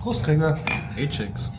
[0.00, 0.56] Prost, Gregor.
[0.96, 1.52] Rejects.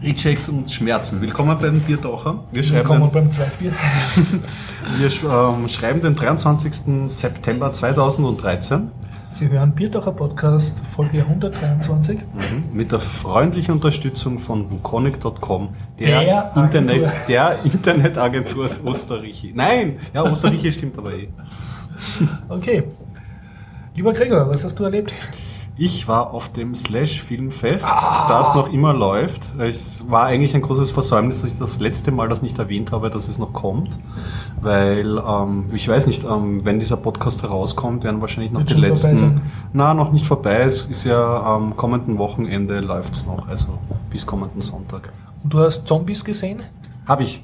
[0.00, 1.20] Rejects und Schmerzen.
[1.20, 2.42] Willkommen beim Biertaucher.
[2.50, 3.72] Wir schreiben, Willkommen den, beim Zweitbier.
[4.98, 6.72] wir ähm, schreiben den 23.
[7.08, 8.90] September 2013
[9.28, 12.20] Sie hören Bierdacher Podcast, Folge 123.
[12.72, 15.68] mit der freundlichen Unterstützung von Wukonic.com,
[15.98, 16.52] der, Der.
[16.56, 19.52] Internet, der Internetagentur aus Österreich.
[19.54, 21.28] Nein, ja, Österreich stimmt aber eh.
[22.48, 22.84] Okay.
[23.94, 25.12] Lieber Gregor, was hast du erlebt?
[25.76, 29.54] Ich war auf dem Slash Filmfest, das noch immer läuft.
[29.58, 33.10] Es war eigentlich ein großes Versäumnis, dass ich das letzte Mal das nicht erwähnt habe,
[33.10, 33.98] dass es noch kommt.
[34.60, 38.74] Weil, ähm, ich weiß nicht, ähm, wenn dieser Podcast herauskommt, werden wahrscheinlich noch Wird die
[38.74, 39.40] letzten.
[39.72, 40.60] Na, noch nicht vorbei.
[40.60, 43.78] Es ist ja am kommenden Wochenende läuft's noch, also
[44.10, 45.10] bis kommenden Sonntag.
[45.42, 46.60] Und du hast Zombies gesehen?
[47.06, 47.42] Hab ich.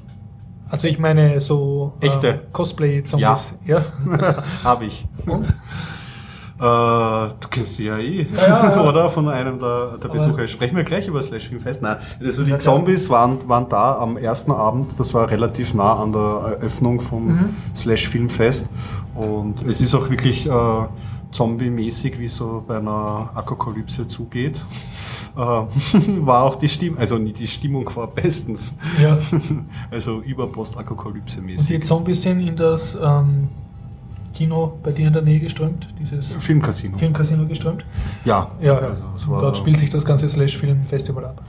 [0.69, 2.29] Also ich meine so Echte.
[2.29, 3.55] äh, Cosplay-Zombies.
[3.65, 3.83] Ja.
[4.65, 5.07] Hab ich.
[5.27, 5.55] Und?
[6.59, 6.63] Äh,
[7.41, 9.09] du kennst sie ja eh, Ja, oder?
[9.11, 10.47] Von einem der, der Aber- Besucher.
[10.49, 11.83] Sprechen wir gleich über Slash Filmfest.
[11.83, 12.59] Nein, also die Ja.
[12.59, 14.99] Zombies waren, waren da am ersten Abend.
[14.99, 17.49] Das war relativ nah an der Eröffnung vom Mhm.
[17.75, 18.69] Slash Filmfest.
[19.15, 20.51] Und es ist auch wirklich äh,
[21.31, 24.65] zombie-mäßig, wie es so bei einer Apokalypse zugeht.
[25.37, 25.41] Äh,
[26.27, 28.77] war auch die Stimmung, also die Stimmung war bestens.
[29.01, 29.17] ja.
[29.91, 30.47] Also über
[31.61, 31.81] Und die.
[31.81, 33.49] Zombies sind in das ähm,
[34.35, 36.97] Kino bei dir in der Nähe geströmt, dieses Filmcasino.
[36.97, 37.85] Filmcasino geströmt.
[38.25, 38.51] Ja.
[38.61, 38.97] Ja, ja.
[39.13, 41.43] Also, dort spielt sich das ganze Slash-Film-Festival ab.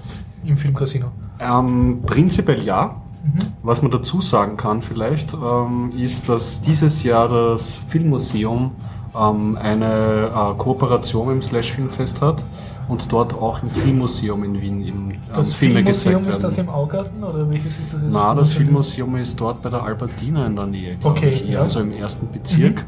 [0.43, 1.07] Im Filmcasino.
[1.39, 3.01] Ähm, prinzipiell ja.
[3.23, 3.39] Mhm.
[3.63, 8.71] Was man dazu sagen kann vielleicht, ähm, ist, dass dieses Jahr das Filmmuseum
[9.15, 12.43] ähm, eine äh, Kooperation dem Slash Filmfest hat
[12.89, 16.69] und dort auch im Filmmuseum in Wien ähm, Das Filme Filmmuseum gezeigt ist das im
[16.69, 18.11] Augarten oder welches ist das jetzt?
[18.11, 21.59] Na, das Filmmuseum ist dort bei der Albertina in der Nähe, Okay, ich, ja.
[21.59, 21.63] Mhm.
[21.63, 22.85] also im ersten Bezirk.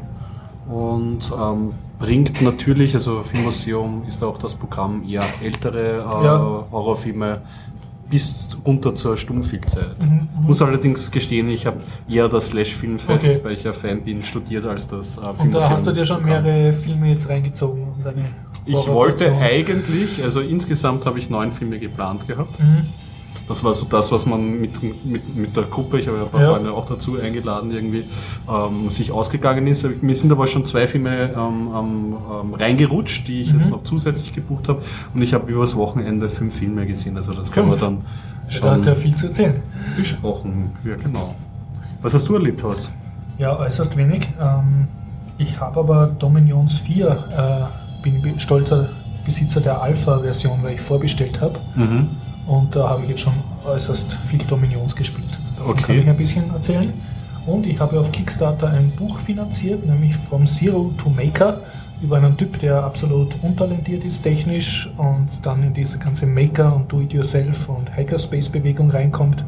[0.68, 6.64] Und ähm, bringt natürlich, also Filmmuseum ist auch das Programm eher ältere äh, Ja.
[6.70, 7.40] Horrorfilme
[8.08, 10.04] bis runter zur Stummfilmzeit.
[10.04, 10.46] Mhm, mhm.
[10.46, 11.78] Muss allerdings gestehen, ich habe
[12.08, 13.40] eher das Slash Filmfest, Okay.
[13.42, 16.18] weil ich ja Fan bin, studiert als das äh, Und da hast du dir schon
[16.22, 16.42] Filmmuseum.
[16.44, 18.24] mehrere Filme jetzt reingezogen und deine
[18.64, 22.58] Ich wollte eigentlich, also insgesamt habe ich neun Filme geplant gehabt.
[22.60, 22.86] Mhm.
[23.48, 26.30] Das war so das, was man mit, mit, mit der Gruppe, ich habe ja ein
[26.30, 26.52] paar Ja.
[26.52, 28.04] Freunde auch dazu eingeladen, irgendwie
[28.48, 29.84] ähm, sich ausgegangen ist.
[30.02, 33.58] Mir sind aber schon zwei Filme ähm, ähm, ähm, reingerutscht, die ich Mhm.
[33.60, 34.82] jetzt noch zusätzlich gebucht habe.
[35.12, 37.16] Und ich habe übers Wochenende fünf Filme gesehen.
[37.16, 37.82] Also das kann man Fünf?
[37.82, 38.04] dann
[38.48, 39.60] schon da hast du ja viel zu erzählen.
[39.96, 40.70] besprochen.
[40.84, 41.34] Ja, genau.
[42.00, 42.90] Was hast du erlebt, Horst?
[43.38, 44.28] Ja, äußerst wenig.
[44.40, 44.86] Ähm,
[45.38, 48.88] ich habe aber Dominions 4, äh, bin stolzer
[49.24, 51.58] Besitzer der Alpha-Version, weil ich vorbestellt habe.
[51.74, 52.10] Mhm.
[52.46, 55.38] Und da habe ich jetzt schon äußerst viel Dominions gespielt.
[55.56, 55.82] Davon Okay.
[55.84, 56.92] kann ich ein bisschen erzählen.
[57.46, 61.60] Und ich habe auf Kickstarter ein Buch finanziert, nämlich From Zero to Maker,
[62.00, 66.90] über einen Typ, der absolut untalentiert ist technisch und dann in diese ganze Maker- und
[66.90, 69.44] Do-it-yourself und Hackerspace-Bewegung reinkommt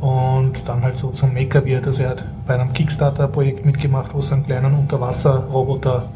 [0.00, 1.86] und dann halt so zum Maker wird.
[1.86, 6.08] Also er hat bei einem Kickstarter-Projekt mitgemacht, wo sie einen kleinen Unterwasser-Roboter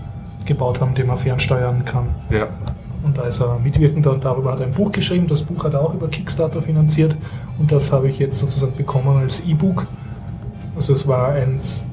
[0.50, 2.08] gebaut haben, den man fernsteuern kann.
[2.28, 2.48] Ja.
[3.02, 5.26] Und da ist er mitwirkender und darüber hat er ein Buch geschrieben.
[5.26, 7.16] Das Buch hat er auch über Kickstarter finanziert
[7.58, 9.86] und das habe ich jetzt sozusagen bekommen als E-Book.
[10.76, 11.86] Also es war eins,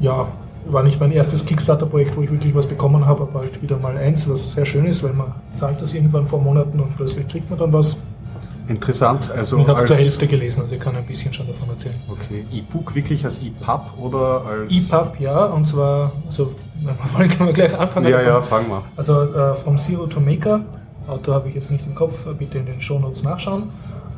[0.00, 0.26] ja,
[0.66, 3.96] war nicht mein erstes Kickstarter-Projekt, wo ich wirklich was bekommen habe, aber halt wieder mal
[3.96, 7.48] eins, was sehr schön ist, weil man zahlt das irgendwann vor Monaten und plötzlich kriegt
[7.50, 8.02] man dann was.
[8.68, 9.30] Interessant.
[9.30, 11.94] Also Und ich habe zur Hälfte gelesen, also ich kann ein bisschen schon davon erzählen.
[12.08, 12.44] Okay.
[12.52, 17.48] E-Book wirklich als EPUB oder als EPUB, ja, und zwar, also wenn wir wollen, können
[17.48, 18.08] wir gleich anfangen.
[18.08, 18.82] Ja, ja, fang mal.
[18.96, 20.60] Also äh, From Zero to Maker,
[21.06, 23.70] Autor habe ich jetzt nicht im Kopf, bitte in den Shownotes nachschauen.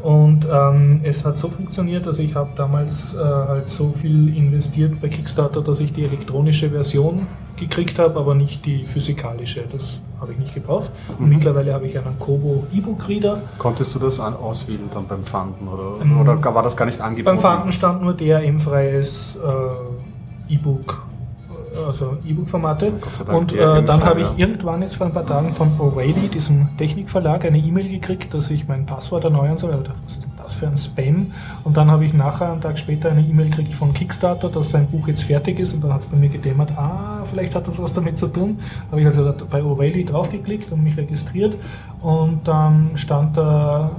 [0.03, 5.01] Und ähm, es hat so funktioniert, also ich habe damals äh, halt so viel investiert
[5.01, 7.27] bei Kickstarter, dass ich die elektronische Version
[7.57, 9.65] gekriegt habe, aber nicht die physikalische.
[9.73, 10.91] Das habe ich nicht gebraucht.
[11.19, 11.29] Und Mhm.
[11.31, 13.43] mittlerweile habe ich einen Kobo E-Book-Reader.
[13.59, 17.01] Konntest du das an auswählen dann beim Fanden oder, Ähm, oder war das gar nicht
[17.01, 17.25] angeboten?
[17.37, 19.37] Beim Fanden stand nur DRM-freies
[20.49, 21.03] äh, E-Book,
[21.87, 22.93] also E-Book-Formate.
[22.93, 26.77] Dank Und äh, dann habe ich irgendwann jetzt vor ein paar Tagen von O'Reilly, diesem
[26.77, 29.73] Technikverlag, eine E-Mail gekriegt, dass ich mein Passwort erneuern soll.
[29.73, 31.33] Dachte, was ist das für ein Spam?
[31.65, 34.87] Und dann habe ich nachher, einen Tag später, eine E-Mail gekriegt von Kickstarter, dass sein
[34.89, 35.75] Buch jetzt fertig ist.
[35.75, 38.59] Und dann hat es bei mir gedämmert, ah, vielleicht hat das was damit zu tun.
[38.91, 41.57] Habe ich also bei O'Reilly draufgeklickt und mich registriert.
[42.01, 43.91] Und dann stand da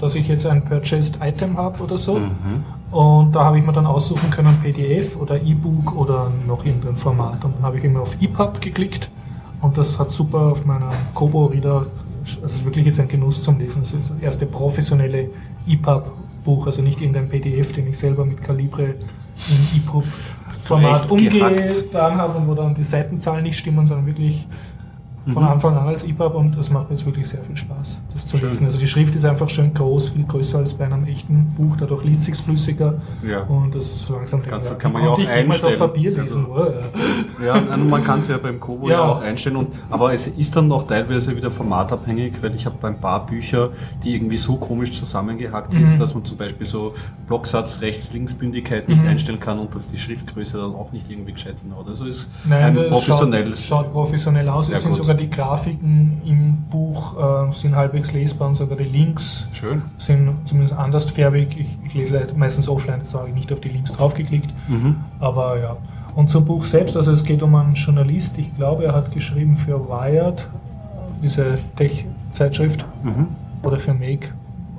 [0.00, 2.18] dass ich jetzt ein Purchased Item habe oder so.
[2.18, 2.64] Mhm.
[2.90, 7.44] Und da habe ich mir dann aussuchen können, PDF oder E-Book oder noch irgendein Format.
[7.44, 9.10] Und dann habe ich immer auf EPUB geklickt
[9.60, 11.86] und das hat super auf meiner Kobo-Reader,
[12.24, 13.82] also es ist wirklich jetzt ein Genuss zum Lesen.
[13.82, 15.30] Es ist das erste professionelle
[15.68, 18.94] EPUB-Buch, also nicht irgendein PDF, den ich selber mit Calibre
[19.48, 20.04] in EPUB
[20.48, 24.46] Format umgetan habe und wo dann die Seitenzahlen nicht stimmen, sondern wirklich
[25.24, 25.48] von mhm.
[25.48, 28.38] Anfang an als EPUB und das macht mir jetzt wirklich sehr viel Spaß, das zu
[28.38, 28.48] schön.
[28.48, 28.64] lesen.
[28.64, 32.04] Also die Schrift ist einfach schön groß, viel größer als bei einem echten Buch, dadurch
[32.04, 32.94] liest sich flüssiger
[33.26, 33.42] ja.
[33.42, 34.76] und das ist so langsam Kannst, ja.
[34.76, 35.74] kann man ja auch einstellen.
[35.74, 36.46] auf Papier lesen.
[36.50, 36.72] Also,
[37.44, 38.94] ja, man kann es ja beim Kobo ja.
[38.94, 39.02] ja.
[39.04, 42.98] auch einstellen, und, aber es ist dann noch teilweise wieder formatabhängig, weil ich habe ein
[42.98, 43.70] paar Bücher,
[44.02, 45.84] die irgendwie so komisch zusammengehackt mhm.
[45.84, 46.94] ist, dass man zum Beispiel so
[47.26, 49.08] Blocksatz Rechts-Links-Bündigkeit nicht mhm.
[49.08, 51.88] einstellen kann und dass die Schriftgröße dann auch nicht irgendwie gescheit hinhaut.
[51.88, 53.64] Also ist Nein, ein professionelles.
[53.64, 54.70] Schaut, schaut professionell aus.
[54.70, 59.48] Es sind sogar die Grafiken im Buch äh, sind halbwegs lesbar und sogar die Links
[59.52, 59.82] Schön.
[59.98, 61.58] sind zumindest andersfärbig.
[61.58, 64.50] Ich, ich lese meistens offline, das habe ich nicht auf die Links draufgeklickt.
[64.68, 64.96] Mhm.
[65.18, 65.76] Aber ja.
[66.14, 69.56] Und zum Buch selbst, also es geht um einen Journalist, ich glaube, er hat geschrieben
[69.56, 70.48] für Wired,
[71.22, 73.28] diese Tech-Zeitschrift, mhm.
[73.62, 74.28] oder für Make,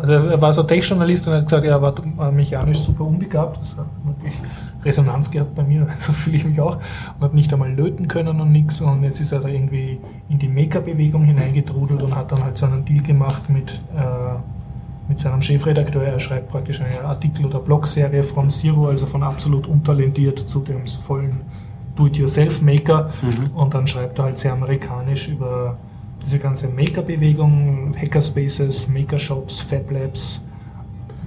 [0.01, 3.59] also er war so Tech-Journalist und hat gesagt, er war mechanisch super unbegabt.
[3.61, 4.33] Das hat wirklich
[4.83, 6.77] Resonanz gehabt bei mir, so fühle ich mich auch.
[7.17, 8.81] Und hat nicht einmal löten können und nichts.
[8.81, 9.99] Und jetzt ist er irgendwie
[10.29, 14.39] in die Maker-Bewegung hineingetrudelt und hat dann halt so einen Deal gemacht mit, äh,
[15.07, 16.03] mit seinem Chefredakteur.
[16.03, 20.87] Er schreibt praktisch eine Artikel- oder Blogserie from Zero, also von absolut untalentiert zu dem
[20.87, 21.41] vollen
[21.95, 23.09] Do-it-yourself-Maker.
[23.21, 23.55] Mhm.
[23.55, 25.77] Und dann schreibt er halt sehr amerikanisch über
[26.23, 30.41] diese ganze Maker-Bewegung, Hackerspaces, Makershops, Fab Labs,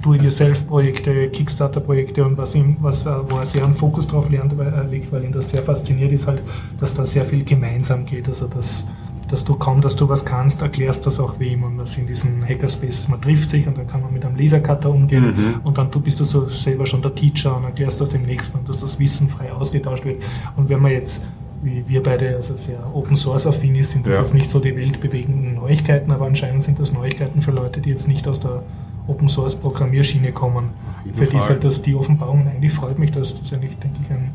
[0.04, 4.72] Do-it-yourself-Projekte, Kickstarter-Projekte und was ihm, was, äh, wo er sehr einen Fokus drauf lernt, weil,
[4.72, 6.42] äh, legt, weil ihn das sehr fasziniert, ist halt,
[6.78, 8.28] dass da sehr viel gemeinsam geht.
[8.28, 8.84] Also dass,
[9.30, 12.46] dass du kaum, dass du was kannst, erklärst das auch wem und was in diesen
[12.46, 15.60] Hackerspaces, man trifft sich und dann kann man mit einem Lasercutter umgehen mhm.
[15.64, 18.58] und dann du bist du so selber schon der Teacher und erklärst das dem Nächsten
[18.58, 20.22] und dass das Wissen frei ausgetauscht wird.
[20.56, 21.22] Und wenn man jetzt
[21.62, 24.20] wie wir beide also sehr Open Source affin ist, sind das ja.
[24.20, 28.06] jetzt nicht so die weltbewegenden Neuigkeiten, aber anscheinend sind das Neuigkeiten für Leute, die jetzt
[28.06, 28.62] nicht aus der
[29.06, 30.70] Open Source Programmierschiene kommen.
[31.12, 33.98] Für die ist halt das, die Offenbarung, eigentlich freut mich das, das ist eigentlich, denke
[34.02, 34.32] ich, ein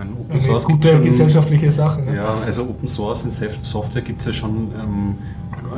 [0.00, 2.02] meine, Open eine Source gute schon, gesellschaftliche Sache.
[2.14, 5.14] Ja, also Open Source in Software gibt es ja schon ähm,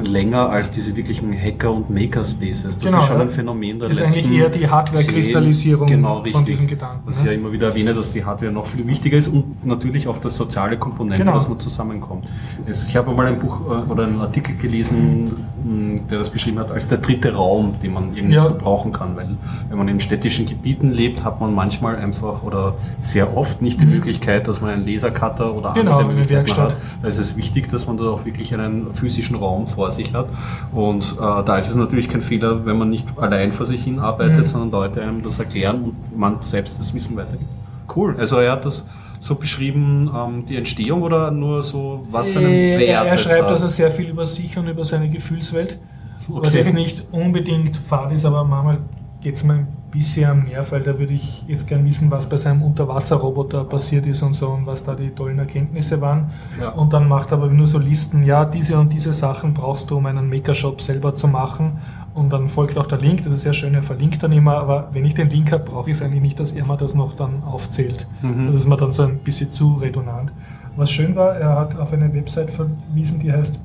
[0.05, 2.79] länger als diese wirklichen Hacker- und Maker-Spaces.
[2.79, 6.45] Das genau, ist schon ein Phänomen der Das ist eigentlich eher die Hardware-Kristallisierung genau, von
[6.45, 7.03] diesem Gedanken.
[7.05, 7.23] Was ne?
[7.23, 10.19] ich ja immer wieder erwähne, dass die Hardware noch viel wichtiger ist und natürlich auch
[10.19, 11.35] das soziale Komponente, genau.
[11.35, 12.29] dass man zusammenkommt.
[12.67, 15.33] Ich habe mal ein Buch äh, oder einen Artikel gelesen,
[16.11, 18.45] der das beschrieben hat, als der dritte Raum, den man irgendwie ja.
[18.45, 19.17] so brauchen kann.
[19.17, 19.37] Weil
[19.69, 23.87] wenn man in städtischen Gebieten lebt, hat man manchmal einfach oder sehr oft nicht die
[23.87, 23.93] mhm.
[24.13, 26.77] Möglichkeit, dass man einen Lasercutter oder genau, andere Möglichkeiten hat.
[27.03, 30.29] Da ist es wichtig, dass man da auch wirklich einen physischen Raum vor sich hat.
[30.73, 33.99] Und äh, da ist es natürlich kein Fehler, wenn man nicht allein vor sich hin
[33.99, 34.47] arbeitet, mhm.
[34.47, 37.51] sondern Leute einem das erklären und man selbst das Wissen weitergibt.
[37.95, 38.17] Cool.
[38.19, 38.87] Also er hat das
[39.21, 43.51] so beschrieben, ähm, die Entstehung oder nur so, was für einen äh, Wert Er schreibt
[43.51, 45.79] also sehr viel über sich und über seine Gefühlswelt,
[46.29, 46.47] okay.
[46.47, 48.79] was jetzt nicht unbedingt fad ist, aber manchmal
[49.23, 52.29] geht es mir ein bisschen am Nerv, weil da würde ich jetzt gern wissen, was
[52.29, 56.31] bei seinem Unterwasserroboter passiert ist und so und was da die tollen Erkenntnisse waren.
[56.61, 56.71] Ja.
[56.71, 59.99] Und dann macht er aber nur so Listen, ja, diese und diese Sachen brauchst du,
[59.99, 61.79] um einen Makershop selber zu machen.
[62.15, 64.89] Und dann folgt auch der Link, das ist sehr schön, er verlinkt dann immer, aber
[64.93, 67.15] wenn ich den Link habe, brauche ich es eigentlich nicht, dass er mir das noch
[67.15, 68.09] dann aufzählt.
[68.23, 68.49] Mhm.
[68.49, 70.33] Das ist mir dann so ein bisschen zu redundant.
[70.77, 73.61] Was schön war, er hat auf eine Website verwiesen, die heißt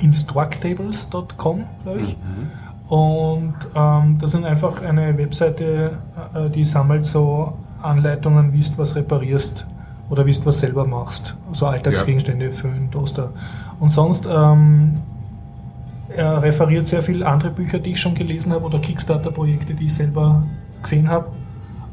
[0.00, 2.16] instructables.com, glaube ich.
[2.16, 2.65] Mhm.
[2.88, 5.98] Und ähm, das ist einfach eine Webseite,
[6.34, 9.66] äh, die sammelt so Anleitungen, wie du was reparierst
[10.08, 11.36] oder wie du was selber machst.
[11.52, 12.50] So Alltagsgegenstände ja.
[12.50, 13.30] für einen Toaster.
[13.80, 14.94] Und sonst, ähm,
[16.08, 19.94] er referiert sehr viele andere Bücher, die ich schon gelesen habe oder Kickstarter-Projekte, die ich
[19.94, 20.44] selber
[20.80, 21.26] gesehen habe.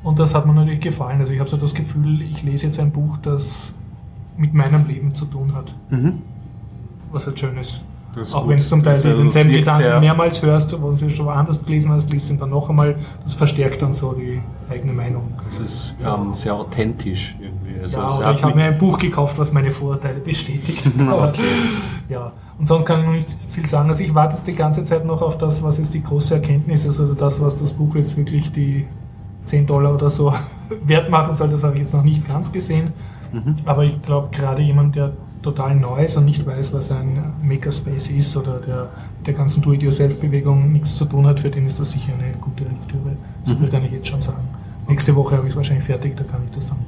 [0.03, 1.19] Und das hat mir natürlich gefallen.
[1.19, 3.73] Also ich habe so das Gefühl, ich lese jetzt ein Buch, das
[4.37, 5.73] mit meinem Leben zu tun hat.
[5.89, 6.21] Mhm.
[7.11, 7.83] Was halt schön ist.
[8.33, 11.91] Auch wenn du zum Teil also denselben Gedanken mehrmals hörst, wo du schon woanders gelesen
[11.91, 12.95] hast, liest ihn dann noch einmal.
[13.23, 14.39] Das verstärkt dann so die
[14.69, 15.33] eigene Meinung.
[15.45, 16.09] Das ist so.
[16.09, 17.81] ähm, sehr authentisch irgendwie.
[17.81, 20.85] Also ja, oder ich habe mir ein Buch gekauft, was meine Vorurteile bestätigt.
[21.11, 21.41] okay.
[22.09, 23.89] ja, und sonst kann ich noch nicht viel sagen.
[23.89, 26.85] Also ich warte jetzt die ganze Zeit noch auf das, was ist die große Erkenntnis
[26.85, 28.85] also das, was das Buch jetzt wirklich die
[29.45, 30.33] 10 Dollar oder so
[30.85, 32.93] wert machen soll, das habe ich jetzt noch nicht ganz gesehen.
[33.31, 33.55] Mhm.
[33.65, 35.13] Aber ich glaube, gerade jemand, der
[35.43, 38.89] total neu ist und nicht weiß, was ein Makerspace ist oder der
[39.25, 43.17] der ganzen Do-it-yourself-Bewegung nichts zu tun hat, für den ist das sicher eine gute Lektüre.
[43.43, 43.71] So viel mhm.
[43.71, 44.47] kann ich jetzt schon sagen.
[44.87, 46.79] Nächste Woche habe ich es wahrscheinlich fertig, da kann ich das dann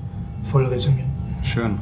[0.43, 1.09] voll resümieren.
[1.43, 1.77] Schön.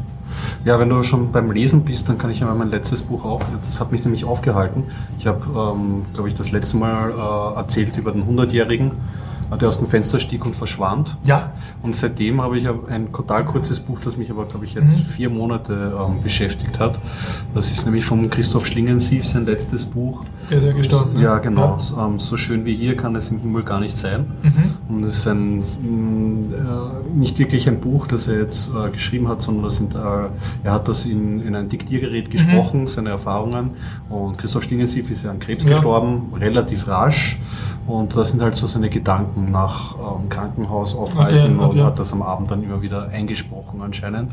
[0.64, 3.42] Ja, wenn du schon beim Lesen bist, dann kann ich ja mein letztes Buch auch.
[3.64, 4.84] Das hat mich nämlich aufgehalten.
[5.18, 8.92] Ich habe, ähm, glaube ich, das letzte Mal äh, erzählt über den 100-Jährigen
[9.58, 11.18] der aus dem Fenster stieg und verschwand.
[11.24, 11.52] Ja.
[11.82, 15.04] Und seitdem habe ich ein total kurzes Buch, das mich aber, glaube ich, jetzt Mhm.
[15.06, 17.00] vier Monate ähm, beschäftigt hat.
[17.54, 20.24] Das ist nämlich von Christoph Schlingensief, sein letztes Buch.
[20.50, 21.14] Der ist ja gestorben.
[21.14, 21.24] ne?
[21.24, 21.80] Ja, genau.
[22.00, 24.26] Ähm, so schön wie hier kann es im Himmel gar nicht sein.
[24.42, 24.96] Mhm.
[24.96, 29.28] Und es ist ein, mh, äh, nicht wirklich ein Buch, das er jetzt äh, geschrieben
[29.28, 30.00] hat, sondern das sind, äh,
[30.64, 33.72] er hat das in, in ein Diktiergerät gesprochen, seine Erfahrungen.
[34.10, 35.72] Und Christoph Schlingensief ist ja an Krebs Ja.
[35.72, 37.40] gestorben, relativ rasch.
[37.86, 41.80] Und das sind halt so seine Gedanken nach ähm, Krankenhausaufhalten Okay, okay.
[41.80, 44.32] und hat das am Abend dann immer wieder eingesprochen anscheinend.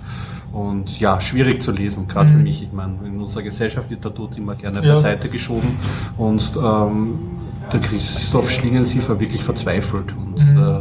[0.53, 2.43] Und ja, schwierig zu lesen, gerade für Mhm.
[2.45, 2.63] mich.
[2.63, 4.95] Ich meine, in unserer Gesellschaft wird der Tod immer gerne Ja.
[4.95, 5.77] beiseite geschoben.
[6.17, 7.19] Und ähm,
[7.73, 10.63] der Christoph Schlingensief war wirklich verzweifelt und Mhm.
[10.63, 10.81] äh,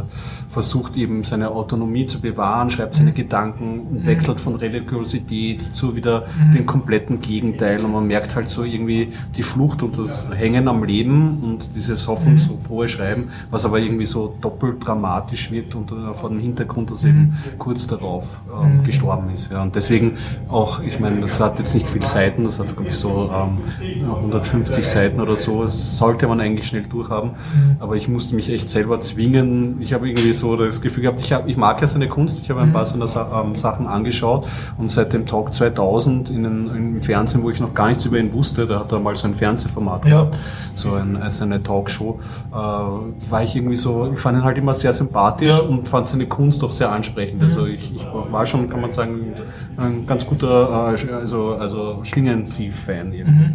[0.50, 6.26] versucht eben seine Autonomie zu bewahren, schreibt seine Gedanken, und wechselt von Religiosität zu wieder
[6.54, 7.84] dem kompletten Gegenteil.
[7.84, 12.08] Und man merkt halt so irgendwie die Flucht und das Hängen am Leben und dieses
[12.08, 17.04] hoffnungsfrohe Schreiben, was aber irgendwie so doppelt dramatisch wirkt und äh, vor dem Hintergrund, dass
[17.04, 19.52] eben kurz darauf ähm, gestorben ist.
[19.52, 19.62] Ja.
[19.62, 20.16] Und deswegen
[20.48, 23.58] auch, ich meine, das hat jetzt nicht viele Seiten, das hat glaube ich so ähm,
[24.04, 27.30] 150 Seiten oder so, das sollte man eigentlich schnell durchhaben,
[27.78, 29.80] aber ich musste mich echt selber zwingen.
[29.80, 32.50] Ich habe irgendwie so das Gefühl gehabt, ich, hab, ich mag ja seine Kunst, ich
[32.50, 34.46] habe ein paar seiner Sa ähm, Sachen angeschaut
[34.78, 38.18] und seit dem Talk 2000 in den, im Fernsehen, wo ich noch gar nichts über
[38.18, 40.10] ihn wusste, da hat er mal so ein Fernsehformat Ja.
[40.10, 40.38] gehabt,
[40.74, 42.18] so ein, also eine Talkshow,
[42.52, 45.58] äh, war ich irgendwie so, ich fand ihn halt immer sehr sympathisch Ja.
[45.60, 47.42] und fand seine Kunst auch sehr ansprechend.
[47.42, 49.32] Also ich, ich war schon, kann man sagen,
[49.76, 53.50] ein ganz guter, äh, also, also Schlingensief-Fan irgendwie.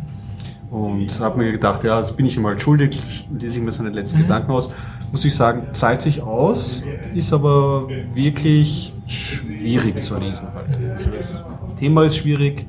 [0.72, 3.00] Und habe mir gedacht, ja, das bin ich ihm halt schuldig,
[3.38, 4.72] lese ich mir seine letzten Gedanken aus.
[5.12, 6.84] Muss ich sagen, zahlt sich aus,
[7.14, 10.68] ist aber wirklich schwierig zu lesen halt.
[10.92, 12.66] Also das, das Thema ist schwierig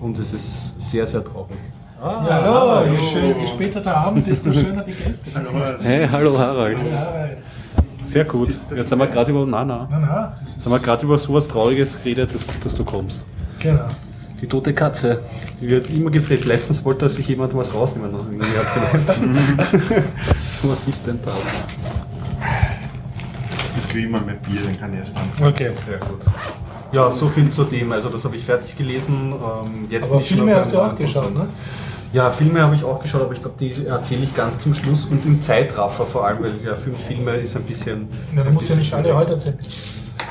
[0.00, 1.56] und es ist sehr, sehr traurig.
[2.02, 5.30] Ja, hallo, je, schön, je später der Abend, desto schöner die Gäste.
[5.82, 6.78] Hey, hallo Harald.
[8.02, 8.48] Sehr gut.
[8.74, 11.18] Jetzt haben wir gerade über, na, na, na, na, das jetzt haben wir gerade über
[11.18, 13.24] sowas Trauriges geredet, dass, dass du kommst.
[13.58, 13.84] genau.
[14.40, 15.20] Die tote Katze,
[15.60, 16.46] die wird immer gepflegt.
[16.46, 18.12] Letztens wollte sich jemand was rausnehmen.
[20.62, 21.34] was ist denn das?
[23.76, 25.48] Jetzt kriege ich mal mein Bier, dann kann ich erst dann.
[25.48, 25.70] Okay.
[25.74, 26.20] Sehr gut.
[26.92, 27.92] Ja, so viel zu dem.
[27.92, 29.32] Also das habe ich fertig gelesen.
[29.32, 31.46] Ähm, jetzt Aber bin ich schon Filme beim hast du auch geschaut, ne?
[32.12, 35.04] Ja, Filme habe ich auch geschaut, aber ich glaube, die erzähle ich ganz zum Schluss
[35.04, 38.08] und im Zeitraffer vor allem, weil ja, fünf Filme ist ein bisschen.
[38.34, 39.58] Ja, du musst ja nicht alle heute erzählen.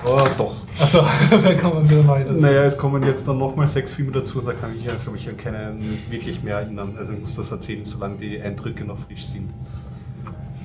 [0.06, 0.56] Oh, doch.
[0.79, 2.39] Achso, dann kann man wieder neu dazu.
[2.41, 5.27] Naja, es kommen jetzt dann nochmal sechs Filme dazu, da kann ich ja, glaube ich,
[5.27, 6.93] an keinen wirklich mehr erinnern.
[6.98, 9.50] Also ich muss das erzählen, solange die Eindrücke noch frisch sind.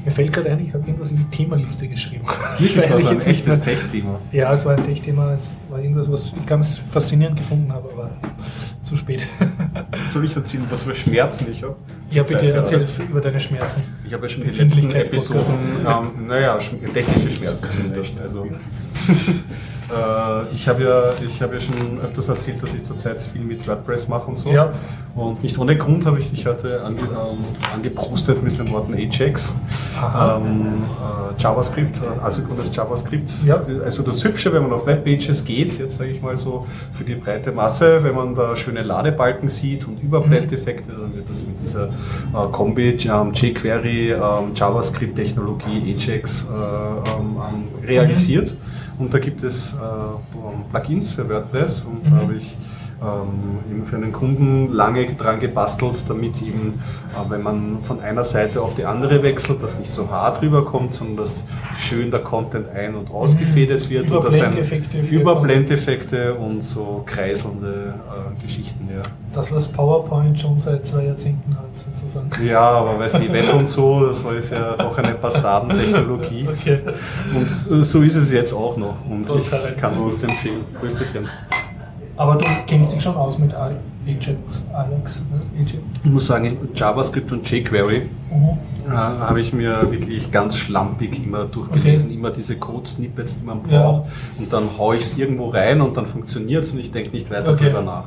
[0.04, 2.25] Mir fällt gerade ein, ich habe irgendwas in die Themaliste geschrieben.
[2.26, 3.61] Das Wirklich, weiß ich ein jetzt nicht echtes.
[3.64, 4.21] Tech-Thema.
[4.33, 8.11] Ja, es war ein Tech-Thema, es war irgendwas, was ich ganz faszinierend gefunden habe, aber
[8.83, 9.23] zu spät.
[10.12, 11.76] Soll ich erzählen, was für Schmerzen ich habe?
[12.11, 12.52] Ja, bitte gerade.
[12.52, 13.83] erzähl über deine Schmerzen.
[14.06, 14.90] Ich habe ja schon die letzten.
[14.94, 15.54] Episoden,
[15.88, 18.21] ähm, naja, sch- technische Schmerzen zumindest.
[18.21, 18.47] Also,
[20.55, 24.09] ich habe ja, ich habe ja schon öfters erzählt, dass ich zurzeit viel mit WordPress
[24.09, 24.51] mache und so.
[24.51, 24.73] Ja.
[25.15, 29.55] Und nicht ohne Grund habe ich dich heute ange, ähm, angeprustet mit den Worten Ajax.
[29.97, 33.31] Ähm, äh, JavaScript, äh, asynchrones JavaScript.
[33.47, 33.63] Ja.
[33.85, 37.15] Also das Hübsche, wenn man auf Webpages geht, jetzt sage ich mal so für die
[37.15, 41.89] breite Masse, wenn man da schöne Ladebalken sieht und Überblendeffekte, dann wird das mit dieser
[41.89, 48.55] äh, Kombi ähm, jQuery, ähm, JavaScript-Technologie Ajax äh, ähm, ähm, realisiert.
[48.99, 49.77] Und da gibt es äh,
[50.71, 52.57] Plugins für WordPress und da habe ich
[53.71, 56.81] eben für einen Kunden lange dran gebastelt, damit eben,
[57.13, 60.95] äh, wenn man von einer Seite auf die andere wechselt, dass nicht so hart rüberkommt,
[60.95, 61.45] sondern dass
[61.77, 64.05] schön der Content ein- und ausgefädelt wird.
[64.11, 67.95] dass ein- Überblendeffekte für- Überblendeffekte und so kreiselnde
[68.39, 69.03] äh, Geschichten, ja.
[69.35, 72.31] Das, was PowerPoint schon seit zwei Jahrzehnten hat, sozusagen.
[72.47, 76.47] Ja, aber weißt du, Web und so, das war jetzt ja doch eine Bastardentechnologie.
[76.49, 76.79] Okay.
[77.35, 77.51] Und
[77.85, 78.95] so ist es jetzt auch noch.
[79.11, 80.61] Und Prost, ich kann es nicht empfehlen.
[80.81, 81.29] Grüßchen.
[82.16, 83.80] Aber du kennst dich schon aus mit Ajax,
[84.73, 85.40] Alex, ne?
[85.59, 85.75] Ajax.
[86.04, 88.92] Ich muss sagen, JavaScript und jQuery Mhm.
[88.92, 92.11] äh, habe ich mir wirklich ganz schlampig immer durchgelesen.
[92.12, 93.80] Immer diese Code-Snippets, die man Ja.
[93.83, 94.11] braucht.
[94.38, 97.30] Und dann haue ich es irgendwo rein und dann funktioniert es und ich denke nicht
[97.30, 97.64] weiter Okay.
[97.66, 98.04] drüber nach.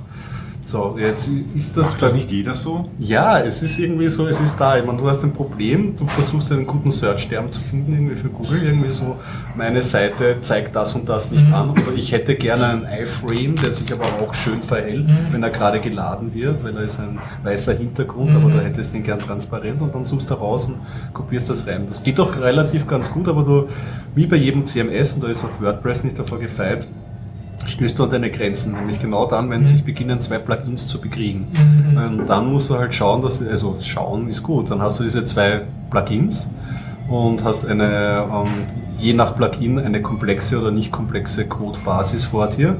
[0.69, 1.91] So, jetzt ist das.
[1.91, 2.89] Macht das nicht jeder so?
[2.99, 4.77] Ja, es ist irgendwie so, es ist da.
[4.77, 8.27] Ich meine, du hast ein Problem, du versuchst einen guten Search-Term zu finden, irgendwie für
[8.27, 9.15] Google, irgendwie so,
[9.55, 11.53] meine Seite zeigt das und das nicht Mhm.
[11.53, 11.69] an.
[11.69, 15.17] Oder ich hätte gerne einen iFrame, der sich aber auch schön verhält, Mhm.
[15.31, 18.35] wenn er gerade geladen wird, weil da ist ein weißer Hintergrund, Mhm.
[18.35, 20.75] aber du hättest den gern transparent und dann suchst du raus und
[21.13, 21.83] kopierst das rein.
[21.87, 23.67] Das geht doch relativ ganz gut, aber du,
[24.15, 26.85] wie bei jedem CMS, und da ist auch WordPress nicht davor gefeit,
[27.65, 31.47] stößt du an deine Grenzen, nämlich genau dann, wenn sich beginnen, zwei Plugins zu bekriegen.
[31.91, 31.97] Mhm.
[31.97, 35.25] Und dann musst du halt schauen, dass, also schauen ist gut, dann hast du diese
[35.25, 36.47] zwei Plugins
[37.09, 38.65] und hast eine, ähm,
[38.97, 42.77] je nach Plugin, eine komplexe oder nicht komplexe Codebasis vor dir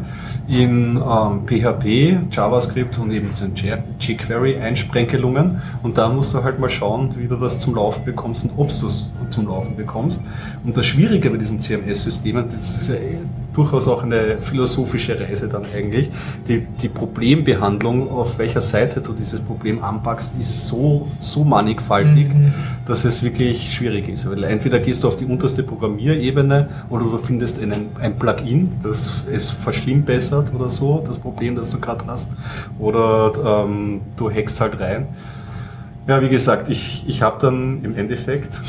[0.47, 3.53] in ähm, PHP, JavaScript und eben diesen
[3.99, 5.61] jQuery-Einsprenkelungen.
[5.83, 8.69] Und da musst du halt mal schauen, wie du das zum Laufen bekommst und ob
[8.69, 10.21] du es zum Laufen bekommst.
[10.63, 12.95] Und das Schwierige bei diesen CMS-Systemen, das ist ja
[13.53, 16.09] durchaus auch eine philosophische Reise dann eigentlich,
[16.47, 22.53] die, die Problembehandlung, auf welcher Seite du dieses Problem anpackst, ist so, so mannigfaltig, mhm.
[22.85, 24.29] dass es wirklich schwierig ist.
[24.29, 25.63] Weil entweder gehst du auf die unterste
[26.07, 31.69] Programmierebene oder du findest einen, ein Plugin, das es verschlimmbessert oder so, das Problem, das
[31.69, 32.31] du gerade hast,
[32.79, 35.07] oder ähm, du hackst halt rein.
[36.07, 38.61] Ja, wie gesagt, ich, ich habe dann im Endeffekt,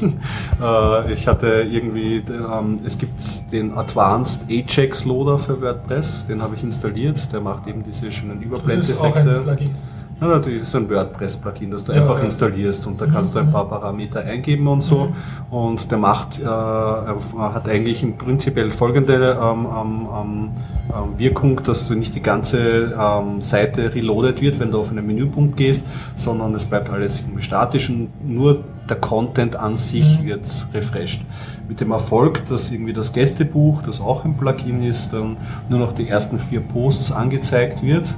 [0.62, 6.54] äh, ich hatte irgendwie, ähm, es gibt den Advanced Ajax Loader für WordPress, den habe
[6.54, 8.78] ich installiert, der macht eben diese schönen Überblendeffekte.
[8.78, 9.74] Das ist auch ein Plugin.
[10.20, 12.24] Ja, natürlich ist ein WordPress-Plugin, das du ja, einfach ja.
[12.24, 15.06] installierst und da kannst du ein paar Parameter eingeben und so.
[15.06, 15.54] Mhm.
[15.54, 20.48] Und der macht, äh, hat eigentlich im prinzipiell folgende ähm, ähm,
[20.88, 25.06] ähm, Wirkung, dass du nicht die ganze ähm, Seite reloaded wird, wenn du auf einen
[25.06, 25.84] Menüpunkt gehst,
[26.16, 30.26] sondern es bleibt alles irgendwie statisch und nur der Content an sich mhm.
[30.26, 31.24] wird refreshed.
[31.68, 35.36] Mit dem Erfolg, dass irgendwie das Gästebuch, das auch ein Plugin ist, dann
[35.68, 38.16] nur noch die ersten vier Posts angezeigt wird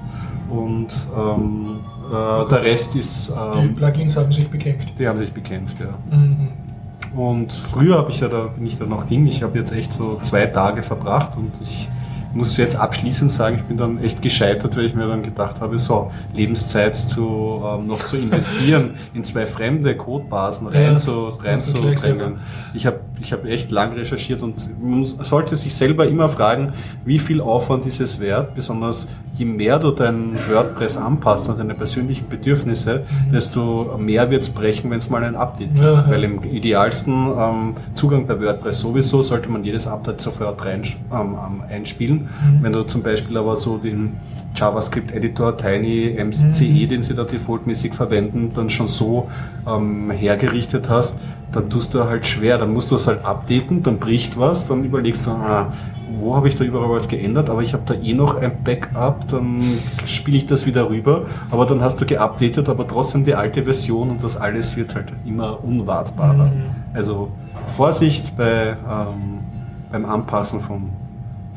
[0.50, 1.80] und ähm,
[2.10, 3.30] äh, der Rest ist.
[3.30, 4.98] Ähm, die Plugins haben sich bekämpft.
[4.98, 5.94] Die haben sich bekämpft, ja.
[6.16, 6.48] Mhm.
[7.18, 9.92] Und früher habe ich ja da, bin ich da noch Ding, ich habe jetzt echt
[9.92, 11.88] so zwei Tage verbracht und ich
[12.32, 15.78] muss jetzt abschließend sagen, ich bin dann echt gescheitert, weil ich mir dann gedacht habe,
[15.78, 22.38] so, Lebenszeit zu, ähm, noch zu investieren, in zwei fremde Codebasen rein ja, zu, reinzudrängen.
[22.74, 26.72] Ich habe ich hab echt lang recherchiert und man sollte sich selber immer fragen,
[27.04, 31.74] wie viel Aufwand ist es wert, besonders je mehr du dein WordPress anpasst an deine
[31.74, 35.80] persönlichen Bedürfnisse, desto mehr wird es brechen, wenn es mal ein Update gibt.
[35.80, 40.82] Ja, Weil im idealsten ähm, Zugang bei WordPress sowieso sollte man jedes Update sofort rein,
[41.12, 41.36] ähm,
[41.70, 42.62] ähm Mhm.
[42.62, 44.16] Wenn du zum Beispiel aber so den
[44.54, 46.88] JavaScript-Editor Tiny MCE, mhm.
[46.88, 49.28] den sie da defaultmäßig verwenden, dann schon so
[49.66, 51.18] ähm, hergerichtet hast,
[51.52, 54.84] dann tust du halt schwer, dann musst du es halt updaten, dann bricht was, dann
[54.84, 55.72] überlegst du, ah,
[56.18, 59.28] wo habe ich da überall was geändert, aber ich habe da eh noch ein Backup,
[59.28, 59.62] dann
[60.06, 64.10] spiele ich das wieder rüber, aber dann hast du geupdatet, aber trotzdem die alte Version
[64.10, 66.46] und das alles wird halt immer unwartbarer.
[66.46, 66.62] Mhm.
[66.94, 67.30] Also
[67.68, 69.38] Vorsicht bei, ähm,
[69.90, 70.90] beim Anpassen von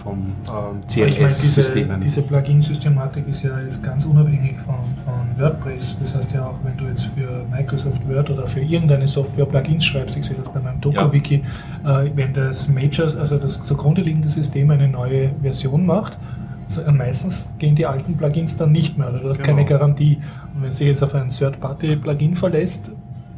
[0.04, 2.02] vom ähm, CMS-Systemen.
[2.02, 5.98] Diese, diese Plugin-Systematik ist ja jetzt ganz unabhängig von, von WordPress.
[6.00, 9.86] Das heißt ja auch, wenn du jetzt für Microsoft Word oder für irgendeine Software Plugins
[9.86, 11.44] schreibst, ich sehe das bei meinem Docker-Wiki,
[11.84, 12.04] ja.
[12.04, 16.18] äh, wenn das Major, also das zugrunde liegende System eine neue Version macht,
[16.66, 19.50] also meistens gehen die alten Plugins dann nicht mehr, oder du hast genau.
[19.50, 20.20] keine Garantie.
[20.54, 22.94] Und wenn sich jetzt auf ein Third-Party-Plugin verlässt,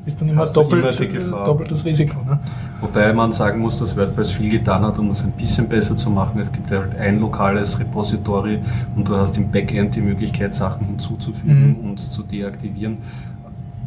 [0.06, 2.18] ist dann immer doppelt, immer doppeltes Risiko.
[2.26, 2.40] Ne?
[2.80, 6.10] Wobei man sagen muss, dass WordPress viel getan hat, um es ein bisschen besser zu
[6.10, 6.40] machen.
[6.40, 8.60] Es gibt ja halt ein lokales Repository
[8.96, 11.90] und du hast im Backend die Möglichkeit, Sachen hinzuzufügen mhm.
[11.90, 12.98] und zu deaktivieren.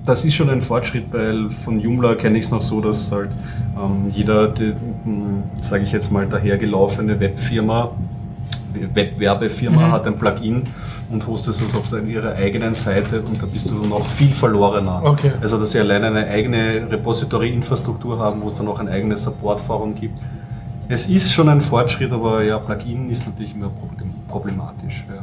[0.04, 3.30] Das ist schon ein Fortschritt, weil von Joomla kenne ich es noch so, dass halt
[3.76, 7.90] ähm, jeder, hm, sage ich jetzt mal, dahergelaufene Webfirma,
[8.94, 9.92] Webwerbefirma mhm.
[9.92, 10.62] hat ein Plugin
[11.10, 15.00] und hostest es auf ihrer eigenen Seite und da bist du noch viel verlorener.
[15.04, 15.32] Okay.
[15.40, 19.94] Also dass sie alleine eine eigene Repository-Infrastruktur haben, wo es dann noch ein eigenes Support-Forum
[19.94, 20.14] gibt.
[20.88, 23.70] Es ist schon ein Fortschritt, aber ja, Plugin ist natürlich immer
[24.28, 25.04] problematisch.
[25.08, 25.22] Ja.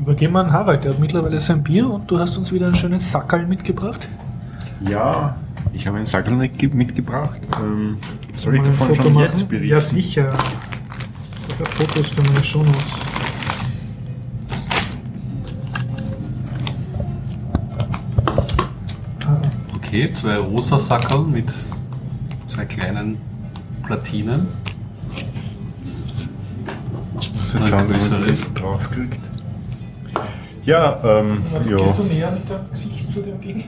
[0.00, 2.74] Übergeben wir an Harald, der hat mittlerweile sein Bier und du hast uns wieder einen
[2.74, 4.08] schönen Sackerl mitgebracht.
[4.88, 5.36] Ja,
[5.72, 7.40] ich habe einen Sackerl mitgebracht.
[7.60, 7.98] Ähm,
[8.34, 9.26] soll ich davon schon machen?
[9.26, 9.68] jetzt berichten?
[9.68, 10.32] Ja, sicher.
[11.58, 13.00] Sogar Fotos für meine Shownotes.
[19.92, 21.52] okay, zwei rosa Sackerl mit
[22.46, 23.18] zwei kleinen
[23.84, 24.48] Platinen.
[27.50, 28.54] Für ein Schauen, größeres.
[28.54, 29.20] drauf kriegt.
[30.64, 31.76] Ja, ähm, Warte, ja.
[31.76, 33.64] Gehst du näher mit dem Gesicht zu dem Ding?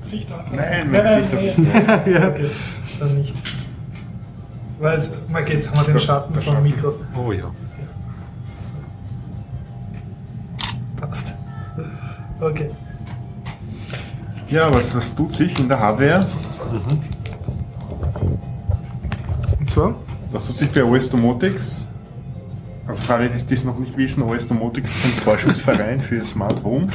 [0.00, 2.50] Gesicht Nein, mein Gesicht ja, ja, okay.
[2.98, 3.34] Dann nicht.
[4.80, 5.14] Weil jetzt,
[5.48, 6.94] jetzt haben wir den Schatten vom Mikro.
[7.14, 7.50] Oh ja.
[10.96, 11.34] Passt.
[12.40, 12.70] Okay.
[14.48, 16.26] Ja, was, was tut sich in der Hardware?
[16.72, 16.98] Mhm.
[19.60, 19.94] Und zwar?
[20.32, 21.86] Was tut sich bei OS Domotics?
[22.86, 26.64] Also für alle, die das noch nicht wissen, OS Domotics ist ein Forschungsverein für Smart
[26.64, 26.88] Home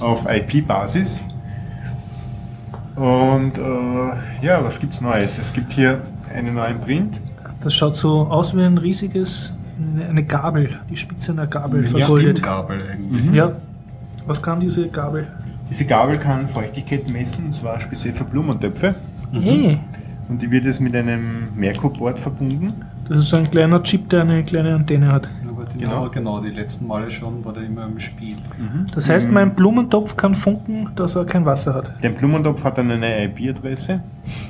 [0.00, 1.22] auf IP-Basis.
[2.94, 5.38] Und äh, ja, was gibt es Neues?
[5.38, 6.02] Es gibt hier
[6.34, 7.20] einen neuen Print.
[7.62, 9.52] Das schaut so aus wie ein riesiges,
[10.08, 12.42] eine Gabel, die Spitze einer Gabel ja, vergoldet.
[12.42, 13.24] Gabel eigentlich.
[13.26, 13.34] Mhm.
[13.34, 13.52] Ja.
[14.26, 15.26] Was kann diese Gabel?
[15.68, 18.94] Diese Gabel kann Feuchtigkeit messen, und zwar speziell für Blumentöpfe.
[19.32, 19.76] Eh,
[20.28, 22.72] Und die wird jetzt mit einem Merkur-Board verbunden.
[23.08, 25.28] das ist so ein kleiner Chip, der eine kleine Antenne hat.
[25.78, 26.08] Genau.
[26.08, 26.10] genau.
[26.10, 28.36] genau, die letzten Male schon war der immer im Spiel.
[28.94, 32.02] Das heißt, mein Blumentopf kann funken, dass er kein Wasser hat.
[32.02, 34.00] Der Blumentopf hat dann eine IP-Adresse.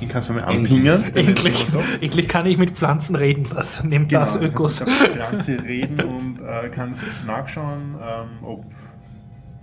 [0.01, 0.71] Die kannst du mal Endlich.
[0.89, 1.03] anpingen.
[1.15, 1.67] Endlich,
[2.01, 3.45] endlich kann ich mit Pflanzen reden.
[3.53, 4.79] Das nimmt Genau, das du Ökos.
[4.85, 8.65] kannst mit der Pflanze reden und äh, kannst nachschauen, ähm, ob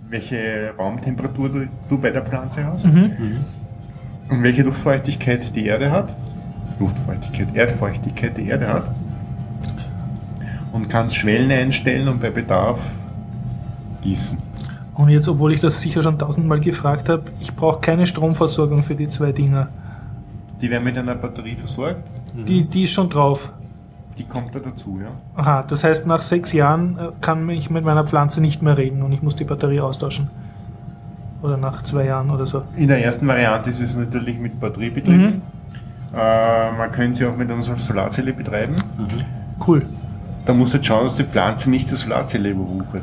[0.09, 3.11] welche Raumtemperatur du, du bei der Pflanze hast Mhm.
[4.29, 6.15] und welche Luftfeuchtigkeit die Erde hat.
[6.79, 8.89] Luftfeuchtigkeit, Erdfeuchtigkeit die Erde hat.
[10.71, 12.79] Und kannst Schwellen einstellen und bei Bedarf
[14.01, 14.37] gießen.
[14.95, 18.95] Und jetzt, obwohl ich das sicher schon tausendmal gefragt habe, ich brauche keine Stromversorgung für
[18.95, 19.69] die zwei Dinger.
[20.61, 22.03] Die werden mit einer Batterie versorgt.
[22.35, 23.53] Die, die ist schon drauf.
[24.17, 25.09] Die kommt da dazu, ja.
[25.41, 29.01] Aha, das heißt, nach sechs Jahren äh, kann ich mit meiner Pflanze nicht mehr reden
[29.01, 30.29] und ich muss die Batterie austauschen.
[31.41, 32.63] Oder nach zwei Jahren oder so.
[32.75, 35.41] In der ersten Variante ist es natürlich mit Batterie betrieben.
[36.13, 38.75] Äh, man könnte sie auch mit einer Solarzelle betreiben.
[39.65, 39.85] Cool.
[40.49, 42.95] Da muss jetzt schauen, dass die Pflanze nicht die Solarzelle überruft.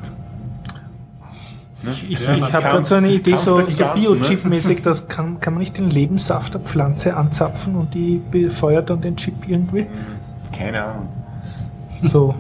[1.85, 1.93] Ne?
[2.09, 5.55] Ich, Ja, ich habe gerade so eine Idee, so, so Giganten, Biochip-mäßig, das kann, kann
[5.55, 9.83] man nicht den Lebenssaft der Pflanze anzapfen und die befeuert dann den Chip irgendwie?
[9.83, 9.87] Ne?
[10.59, 11.09] Keine Ahnung.
[12.03, 12.35] So.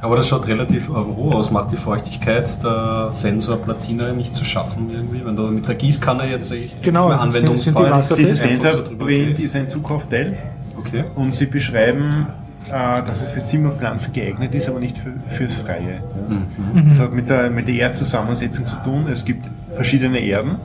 [0.00, 4.88] Aber das schaut relativ äh, roh aus, macht die Feuchtigkeit der Sensorplatine nicht zu schaffen
[4.90, 5.22] irgendwie.
[5.22, 9.54] Wenn du mit der Gießkanne jetzt echt Genau, sind- sind die Anwendungsfall Dieses Sensorprint ist
[9.54, 10.38] ein Zukaufteil
[10.78, 11.04] Okay.
[11.14, 12.28] und sie beschreiben,
[12.70, 16.02] dass es für Zimmerpflanzen geeignet ist, aber nicht für, fürs Freie.
[16.28, 16.82] Ja.
[16.88, 19.06] Das hat mit der, mit der Erdzusammensetzung zu tun.
[19.10, 20.56] Es gibt verschiedene Erden.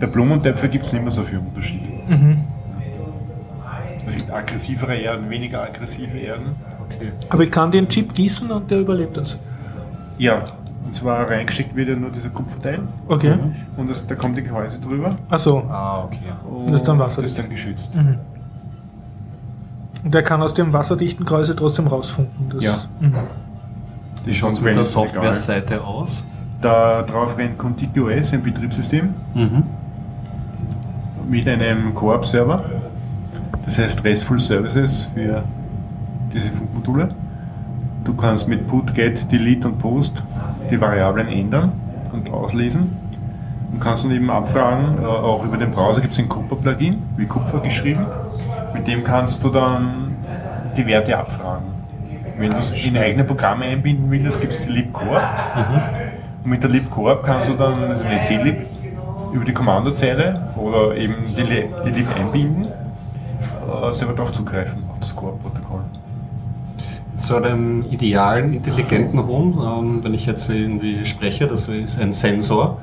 [0.00, 1.86] Bei Blumentöpfen gibt es nicht mehr so viele Unterschiede.
[4.06, 6.54] Es gibt aggressivere Erden, weniger aggressive Erden.
[6.84, 7.12] okay.
[7.28, 9.38] Aber ich kann den Chip gießen und der überlebt das.
[10.18, 10.44] Ja,
[10.84, 13.34] und zwar reingesteckt wird ja nur dieser Kupferteil Okay.
[13.76, 15.16] und das, da kommt die Gehäuse drüber.
[15.28, 15.64] Achso.
[15.68, 16.18] Ah, okay.
[16.48, 17.36] Und Das ist dann wasserdicht.
[17.36, 17.98] Das ist dann geschützt.
[20.06, 22.48] Und der kann aus dem wasserdichten Gehäuse trotzdem rausfunken.
[22.54, 22.76] Das, Ja.
[23.00, 23.12] Mhm.
[24.24, 26.24] Wie schaut es mit der Software-Seite aus?
[26.60, 29.64] Da drauf rennt ContiQOS, ein Betriebssystem, Mhm.
[31.28, 32.62] mit einem Coop-Server.
[33.64, 35.42] Das heißt RESTful Services für
[36.32, 37.08] diese Funkmodule.
[38.04, 40.22] Du kannst mit Put, Get, Delete und Post
[40.70, 41.72] die Variablen ändern
[42.12, 42.92] und auslesen.
[43.72, 47.26] Und kannst dann eben abfragen, äh, auch über den Browser gibt es ein Kupfer-Plugin, wie
[47.26, 48.06] Kupfer geschrieben.
[48.86, 50.14] Mit dem kannst du dann
[50.76, 51.66] die Werte abfragen.
[52.38, 55.24] Wenn du es in eigene Programme einbinden willst, gibt es die libcorp.
[56.44, 58.64] Und mit der libcorp kannst du dann also eine clip
[59.32, 65.00] über die Kommandozeile oder eben die, Lib, die lib einbinden, äh, selber darauf zugreifen, auf
[65.00, 65.80] das Core-Protokoll.
[67.16, 72.78] Zu einem idealen, intelligenten Home, ähm, wenn ich jetzt irgendwie spreche, das ist ein Sensor.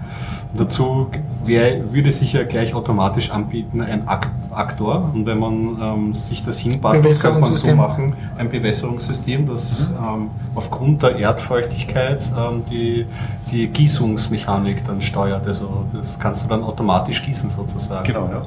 [0.55, 1.07] Dazu
[1.45, 5.11] wär, würde sich ja gleich automatisch anbieten ein Ak Aktor.
[5.13, 10.29] Und wenn man ähm, sich das hinbastelt, kann man so machen, ein Bewässerungssystem, das ähm,
[10.53, 13.07] aufgrund der Erdfeuchtigkeit ähm, die,
[13.51, 15.47] die Gießungsmechanik dann steuert.
[15.47, 18.05] Also das kannst du dann automatisch gießen sozusagen.
[18.05, 18.45] Genau, ja.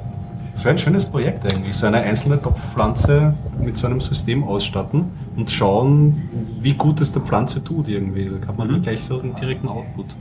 [0.53, 5.13] Das wäre ein schönes Projekt eigentlich, so eine einzelne Topfpflanze mit so einem System ausstatten
[5.37, 8.31] und schauen, wie gut es der Pflanze tut irgendwie.
[8.41, 10.17] Da hat man dann gleich so einen direkten Output.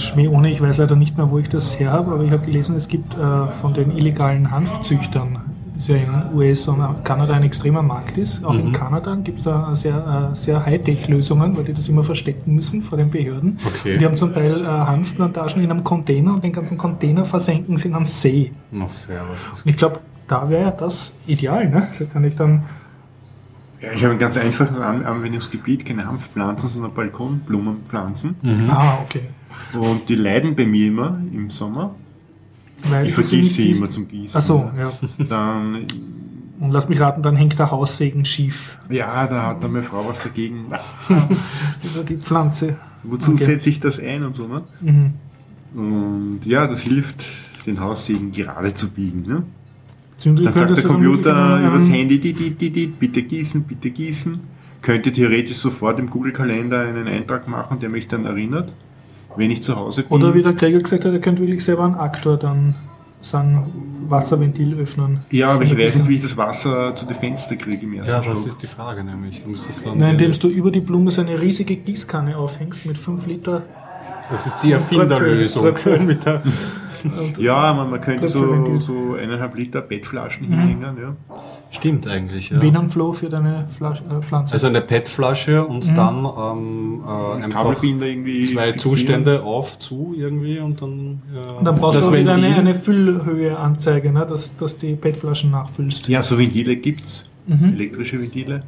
[0.00, 2.44] Schmäh ohne, ich weiß leider nicht mehr, wo ich das her habe, aber ich habe
[2.44, 5.38] gelesen, es gibt äh, von den illegalen Hanfzüchtern,
[5.76, 9.44] das ja in US und Kanada ein extremer Markt ist, auch in Kanada gibt es
[9.44, 13.58] da sehr, äh, sehr Hightech-Lösungen, weil die das immer verstecken müssen vor den Behörden.
[13.66, 13.96] Okay.
[13.98, 17.88] Die haben zum Teil äh, Hanfplantagen in einem Container und den ganzen Container versenken sie
[17.88, 18.52] in einem See.
[18.70, 19.46] Na, servus.
[19.50, 21.88] Das- Und ich glaube, da wäre ja das ideal, ne?
[21.98, 22.62] Da kann ich dann
[23.82, 28.36] ja ich habe ein ganz einfaches An Anwendungsgebiet, keine Hanfpflanzen, sondern Balkonblumenpflanzen.
[28.68, 29.22] Ah, okay.
[29.78, 31.94] Und die leiden bei mir immer im Sommer.
[32.84, 34.38] Weil Ich du sie immer zum Gießen.
[34.38, 34.92] Ach so, ja.
[35.28, 35.84] Dann,
[36.60, 38.78] Und lass mich raten, dann hängt der Haussegen schief.
[38.88, 40.66] ja, da hat dann meine Frau was dagegen.
[41.08, 42.76] Das ist die Pflanze.
[43.02, 43.44] Wozu Okay.
[43.44, 44.62] setze ich das ein und so, ne?
[44.80, 45.14] Mhm.
[45.74, 47.24] Und ja, das hilft,
[47.66, 49.44] den Haussegen gerade zu biegen, ne?
[50.20, 53.62] Beziehungsweise Dann sagt der Computer wirklich, übers ähm, Handy, dit, dit, dit, dit, bitte gießen,
[53.62, 54.38] bitte gießen.
[54.82, 58.70] Könnte theoretisch sofort im Google-Kalender einen Eintrag machen, der mich dann erinnert,
[59.36, 60.10] wenn ich zu Hause bin.
[60.12, 62.74] Oder wie der Gregor gesagt hat, er könnte wirklich selber einen Aktor dann
[63.22, 63.62] sein
[64.08, 65.20] Wasserventil öffnen.
[65.30, 68.10] ja, aber ich weiß nicht, wie ich das Wasser zu den Fenstern kriege im ersten
[68.12, 69.42] Ja, das ist die Frage nämlich.
[69.42, 72.84] Du müsstest dann Nein, die- indem du über die Blume so eine riesige Gießkanne aufhängst
[72.86, 73.62] mit 5 Liter
[74.30, 75.62] Das ist die Erfinderlösung.
[75.62, 76.00] Tröpfel.
[76.00, 76.42] Mit der
[77.38, 80.96] Ja, man, man könnte so, so eineinhalb Liter PET-Flaschen hinhängen.
[81.00, 81.16] Ja.
[81.70, 82.60] Stimmt eigentlich, ja.
[82.60, 84.52] Venenflow für deine Flasch, äh, Pflanze.
[84.52, 88.42] Also eine PET-Flasche und dann ähm, äh, einfach Kabelbinder irgendwie.
[88.42, 88.78] zwei fixieren.
[88.78, 91.22] Zustände auf, zu irgendwie und dann.
[91.34, 94.26] Ja, und dann brauchst du auch wieder eine, eine Füllhöhe-Anzeige, ne?
[94.28, 96.08] dass, dass die PET-Flaschen nachfüllst.
[96.08, 97.72] Ja, so Ventile gibt es, Mhm.
[97.74, 98.62] elektrische Ventile.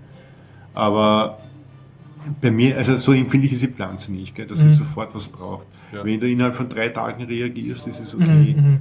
[0.75, 1.39] Aber
[2.41, 4.67] bei mir, also so empfinde ich diese Pflanze nicht, gell, dass Mhm.
[4.67, 5.67] es sofort was braucht.
[5.93, 6.05] Ja.
[6.05, 8.55] Wenn du innerhalb von drei Tagen reagierst, ist es Mhm, okay.
[8.59, 8.79] mhm.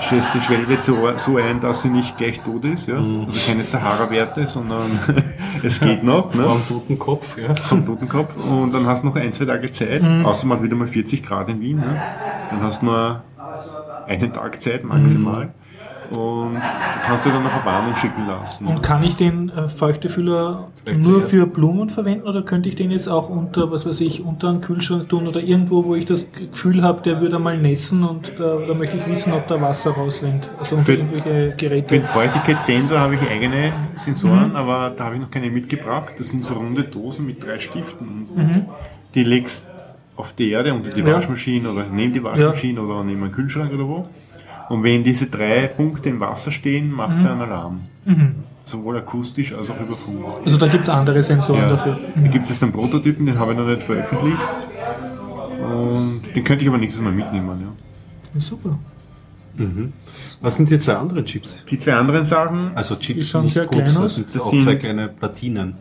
[0.00, 2.88] Stellst die Schwellenwert so, so ein, dass sie nicht gleich tot ist.
[2.88, 2.98] Ja?
[2.98, 3.26] Mhm.
[3.26, 4.98] Also keine Sahara-Werte, sondern
[5.62, 6.34] es geht noch.
[6.34, 6.46] Ne?
[6.46, 7.54] Am toten Kopf, ja.
[7.54, 10.24] vom Totenkopf und dann hast du noch ein, zwei Tage Zeit, Mhm.
[10.24, 11.76] außer mal wieder mal 40 Grad in Wien.
[11.76, 12.00] Ne?
[12.50, 13.22] Dann hast du nur
[14.06, 15.52] einen Tag Zeit maximal
[16.10, 16.60] und du
[17.06, 18.66] kannst dir dann noch eine Warnung schicken lassen.
[18.66, 21.30] Und kann ich den äh, Feuchtefüller Vielleicht nur zuerst.
[21.30, 24.60] für Blumen verwenden oder könnte ich den jetzt auch unter, was weiß ich, unter einen
[24.60, 28.56] Kühlschrank tun oder irgendwo, wo ich das Gefühl habe, der würde mal nässen und da,
[28.66, 30.50] da möchte ich wissen, ob da Wasser rausrennt.
[30.58, 31.88] Also Für- irgendwelche Für Geräte.
[31.94, 34.56] den Feuchtigkeitssensor habe ich eigene Sensoren, Mhm.
[34.56, 36.12] aber da habe ich noch keine mitgebracht.
[36.18, 38.26] Das sind so runde Dosen mit drei Stiften.
[38.34, 38.64] Mhm.
[39.14, 39.64] Die legst
[40.16, 41.14] auf die Erde unter die Ja.
[41.14, 44.06] Waschmaschine oder neben die Waschmaschine oder neben einen Kühlschrank oder wo.
[44.68, 47.80] Und wenn diese drei Punkte im Wasser stehen, macht er einen Alarm.
[48.04, 48.34] Mhm.
[48.64, 50.24] Sowohl akustisch als auch über Funk.
[50.44, 51.68] Also da gibt es andere Sensoren Ja.
[51.70, 51.98] dafür.
[52.14, 54.38] Da gibt es jetzt einen Prototypen, den habe ich noch nicht veröffentlicht.
[55.62, 57.48] Und den könnte ich aber nächstes Mal mitnehmen.
[57.60, 57.66] Ja.
[58.34, 58.78] Ja, super.
[59.56, 59.92] Mhm.
[60.40, 61.64] Was sind die zwei anderen Chips?
[61.70, 64.02] Die zwei anderen Sachen, Also Die Chips schauen nicht sehr gut, klein aus.
[64.02, 65.74] das sind Das auch sind- zwei kleine Platinen.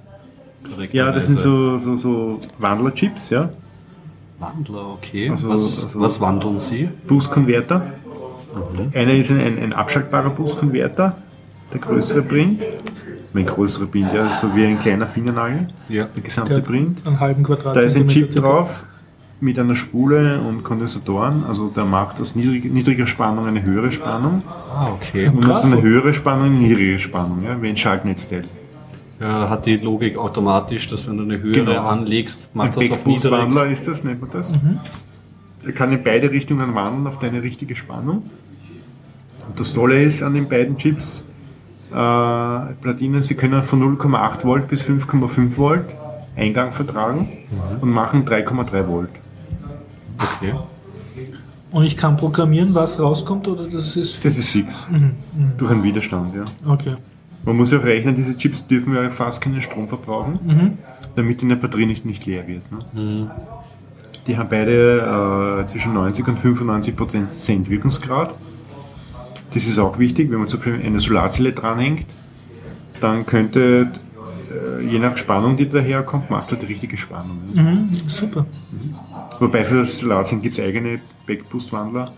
[0.91, 1.41] ja, das sind korrekterweise.
[1.43, 3.49] so, so, so Wandlerchips, ja.
[4.39, 5.29] Wandler, okay.
[5.29, 6.89] Also- was, also- was wandeln Sie?
[7.07, 7.81] Boost-Konverter.
[8.93, 11.15] Einer ist ein, ein, ein abschaltbarer Boost-Konverter,
[11.73, 12.61] der größere bringt.
[13.33, 16.05] Mein größerer bringt, ja, so wie ein kleiner Fingernagel, Ja.
[16.15, 17.05] der gesamte Der bringt.
[17.05, 17.75] einen halben Quadrat.
[17.75, 18.83] Da ist ein Chip drauf
[19.41, 21.43] mit einer Spule und Kondensatoren.
[21.47, 25.31] Also der macht aus niedrig, niedriger Spannung eine höhere Spannung Ah, okay.
[25.33, 25.87] und aus einer Bravo.
[25.87, 28.43] höhere Spannung eine niedrige Spannung, ja, wie ein Schaltnetzteil.
[29.19, 31.83] Ja, hat die Logik automatisch, dass wenn du eine höhere Genau.
[31.87, 33.71] anlegst, Ein macht das auf niedrig.
[33.71, 34.53] Ist das, nennt man das.
[35.65, 38.23] Er kann in beide Richtungen wandeln auf deine richtige Spannung.
[39.47, 41.25] Und das Tolle ist an den beiden Chips,
[41.91, 45.85] äh, Platinen, sie können von 0,8 Volt bis 5,5 Volt
[46.35, 47.29] Eingang vertragen
[47.81, 49.09] und machen 3,3 Volt.
[50.17, 50.53] Okay.
[51.71, 54.23] Und ich kann programmieren, was rauskommt oder das ist.
[54.23, 54.87] Das ist fix.
[55.57, 56.45] Durch einen Widerstand, ja.
[56.65, 56.95] Okay.
[57.45, 60.77] Man muss ja auch rechnen, diese Chips dürfen ja fast keinen Strom verbrauchen,
[61.15, 62.63] damit in der Batterie nicht, nicht leer wird.
[62.71, 63.29] Ne?
[64.27, 68.33] Die haben beide äh, zwischen 90 und 95 Prozent Wirkungsgrad.
[69.53, 72.05] Das ist auch wichtig, wenn man zum Beispiel eine Solarzelle dranhängt,
[73.01, 73.91] dann könnte,
[74.79, 77.37] äh, je nach Spannung, die daherkommt, macht er die richtige Spannung.
[77.53, 78.45] Mhm, super.
[79.39, 82.13] Wobei für Solarzellen gibt es eigene Backboost-Wandler,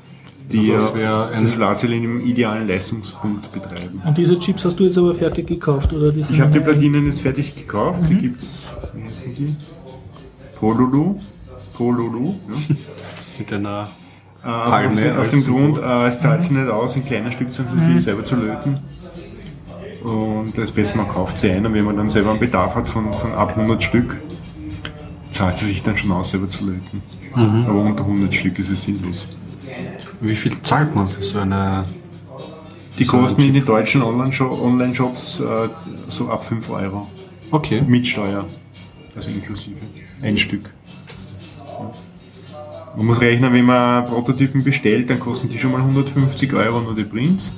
[0.51, 3.99] die Also ein- die Solarzelle in einem idealen Leistungspunkt betreiben.
[4.05, 6.15] Und diese Chips hast du jetzt aber fertig gekauft, oder?
[6.15, 8.03] Ich habe die Platinen jetzt fertig gekauft.
[8.09, 8.59] Die gibt's,
[8.93, 9.55] wie heißen die?
[10.59, 11.15] Polulu.
[11.75, 12.35] Polulu.
[12.49, 12.55] Ja.
[13.39, 13.87] Mit einer
[14.41, 15.43] Äh, Palme aus, dem.
[15.43, 18.77] Grund, äh, es zahlt sich nicht aus, in kleinen Stückchen zu sie selber zu löten.
[20.03, 22.75] Und das ist besser, man kauft sie ein und wenn man dann selber einen Bedarf
[22.75, 24.15] hat von, von ab 100 Stück,
[25.31, 27.01] zahlt sie sich dann schon aus, selber zu löten.
[27.33, 29.29] Aber unter 100 Stück ist es sinnlos.
[30.21, 31.83] Wie viel zahlt man für so eine?
[32.99, 35.43] Die kosten in den deutschen Online-Sho- Online-Shops äh,
[36.07, 37.07] so ab 5 Euro.
[37.51, 37.81] Okay.
[37.85, 38.45] Mit Steuer.
[39.15, 39.75] Also inklusive.
[40.21, 40.69] Ein Stück.
[42.97, 46.95] Man muss rechnen, wenn man Prototypen bestellt, dann kosten die schon mal 150 Euro nur
[46.95, 47.55] die Prints.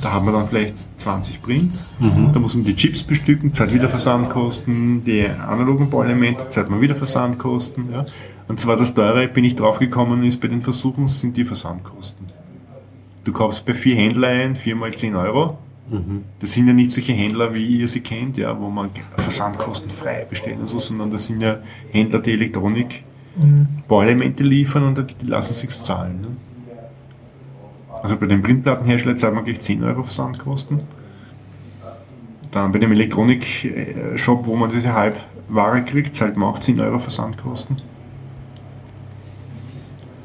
[0.00, 1.86] Da haben wir dann vielleicht 20 Prints.
[2.32, 6.94] Da muss man die Chips bestücken, zahlt wieder Versandkosten, die analogen Bauelemente zahlt man wieder
[6.94, 7.92] Versandkosten.
[7.92, 8.06] Ja.
[8.48, 12.26] Und zwar das teure, bin ich draufgekommen, ist bei den Versuchen, sind die Versandkosten.
[13.24, 15.58] Du kaufst bei vier Händler ein, vier mal 10 Euro.
[16.38, 20.60] Das sind ja nicht solche Händler, wie ihr sie kennt, ja, wo man versandkostenfrei bestellen
[20.60, 21.58] und so, sondern das sind ja
[21.90, 23.04] Händler, die Elektronik,
[23.88, 26.20] Bauelemente liefern und die lassen sich's zahlen.
[26.20, 26.28] Ne?
[28.02, 30.80] Also bei den Printplattenherstellern zahlt man gleich 10 Euro Versandkosten.
[32.50, 37.80] Dann bei dem Elektronik-Shop, wo man diese Halbware kriegt, zahlt man auch 10 Euro Versandkosten.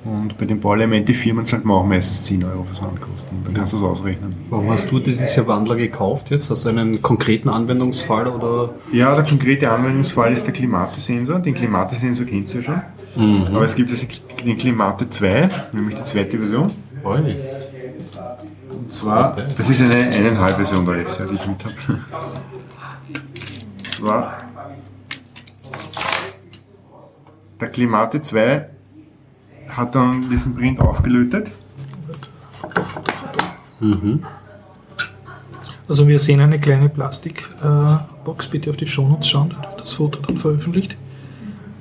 [0.04, 3.44] Und bei den Bauelemente-Firmen zahlt man auch meistens 10 Euro Versandkosten.
[3.44, 4.36] Dann kannst du es ausrechnen.
[4.50, 6.50] Warum hast du diese Wandler gekauft jetzt?
[6.50, 8.74] Hast du einen konkreten Anwendungsfall oder?
[8.92, 11.40] Ja, der konkrete Anwendungsfall ist der Klimatesensor.
[11.40, 12.82] Den Klimatesensor kennt ihr ja schon.
[13.18, 14.08] Aber es gibt jetzt
[14.46, 16.72] den Klimate 2, nämlich die zweite Version.
[17.04, 17.36] Oi.
[18.70, 21.74] Und zwar, das ist eine eineinhalb Version der letzte, die ich mit habe.
[23.80, 24.38] Und zwar,
[27.60, 28.70] der Klimate 2
[29.70, 31.50] hat dann diesen Print aufgelötet.
[35.90, 40.38] Also wir sehen eine kleine Plastikbox, bitte auf die Shownotes schauen, da das Foto dann
[40.38, 40.98] veröffentlicht.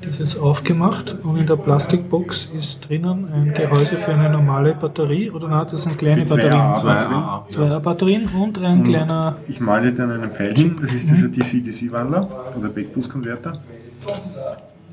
[0.06, 5.30] Das ist aufgemacht und in der Plastikbox ist drinnen ein Gehäuse für eine normale Batterie
[5.30, 6.60] oder na, das sind kleine zwei Batterien.
[6.60, 7.22] A- Zwei Batterien.
[7.24, 7.46] A.
[7.50, 11.28] Zwei A-Batterien und ein kleiner Ich male dir dann einen Pfeil hin, das ist dieser
[11.28, 13.58] DC-DC-Wandler oder Backboost-Konverter.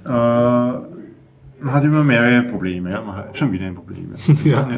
[0.05, 3.01] Äh, man hat immer mehrere Probleme, ja.
[3.01, 4.13] man hat schon wieder ein Problem.
[4.43, 4.67] Ja.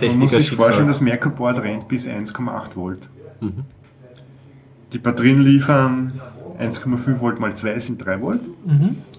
[0.00, 3.08] Äh, man muss sich vorstellen, das Merkur-Board rennt bis 1,8 Volt.
[4.92, 6.12] Die Batterien liefern
[6.58, 8.40] 1,5 Volt mal 2 sind 3 Volt.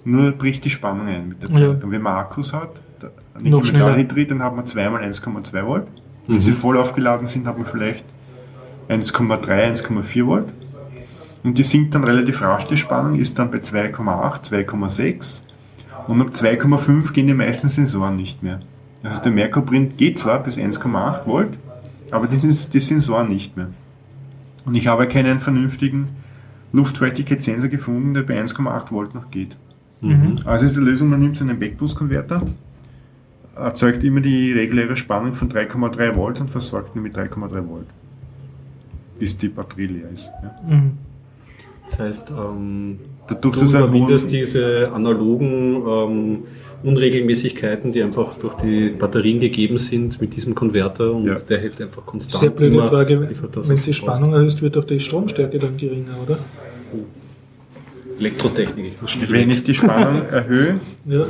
[0.06, 1.62] Nur bricht die Spannung ein mit der Zeit.
[1.62, 1.70] Ja.
[1.70, 2.82] Und wenn man Akkus hat.
[3.40, 5.88] Nickel-Metallhydrid, dann hat man zweimal 1,2 Volt.
[6.28, 8.06] Wenn sie voll aufgeladen sind, hat man vielleicht
[8.90, 10.54] 1,3, 1,4 Volt.
[11.44, 15.44] Und die sinkt dann relativ rasch, die Spannung, ist dann bei 2,8, 2,6.
[16.08, 18.60] Und ab 2,5 gehen die meisten Sensoren nicht mehr.
[19.04, 21.58] Das heißt, der Merkur-Print geht zwar bis 1,8 Volt,
[22.12, 23.70] aber das ist die Sensoren nicht mehr.
[24.66, 26.10] Und ich habe keinen vernünftigen
[26.74, 29.58] Luftfeuchtigkeitssensor gefunden, der bei 1,8 Volt noch geht.
[30.46, 32.44] Also ist die Lösung, man nimmt so einen Backboost-Konverter,
[33.56, 37.88] erzeugt immer die reguläre Spannung von 3,3 Volt und versorgt ihn mit 3,3 Volt.
[39.18, 40.32] Bis die Batterie leer ist.
[40.44, 40.76] Ja.
[40.76, 40.98] Mhm.
[41.88, 46.44] Das heißt, ähm, Dadurch, du dass er überwindest diese analogen ähm,
[46.84, 51.36] Unregelmäßigkeiten, die einfach durch die Batterien gegeben sind mit diesem Konverter und Ja.
[51.36, 52.40] der hält einfach konstant.
[52.42, 53.94] Sehr blöde immer, Frage, wenn du die du.
[53.94, 56.38] Spannung erhöhst, wird doch die Stromstärke dann geringer, oder?
[58.20, 59.58] Elektrotechnik, ich muss schnell Wenn weg.
[59.58, 61.26] ich die Spannung erhöhe, Ja.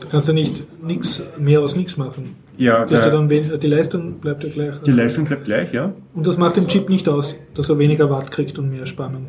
[0.00, 2.34] Du kannst ja nicht nix, mehr aus nichts machen.
[2.56, 4.74] ja, Du der, dann wen- die Leistung bleibt ja gleich.
[4.84, 5.92] die Leistung bleibt gleich, ja.
[6.14, 9.26] Und das macht dem Chip nicht aus, dass er weniger Watt kriegt und mehr Spannung.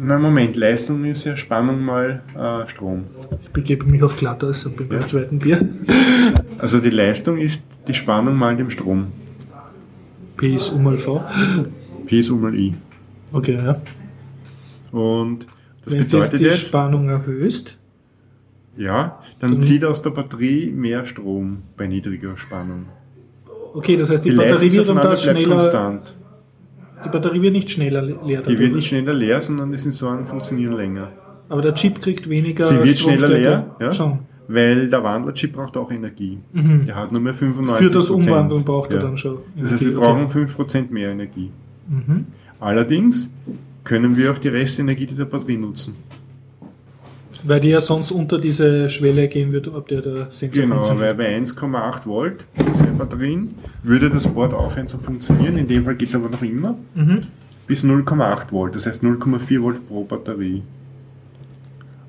[0.00, 3.04] Na Moment, Leistung ist ja Spannung mal äh, Strom.
[3.42, 5.68] Ich begebe mich auf Glatteis und bin beim zweiten Bier.
[6.58, 9.08] Also die Leistung ist die Spannung mal dem Strom.
[10.36, 11.22] P ist U mal V.
[12.06, 12.74] P ist U mal I.
[13.32, 13.80] Okay, ja.
[14.92, 15.46] Und
[15.84, 17.76] das Wenn du jetzt bedeutet die jetzt, Spannung erhöhst,
[18.76, 22.86] ja, dann zieht aus der Batterie mehr Strom bei niedriger Spannung.
[23.74, 26.16] okay, das heißt, die, Die Batterie wird um das schneller, konstant.
[27.04, 28.42] Die Batterie wird nicht schneller le- leer.
[28.42, 31.08] Die wird nicht schneller leer, sondern die Sensoren funktionieren länger.
[31.48, 33.92] Aber der Chip kriegt weniger Sie wird schneller leer, ja?
[33.92, 34.20] Schon.
[34.48, 36.38] Weil der Wandlerchip braucht auch Energie.
[36.52, 36.84] Mhm.
[36.86, 37.76] Der hat nur mehr 95%.
[37.76, 40.38] Für das Umwandeln braucht er dann schon Das heißt, wir Energie, brauchen okay.
[40.64, 41.50] 5% mehr Energie.
[41.88, 42.24] Mhm.
[42.60, 43.32] Allerdings
[43.84, 45.94] können wir auch die Restenergie der Batterie nutzen.
[47.46, 51.06] Weil die ja sonst unter diese Schwelle gehen wird, ab der der Sensor Genau, funktioniert.
[51.06, 55.58] weil bei 1,8 Volt, diese Batterien, würde das Board aufhören zu funktionieren.
[55.58, 57.24] In dem Fall geht es aber noch immer Mhm.
[57.66, 60.62] bis 0,8 Volt, das heißt 0,4 Volt pro Batterie.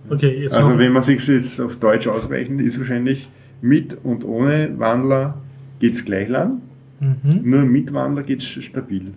[0.09, 3.27] Okay, Also wenn man sich jetzt auf Deutsch ausrechnet, ist wahrscheinlich
[3.61, 5.35] mit und ohne Wandler
[5.79, 6.61] geht es gleich lang,
[6.99, 7.17] mhm.
[7.43, 9.13] nur mit Wandler geht es stabil.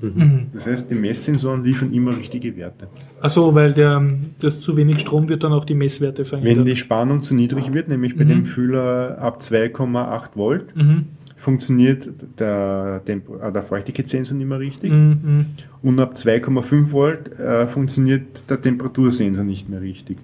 [0.00, 0.46] Mhm.
[0.52, 2.88] Das heißt, die Messsensoren liefern immer richtige Werte.
[3.20, 4.02] Achso, weil der,
[4.40, 6.56] das zu wenig Strom wird dann auch die Messwerte verändern.
[6.58, 8.28] Wenn die Spannung zu niedrig wird, nämlich bei Mhm.
[8.28, 11.04] dem Fühler ab 2,8 Volt, mhm.
[11.36, 12.08] funktioniert
[12.38, 14.90] der, Tempo, äh, der Feuchtigkeitssensor nicht mehr richtig.
[14.92, 15.46] Mhm.
[15.82, 20.18] Und ab 2,5 Volt äh, funktioniert der Temperatursensor nicht mehr richtig.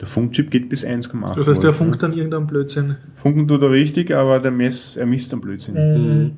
[0.00, 2.96] Der Funkchip geht bis 1,8 Das heißt, der Volt, funkt dann irgendeinen Blödsinn.
[3.14, 6.32] Funken tut er richtig, aber der Mess, er misst am Blödsinn.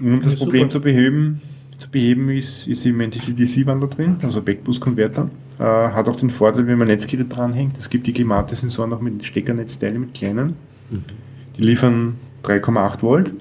[0.00, 0.14] Mhm.
[0.14, 0.70] Um das Ja, Problem super.
[0.72, 1.40] zu beheben,
[1.78, 5.28] zu beheben ist, ist im DC-DC-Wandler drin, also Backboost-Konverter.
[5.58, 9.24] Äh, hat auch den Vorteil, wenn man Netzgeräte dranhängt, es gibt die Klimatesensoren auch mit
[9.24, 10.54] Steckernetzteile, mit kleinen.
[11.56, 13.32] Die liefern 3,8 Volt.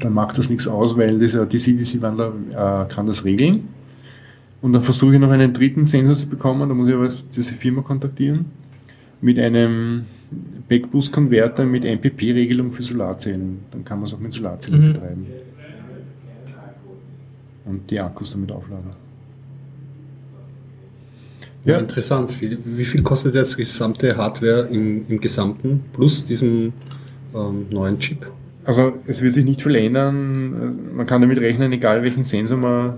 [0.00, 3.68] Dann macht das nichts aus, weil dieser DC-DC-Wandler äh, kann das regeln.
[4.60, 7.54] Und dann versuche ich noch einen dritten Sensor zu bekommen, da muss ich aber diese
[7.54, 8.46] Firma kontaktieren,
[9.20, 10.04] mit einem
[10.68, 13.60] Backboost-Konverter mit MPP-Regelung für Solarzellen.
[13.70, 14.92] Dann kann man es auch mit Solarzellen Mhm.
[14.92, 15.26] betreiben.
[17.66, 18.90] Und die Akkus damit aufladen.
[21.64, 21.78] Ja, Ja.
[21.80, 22.40] interessant.
[22.42, 26.72] Wie, wie viel kostet jetzt die gesamte Hardware im, im Gesamten plus diesem
[27.34, 28.26] ähm, neuen Chip?
[28.66, 30.94] Also es wird sich nicht viel ändern.
[30.96, 32.94] Man kann damit rechnen, egal welchen Sensor man,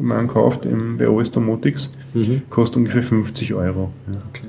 [0.00, 2.42] man kauft im, bei OS Domotics, Mhm.
[2.48, 3.90] kostet ungefähr 50 Euro.
[4.12, 4.18] Ja.
[4.30, 4.46] Okay.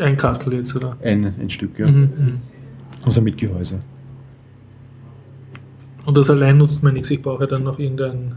[0.00, 0.96] Ein Kastel jetzt, oder?
[1.02, 1.86] Ein, ein Stück, ja.
[1.86, 2.00] Mhm.
[2.00, 2.38] Mhm.
[3.04, 3.80] Also mit Gehäuse.
[6.04, 7.10] Und das allein nutzt mir nichts.
[7.10, 8.36] Ich brauche dann noch irgendeinen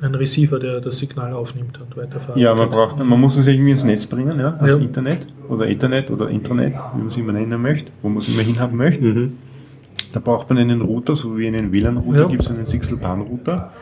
[0.00, 2.42] einen Receiver, der das Signal aufnimmt und weiterverarbeitet.
[2.42, 4.82] Ja, man braucht, man muss es irgendwie ins Netz bringen, ja, als Ja.
[4.82, 8.42] Internet oder Ethernet oder Intranet, wie man es immer nennen möchte, wo man es immer
[8.42, 9.04] hinhaben möchte.
[9.04, 9.32] Mhm.
[10.12, 12.28] Da braucht man einen Router, so wie einen WLAN-Router Ja.
[12.28, 13.72] gibt es einen Sixel-Bahn-Router.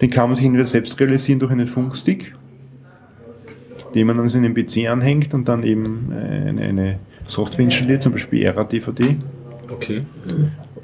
[0.00, 2.34] Den kann man sich entweder selbst realisieren durch einen Funkstick
[3.94, 8.12] den man an seinen PC anhängt und dann eben äh, eine, eine Software installiert, zum
[8.12, 9.16] Beispiel RADVD.
[9.72, 10.02] Okay.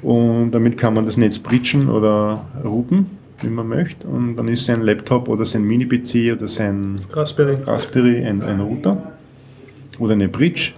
[0.01, 3.05] Und damit kann man das Netz bridgen oder routen,
[3.41, 4.07] wie man möchte.
[4.07, 7.55] Und dann ist sein Laptop oder sein Mini-PC oder sein Raspberry.
[7.65, 9.11] Raspberry ein, ein Router
[9.99, 10.71] oder eine Bridge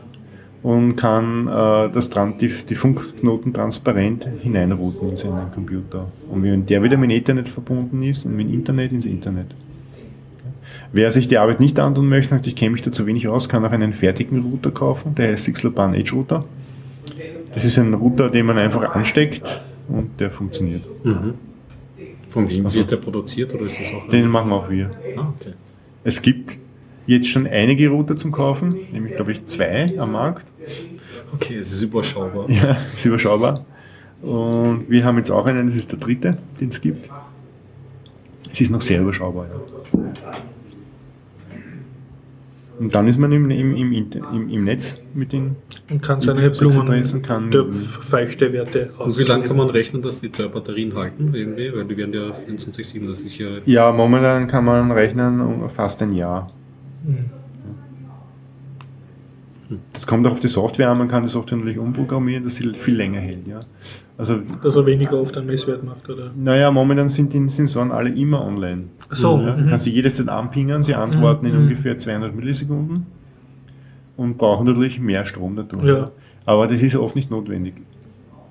[0.62, 6.08] und kann äh, das, Tran- die, die Funkknoten transparent hineinrouten in seinen Computer.
[6.30, 9.48] Und wenn der wieder mit Ethernet verbunden ist und mit Internet ins Internet.
[10.94, 13.50] Wer sich die Arbeit nicht antun möchte, und ich kenne mich da zu wenig aus,
[13.50, 16.46] kann auch einen fertigen Router kaufen, der heißt Sixlopan Edge Router.
[17.54, 20.84] Das ist ein Router, den man einfach ansteckt und der funktioniert.
[22.30, 24.92] Von wem Also- wird der produziert oder ist das auch Den machen auch wir.
[25.18, 25.54] Ah, okay.
[26.04, 26.58] Es gibt
[27.08, 30.46] jetzt schon einige Router zum Kaufen, nämlich glaube ich zwei am Markt.
[31.34, 32.48] Okay, es ist überschaubar.
[32.50, 33.66] Ja, ist überschaubar.
[34.22, 37.10] Und wir haben jetzt auch einen, das ist der dritte, den es gibt.
[38.50, 40.00] Es ist noch sehr überschaubar, ja.
[42.84, 45.56] Und dann ist man im, im, im, Inter- im, im Netz mit den
[45.90, 50.48] Und kann seine Üblichkeitsadressen kann- Blumen-Feuchte-Werte Und wie lange kann man rechnen, dass die zwei
[50.50, 51.34] Batterien halten?
[51.34, 51.74] Irgendwie?
[51.74, 53.48] Weil die werden ja 24-7, das ist ja.
[53.66, 56.52] Ja, momentan kann man rechnen um fast ein Jahr.
[57.06, 57.30] Mhm.
[59.94, 62.74] Das kommt auch auf die Software an, man kann die Software natürlich umprogrammieren, dass sie
[62.74, 63.62] viel länger hält, ja.
[64.18, 66.32] Also, Dass er weniger oft einen Messwert macht, oder?
[66.38, 68.90] naja, momentan sind die Sensoren alle immer online.
[69.14, 69.70] So, Ja, du mhm.
[69.70, 71.62] kannst sie jederzeit anpingen, sie antworten in Mhm.
[71.64, 73.06] ungefähr 200 Millisekunden
[74.18, 75.86] und brauchen natürlich mehr Strom dadurch.
[75.88, 76.12] Ja.
[76.46, 77.76] Aber das ist oft nicht notwendig.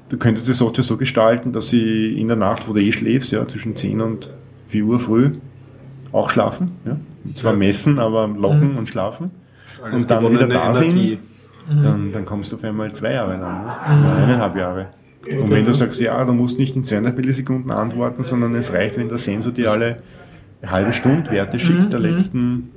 [0.08, 3.32] Du könntest die Software so gestalten, dass sie in der Nacht, wo du eh schläfst,
[3.32, 4.36] ja, zwischen 10 und
[4.68, 5.32] 4 Uhr früh
[6.12, 6.72] auch schlafen.
[6.84, 6.96] Ja.
[7.34, 7.58] Zwar Ja.
[7.58, 8.78] messen, aber locken Mhm.
[8.78, 9.30] und schlafen.
[9.92, 11.18] Und dann wieder da Energie.
[11.68, 13.70] sind, dann, dann kommst du auf einmal zwei Jahre lang, ne?
[14.00, 14.86] oder eineinhalb Jahre.
[15.40, 18.98] Und wenn du sagst, ja, du musst nicht in 200 Millisekunden antworten, sondern es reicht,
[18.98, 20.02] wenn der Sensor dir alle
[20.70, 22.06] halbe Stunde Werte schickt, der Mhm.
[22.06, 22.70] letzten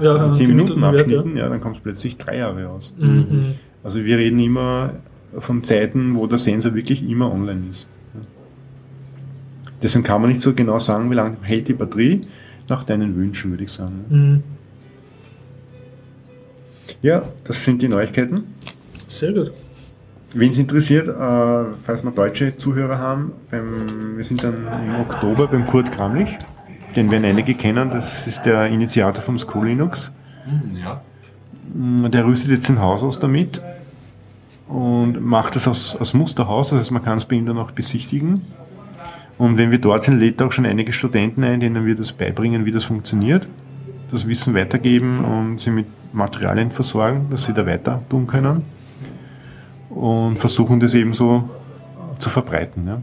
[0.00, 2.94] Ja, 10 Minuten gemittelten Wert, Abschnitten, ja, dann kommst plötzlich drei Jahre aus.
[2.98, 3.06] Ja.
[3.06, 3.54] Mhm.
[3.82, 4.92] Also wir reden immer
[5.38, 7.88] von Zeiten, wo der Sensor wirklich immer online ist.
[9.82, 12.26] Deswegen kann man nicht so genau sagen, wie lange hält die Batterie,
[12.68, 14.04] nach deinen Wünschen, würde ich sagen.
[14.08, 14.42] Mhm.
[17.02, 18.44] Ja, das sind die Neuigkeiten.
[19.08, 19.52] Sehr gut.
[20.34, 24.54] Wen es interessiert, äh, falls wir deutsche Zuhörer haben, beim, wir sind dann
[24.86, 26.38] im Oktober beim Kurt Kramlich.
[26.96, 30.12] Den werden einige kennen, das ist der Initiator vom School Linux.
[30.44, 31.00] Hm, Ja.
[31.74, 33.62] Mm, Der rüstet jetzt ein Haus aus damit
[34.66, 37.70] und macht das aus, aus Musterhaus, das heißt, man kann es bei ihm dann auch
[37.70, 38.42] besichtigen.
[39.38, 42.12] Und wenn wir dort sind, lädt er auch schon einige Studenten ein, denen wir das
[42.12, 43.46] beibringen, wie das funktioniert,
[44.10, 48.62] das Wissen weitergeben und sie mit Materialien versorgen, dass sie da weiter tun können
[49.88, 51.48] und versuchen das eben so
[52.20, 52.86] zu verbreiten.
[52.86, 53.02] Ja.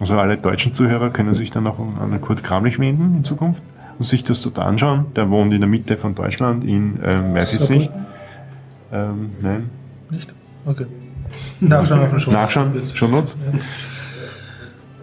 [0.00, 3.62] Also alle deutschen Zuhörer können sich dann auch an Kurt Kramlich wenden in Zukunft
[3.98, 5.06] und sich das dort anschauen.
[5.16, 7.90] Der wohnt in der Mitte von Deutschland, in, ähm, weiß ich nicht,
[8.92, 9.70] ähm, nein,
[10.10, 10.32] Nicht?
[10.64, 10.86] Okay.
[11.60, 12.30] Nachschauen auf den Show.
[12.30, 13.38] nachschauen, schon uns.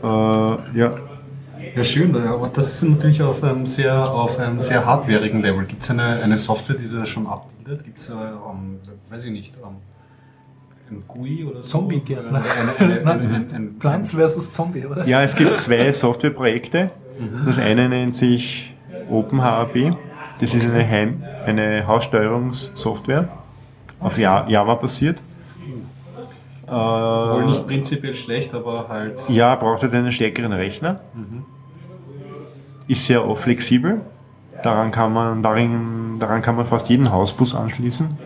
[0.04, 0.92] Äh, ja,
[1.76, 5.66] Ja, schön, ja, aber das ist natürlich auf einem sehr, auf einem sehr hardwareigen Level.
[5.66, 7.84] Gibt es eine, eine Software, die das schon abbildet?
[7.84, 8.80] Gibt es, ähm,
[9.10, 9.76] weiß ich nicht, ähm,
[10.92, 11.70] ein GUI oder so?
[11.80, 12.42] Zombie-Gärtner.
[13.80, 15.06] Plants versus Zombie, oder?
[15.08, 16.92] ja, es gibt zwei Softwareprojekte.
[17.46, 18.74] Das eine nennt sich
[19.10, 19.96] OpenHAB.
[20.40, 23.30] Das ist eine, Heim, eine Haussteuerungssoftware,
[24.00, 25.20] auf Ja- Java basiert.
[26.68, 29.18] Äh, wohl nicht prinzipiell schlecht, aber halt.
[29.30, 31.00] Ja, braucht halt einen stärkeren Rechner.
[32.88, 34.02] Ist sehr flexibel.
[34.64, 38.18] Daran kann man, darin, daran kann man fast jeden Hausbus anschließen.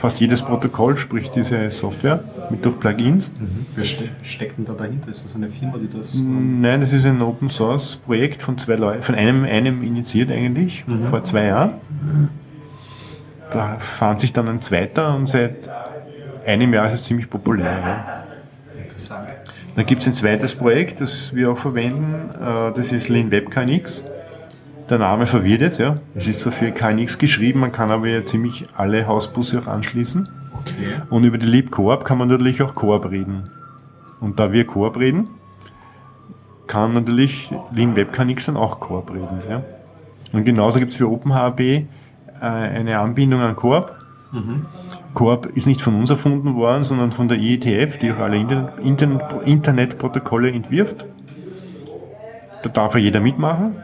[0.00, 3.32] Fast jedes Protokoll, sprich diese Software mit durch Plugins.
[3.38, 3.66] Mhm.
[3.76, 5.10] Wer ste steckt denn da dahinter?
[5.10, 6.14] Ist das eine Firma, die das.
[6.14, 10.30] ähm, Nein, das ist ein Open Source Projekt von zwei Leuten, von einem, einem initiiert
[10.30, 11.72] eigentlich, vor zwei Jahren.
[13.50, 15.70] Da fand sich dann ein zweiter und seit
[16.46, 17.66] einem Jahr ist es ziemlich populär.
[17.84, 18.24] Ja.
[18.82, 19.28] Interessant.
[19.76, 23.50] Dann gibt es ein zweites Projekt, das wir auch verwenden, äh, das ist Lean Web
[23.50, 24.04] KNX.
[24.90, 25.98] Der Name verwirrt jetzt, ja.
[26.16, 30.28] Es ist zwar für KNX geschrieben, man kann aber ja ziemlich alle Hausbusse auch anschließen.
[30.58, 31.02] Okay.
[31.10, 33.50] Und über die Leap Coop kann man natürlich auch Coop reden.
[34.18, 35.28] Und da wir Coop reden,
[36.66, 39.40] kann natürlich Lean Web KNX dann auch Coop reden.
[39.48, 39.62] Ja.
[40.32, 41.86] Und genauso gibt es für OpenHB äh,
[42.40, 43.92] eine Anbindung an Coop.
[45.14, 48.78] Coop ist nicht von uns erfunden worden, sondern von der IETF, die auch alle Internet,
[48.80, 51.06] Internet, Internetprotokolle entwirft.
[52.64, 53.76] Da darf ja jeder mitmachen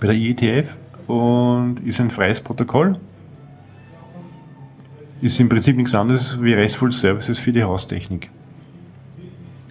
[0.00, 0.76] bei der IETF
[1.06, 2.96] und ist ein freies Protokoll.
[5.20, 8.30] Ist im Prinzip nichts anderes wie RESTful Services für die Haustechnik.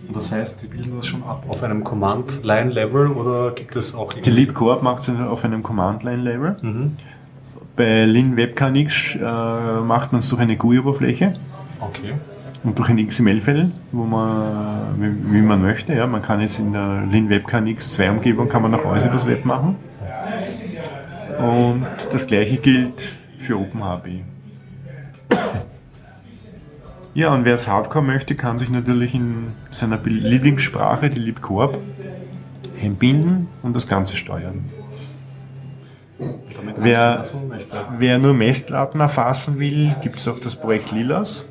[0.07, 4.13] Und das heißt, die bilden das schon ab auf einem Command-Line-Level oder gibt es auch
[4.13, 6.57] Die Leap Coop macht es auf einem Command-Line-Level.
[7.75, 11.35] Bei Lin WebKNX äh, macht man es durch eine GUI-Oberfläche
[11.79, 12.13] Okay.
[12.63, 14.67] Und durch ein XML-File, wo man,
[14.99, 15.93] wie, wie man möchte.
[15.93, 16.07] Ja.
[16.07, 19.45] Man kann jetzt in der Lin WebKNX 2 Umgebung kann man auch alles übers Web
[19.45, 19.75] machen.
[21.37, 24.23] Und das gleiche gilt für OpenHB.
[27.13, 31.79] Ja, und wer es Hardcore möchte, kann sich natürlich in seiner Lieblingssprache, die LibCorp,
[32.83, 34.65] einbinden und das Ganze steuern.
[36.77, 37.23] Wer-.
[37.97, 41.47] Wer nur Messdaten erfassen will, gibt es auch das Projekt Lilas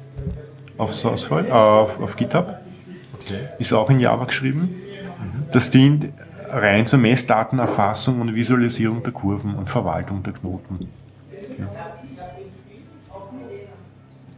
[0.78, 2.56] auf, Sourcefile, äh, auf, auf GitHub.
[3.20, 3.48] Okay.
[3.58, 4.74] Ist auch in Java geschrieben.
[5.52, 6.12] Das dient
[6.50, 10.88] rein zur Messdatenerfassung und Visualisierung der Kurven und Verwaltung der Knoten.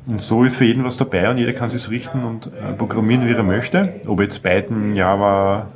[0.07, 3.29] Und so ist für jeden was dabei und jeder kann sich richten und äh, programmieren,
[3.29, 4.01] wie er möchte.
[4.07, 5.67] Ob jetzt Python, Java,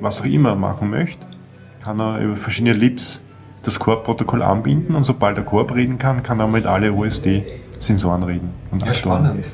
[0.00, 1.26] was auch immer machen möchte,
[1.82, 3.24] kann er über verschiedene Libs
[3.64, 6.94] das Core-Protokoll anbinden und sobald er Core reden kann, kann er mit alle
[7.80, 9.46] OSD-Sensoren reden und Ja, spannend.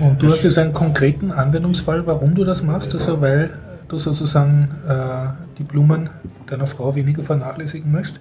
[0.00, 3.50] Und du hast jetzt einen konkreten Anwendungsfall, warum du das machst, also weil
[3.88, 5.26] du sozusagen äh,
[5.58, 6.10] die Blumen
[6.46, 8.20] deiner Frau weniger vernachlässigen möchtest.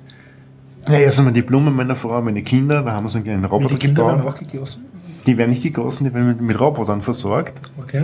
[0.87, 3.45] Ja, erst einmal die Blumen meiner Frau, meine Kinder, da haben wir so einen kleinen
[3.45, 4.35] Roboter die Kinder werden gebaut.
[4.35, 4.85] auch gegossen.
[5.25, 8.03] Die werden nicht gegossen, die werden mit, mit Robotern versorgt, Okay.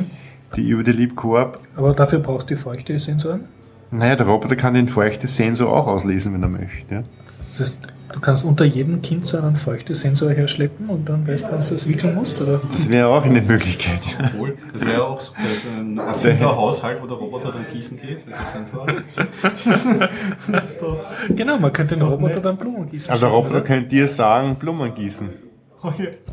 [0.56, 1.58] die über die LibCorp.
[1.76, 3.42] Aber dafür brauchst du die Feuchte-Sensoren.
[3.90, 7.04] Naja, der Roboter kann den Feuchtesensor auch auslesen, wenn er möchte.
[7.52, 7.78] Das heißt,
[8.12, 11.70] du kannst unter jedem Kind so einen Feuchtesensor herschleppen und dann weißt du, wann du
[11.70, 12.62] das wickeln musst, oder?
[12.72, 14.00] Das wäre auch eine Möglichkeit.
[14.06, 14.26] Ja.
[14.26, 18.36] Obwohl, das wäre auch so so ein Erfinderhaushalt, wo der Roboter dann gießen geht, mit
[18.36, 19.04] den Sensoren.
[20.48, 20.98] das ist doch.
[21.30, 22.46] Genau, man könnte den Roboter nett.
[22.46, 23.12] dann Blumen gießen.
[23.12, 25.47] Aber der Roboter könnte dir sagen, Blumen gießen.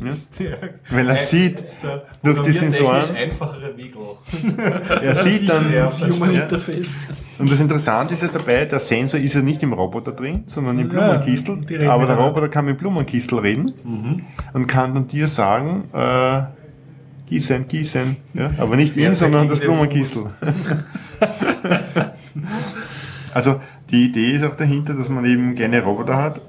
[0.03, 0.57] Das ist der,
[0.89, 4.17] Weil er sieht, das ist der durch die Sensoren- einfachere Weg auch.
[5.01, 6.43] Er sieht dann, Ja, das Human ja.
[6.43, 6.93] Interface.
[7.37, 10.79] Und das Interessante ist ja dabei, der Sensor ist ja nicht im Roboter drin, sondern
[10.79, 11.87] im Ja, Blumenkistel.
[11.87, 12.15] aber der.
[12.17, 13.73] Roboter kann mit Blumenkistel reden
[14.53, 16.41] und kann dann dir sagen, äh,
[17.29, 18.17] gießen, gießen.
[18.33, 18.51] Ja?
[18.57, 20.31] Aber nicht ihn, sondern das Blumenkistel.
[23.33, 26.41] also die Idee ist auch dahinter, dass man eben kleine Roboter hat,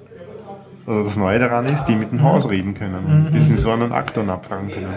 [0.87, 3.93] oder das Neue daran ist, die mit dem Haus reden können und die Sensoren und
[3.93, 4.95] Aktoren abfragen können.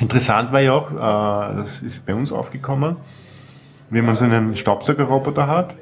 [0.00, 2.96] Interessant war ja auch, äh, das ist bei uns aufgekommen,
[3.90, 5.74] wenn man so einen Staubsaugerroboter hat,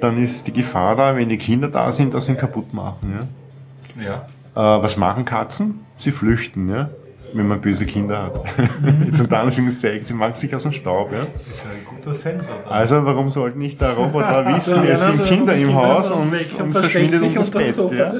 [0.00, 3.28] dann ist die Gefahr da, wenn die Kinder da sind, dass sie ihn kaputt machen.
[3.96, 4.26] Ja.
[4.54, 4.78] Ja?
[4.78, 5.80] Äh, was machen Katzen?
[5.94, 6.90] Sie flüchten, ja?
[7.34, 8.44] wenn man böse Kinder hat.
[9.06, 11.12] Jetzt unter Anführungszeichen, sie mag sich aus dem Staub.
[11.12, 11.24] Ja?
[11.50, 11.70] Ist ja
[12.02, 12.56] ein guter Sensor.
[12.64, 12.70] Da.
[12.70, 17.18] Also warum sollte nicht der Roboter wissen, es sind Kinder im Haus und und, verschwindet
[17.18, 18.12] sich unter das Bett ja?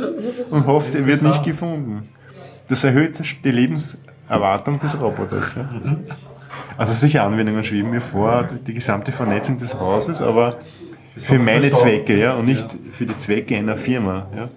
[0.51, 2.09] und hofft, er wird nicht gefunden.
[2.69, 5.57] Das erhöht die Lebenserwartung des Roboters.
[5.57, 5.69] Ja?
[6.77, 10.59] Also solche Anwendungen schweben mir vor, die, gesamte Vernetzung des Hauses, aber
[11.17, 11.71] für meine.
[11.73, 14.27] Zwecke ja, und nicht für die Zwecke einer Firma.
[14.35, 14.49] Ja?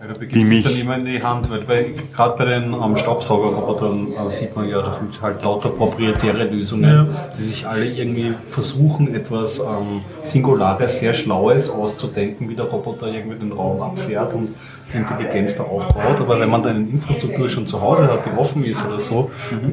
[0.00, 2.44] Ja, da begibt die sich mich- dann immer in die Hand, weil bei, gerade bei
[2.44, 7.06] den ähm, Staubsaugerrobotern äh, sieht man ja, das sind halt lauter proprietäre Lösungen, Ja.
[7.36, 13.38] die sich alle irgendwie versuchen, etwas ähm, Singulares, sehr Schlaues auszudenken, wie der Roboter irgendwie
[13.38, 14.48] den Raum abfährt und
[14.92, 16.20] die Intelligenz da aufbaut.
[16.20, 19.30] Aber wenn man da eine Infrastruktur schon zu Hause hat, die offen ist oder so,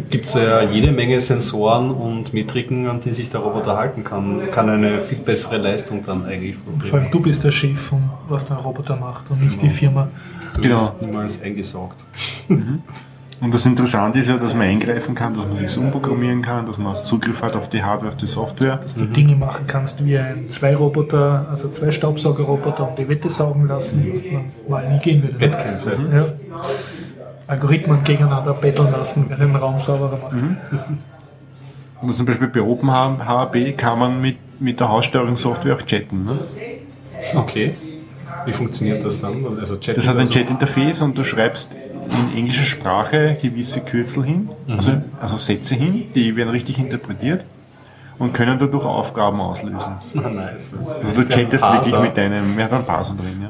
[0.10, 4.50] gibt es ja jede Menge Sensoren und Metriken, an die sich der Roboter halten kann.
[4.52, 8.46] Kann eine viel bessere Leistung dann eigentlich Vor allem du bist der Chef von was
[8.46, 10.08] der Roboter macht und nicht die Firma.
[10.56, 10.76] Du Genau.
[10.78, 12.04] wirst niemals eingesaugt.
[13.44, 16.78] Und das Interessante ist ja, dass man eingreifen kann, dass man sich umprogrammieren kann, dass
[16.78, 18.78] man Zugriff hat auf die Hardware, auf die Software.
[18.78, 23.30] Dass du Dinge machen kannst wie ein zwei Roboter, also zwei Staubsaugerroboter um die Wette
[23.30, 25.42] saugen lassen, was dann mal nie gehen würde.
[25.42, 25.98] Wettkämpfe.
[26.14, 26.26] Ja.
[27.48, 30.42] Algorithmen gegeneinander betteln lassen, wer den Raum sauberer macht.
[32.02, 36.24] Und zum Beispiel bei OpenHB kann man mit, mit der Haussteuerungssoftware auch chatten.
[36.24, 36.40] Ne?
[37.36, 37.74] Okay.
[38.46, 39.46] Wie funktioniert das dann?
[39.60, 40.32] Also Chat Das hat ein oder so?
[40.32, 41.76] Chat-Interface und du schreibst
[42.10, 47.44] in englischer Sprache gewisse Kürzel hin, also, also Sätze hin, die werden richtig interpretiert
[48.20, 49.94] und können dadurch Aufgaben auslösen.
[50.16, 50.72] Ah, nice.
[50.78, 53.50] Also du chattest wirklich mit deinem, wir haben einen Parser drin, ja.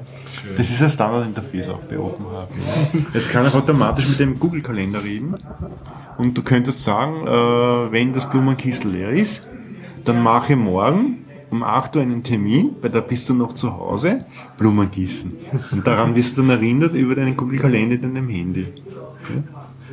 [0.57, 3.05] Das ist ein Standard-Interface auch bei OpenHB.
[3.13, 5.35] Es kann auch automatisch mit dem Google-Kalender reden
[6.17, 9.47] und du könntest sagen, äh, wenn das Blumenkistel leer ist,
[10.05, 11.22] dann mache morgen
[11.53, 14.25] um 8 Uhr einen Termin, weil da bist du noch zu Hause,
[14.57, 15.31] Blumen gießen.
[15.71, 18.65] Und daran wirst du dann erinnert über deinen Google-Kalender in deinem Handy.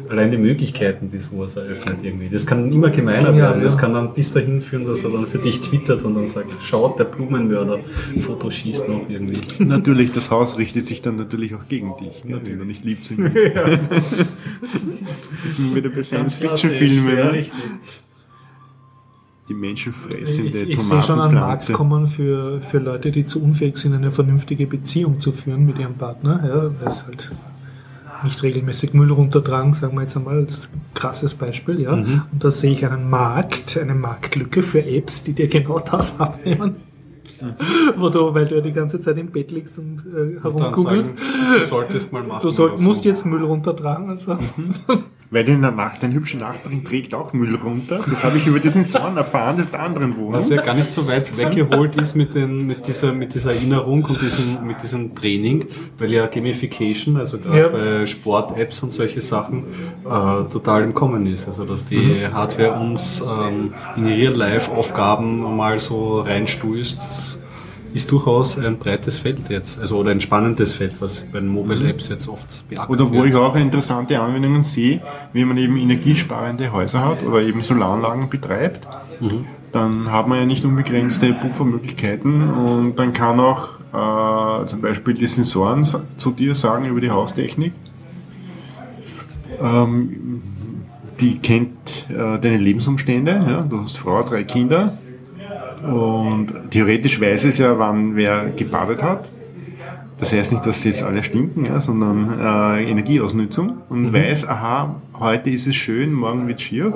[0.08, 2.28] Allein die Möglichkeiten, die sowas eröffnet irgendwie.
[2.30, 3.58] Das kann immer gemeiner Ja, werden.
[3.58, 3.64] ja.
[3.64, 6.50] Das kann dann bis dahin führen, dass er dann für dich twittert und dann sagt,
[6.62, 7.78] schaut, der Blumenmörder,
[8.20, 9.38] Foto schießt noch irgendwie.
[9.62, 13.04] Natürlich, das Haus richtet sich dann natürlich auch gegen dich, ne, wenn du nicht lieb
[13.04, 13.20] sind.
[13.34, 13.56] Jetzt
[15.56, 17.16] sind wir wieder bei Science-Fiction-Filmen.
[17.16, 17.32] Ja, Ne?
[17.32, 17.54] richtig.
[19.50, 23.76] Die menschenfressende Ich, ich sehe schon einen Markt kommen für, für Leute, die zu unfähig
[23.76, 26.40] sind, eine vernünftige Beziehung zu führen mit ihrem Partner.
[26.46, 27.30] Ja, weil es halt
[28.22, 31.80] nicht regelmäßig Müll runtertragen, sagen wir jetzt einmal als krasses Beispiel.
[31.80, 31.96] Ja.
[31.96, 32.22] Mhm.
[32.30, 36.76] Und da sehe ich einen Markt, eine Marktlücke für Apps, die dir genau das abnehmen.
[37.40, 37.54] Mhm.
[37.96, 41.64] Wo du, weil du ja die ganze Zeit im Bett liegst und äh, sagen, du
[41.66, 42.42] solltest mal machen.
[42.42, 42.84] du soll, oder so.
[42.84, 44.10] musst jetzt Müll runtertragen.
[44.10, 44.38] Also.
[45.32, 48.00] Weil deine, Nach deine hübsche Nachbarin trägt auch Müll runter.
[48.08, 50.32] Das habe ich über diesen Sensoren erfahren, das ist der anderen Wohnung.
[50.32, 54.04] Was ja gar nicht so weit weggeholt ist mit, den, mit, dieser, mit dieser Erinnerung
[54.04, 55.66] und diesem, mit diesem Training,
[55.98, 57.68] weil ja Gamification, also gerade Ja.
[57.68, 59.66] bei Sport-Apps und solche Sachen,
[60.04, 60.08] äh,
[60.50, 61.46] total im Kommen ist.
[61.46, 67.39] Also dass die Hardware uns ähm, in Real-Life-Aufgaben mal so reinstößt, das
[67.92, 69.80] ist durchaus ein breites Feld jetzt.
[69.80, 73.26] Also oder ein spannendes Feld, was bei den Mobile-Apps jetzt oft beackert Oder wo wird.
[73.26, 75.00] ich auch interessante Anwendungen sehe,
[75.32, 78.86] wie man eben energiesparende Häuser hat oder eben Solaranlagen betreibt,
[79.72, 85.26] dann hat man ja nicht unbegrenzte Puffermöglichkeiten und dann kann auch äh, zum Beispiel die
[85.26, 87.72] Sensoren zu dir sagen über die Haustechnik.
[89.60, 90.42] Ähm,
[91.20, 93.60] die kennt äh, deine Lebensumstände, ja?
[93.62, 94.96] du hast Frau, drei Kinder
[95.82, 99.30] und theoretisch weiß es ja, wann wer gebadet hat.
[100.18, 104.96] Das heißt nicht, dass sie jetzt alle stinken, ja, sondern äh, Energieausnutzung und weiß, aha,
[105.18, 106.92] heute ist es schön, morgen wird schier.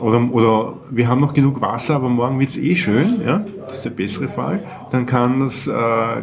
[0.00, 3.78] Oder, oder wir haben noch genug Wasser, aber morgen wird es eh schön, ja, das
[3.78, 4.62] ist der bessere Fall.
[4.90, 5.72] Dann kann das, äh,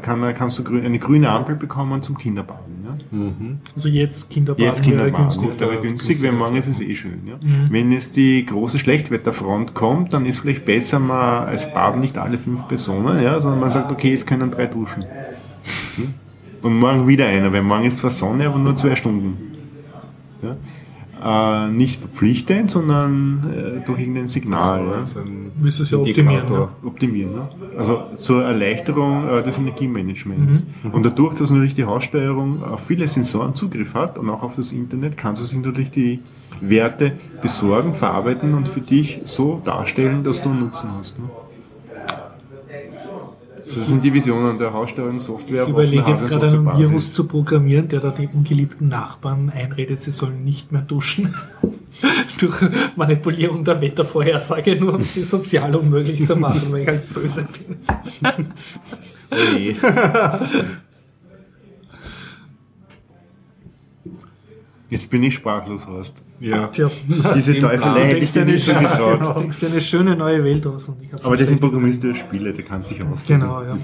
[0.01, 2.71] kann, kannst du grün, eine grüne Ampel bekommen zum Kinderbaden.
[2.83, 3.27] Ja.
[3.75, 5.59] also jetzt Kinderbaden Jetzt wäre Kinderbaden günstig.
[5.59, 7.21] wäre günstig, weil morgen ist es eh schön.
[7.25, 7.35] Ja.
[7.69, 12.37] Wenn jetzt die große Schlechtwetterfront kommt, dann ist vielleicht besser, man, es baden nicht alle
[12.37, 15.05] fünf Personen, ja, sondern man sagt, okay, es können drei duschen.
[15.95, 16.13] Hm?
[16.61, 19.37] Und morgen wieder einer, weil morgen ist zwar Sonne, aber nur zwei Stunden.
[20.41, 20.55] Ja.
[21.23, 24.85] Äh, nicht verpflichtend, sondern äh, durch irgendein Signal.
[24.85, 24.91] ja.
[24.93, 27.33] Also ein Willst du es ja optimieren, Optimieren.
[27.33, 27.47] Ne?
[27.77, 30.65] Also zur Erleichterung äh, des Energiemanagements.
[30.91, 34.71] Und dadurch, dass natürlich die Haussteuerung auf viele Sensoren Zugriff hat und auch auf das
[34.71, 36.19] Internet, kannst du sich natürlich die
[36.59, 41.19] Werte besorgen, verarbeiten und für dich so darstellen, dass du einen Nutzen hast.
[41.19, 41.25] Ne?
[43.75, 45.63] Das sind die Visionen der Haussteuerungssoftware.
[45.63, 50.11] Ich überlege jetzt gerade einen Virus zu programmieren, der da die ungeliebten Nachbarn einredet, sie
[50.11, 51.33] sollen nicht mehr duschen.
[52.39, 52.57] Durch
[52.95, 57.77] Manipulierung der Wettervorhersage, nur um sie sozial unmöglich zu machen, weil ich halt böse bin.
[64.91, 66.21] Jetzt bin ich sprachlos, Horst.
[66.41, 66.67] Ja.
[66.67, 66.91] Tja,
[67.35, 69.19] Diese Teufelei hätte ich dir nicht so eine, getraut.
[69.19, 70.89] genau, denkst dir eine schöne neue Welt aus.
[70.89, 71.59] Und ich Aber das sind verstanden.
[71.61, 73.41] Programmiste der Spiele, der kann sich auskennen.
[73.41, 73.77] Genau, ja.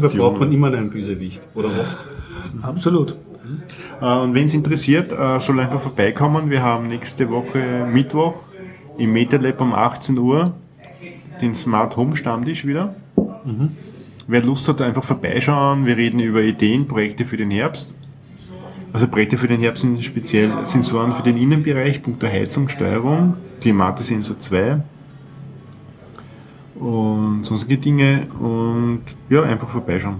[0.00, 1.42] Da braucht man immer einen Bösewicht.
[1.54, 2.08] Oder oft.
[2.60, 3.16] Absolut.
[4.00, 6.50] Äh, Und wenn es interessiert, äh, soll einfach vorbeikommen.
[6.50, 8.42] Wir haben nächste Woche Mittwoch
[8.98, 10.54] im MetaLab um 18 Uhr
[11.40, 12.96] den Smart Home Stammtisch wieder.
[14.26, 15.86] Wer Lust hat, einfach vorbeischauen.
[15.86, 17.94] Wir reden über Ideen, Projekte für den Herbst.
[18.98, 23.36] Also Projekte für den Herbst sind speziell Sensoren für den Innenbereich, Punkt der Heizung, Steuerung,
[23.60, 24.80] Klimatesensor 2
[26.80, 28.26] und sonstige Dinge.
[28.40, 30.16] Und ja, einfach vorbeischauen.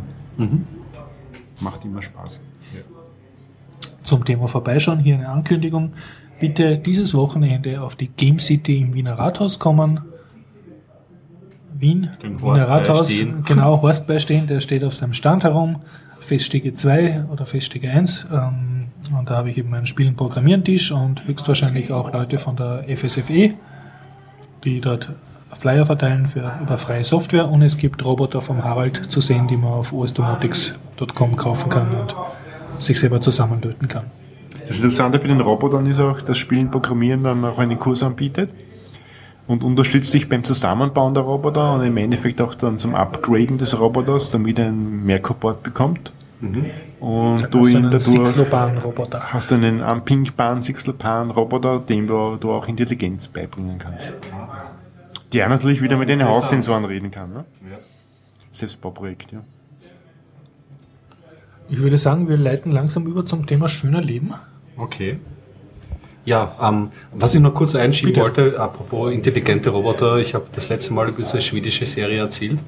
[1.59, 2.41] Macht immer Spaß.
[4.05, 5.95] Zum Thema Vorbeischauen hier eine Ankündigung.
[6.39, 10.03] Bitte dieses Wochenende auf die Game City im Wiener Rathaus kommen.
[11.77, 13.43] Wien, Den Wiener Rathaus, beistehen.
[13.43, 15.81] genau, Horst beistehen, der steht auf seinem Stand herum,
[16.29, 18.27] Feststiege 2 oder Feststiege 1.
[18.31, 22.55] Ähm, und da habe ich eben einen Spielen Programmieren Tisch und höchstwahrscheinlich auch Leute von
[22.55, 23.55] der FSFE,
[24.65, 25.11] die dort
[25.59, 29.57] Flyer verteilen für, über freie Software und es gibt Roboter vom Harald zu sehen, die
[29.57, 32.15] man auf osdomotics.com kaufen kann und
[32.79, 34.05] sich selber zusammenlöten kann.
[34.61, 38.51] Das Interessante bei den Robotern ist auch, dass Spielen Programmieren dann auch einen Kurs anbietet
[39.47, 43.81] und unterstützt dich beim Zusammenbauen der Roboter und im Endeffekt auch dann zum Upgraden des
[43.81, 46.13] Roboters, damit er einen Mehrkopport bekommt.
[46.41, 49.33] Und du Hast du ihn einen dadurch Sixloban-Roboter.
[49.33, 54.15] hast du einen anpinkbaren Sixlopan Roboter, dem du, du auch Intelligenz beibringen kannst.
[55.33, 57.33] Der natürlich wieder mit den Haussensoren reden kann.
[57.33, 57.45] Ne?
[58.53, 59.41] Selbstbauprojekt, ja.
[61.69, 64.33] Ich würde sagen, wir leiten langsam über zum Thema schöner Leben.
[64.77, 65.19] Okay.
[66.25, 68.23] Ja, ähm, was ich noch kurz einschieben Bitte.
[68.23, 72.59] wollte, apropos intelligente Roboter, ich habe das letzte Mal über diese schwedische Serie erzählt.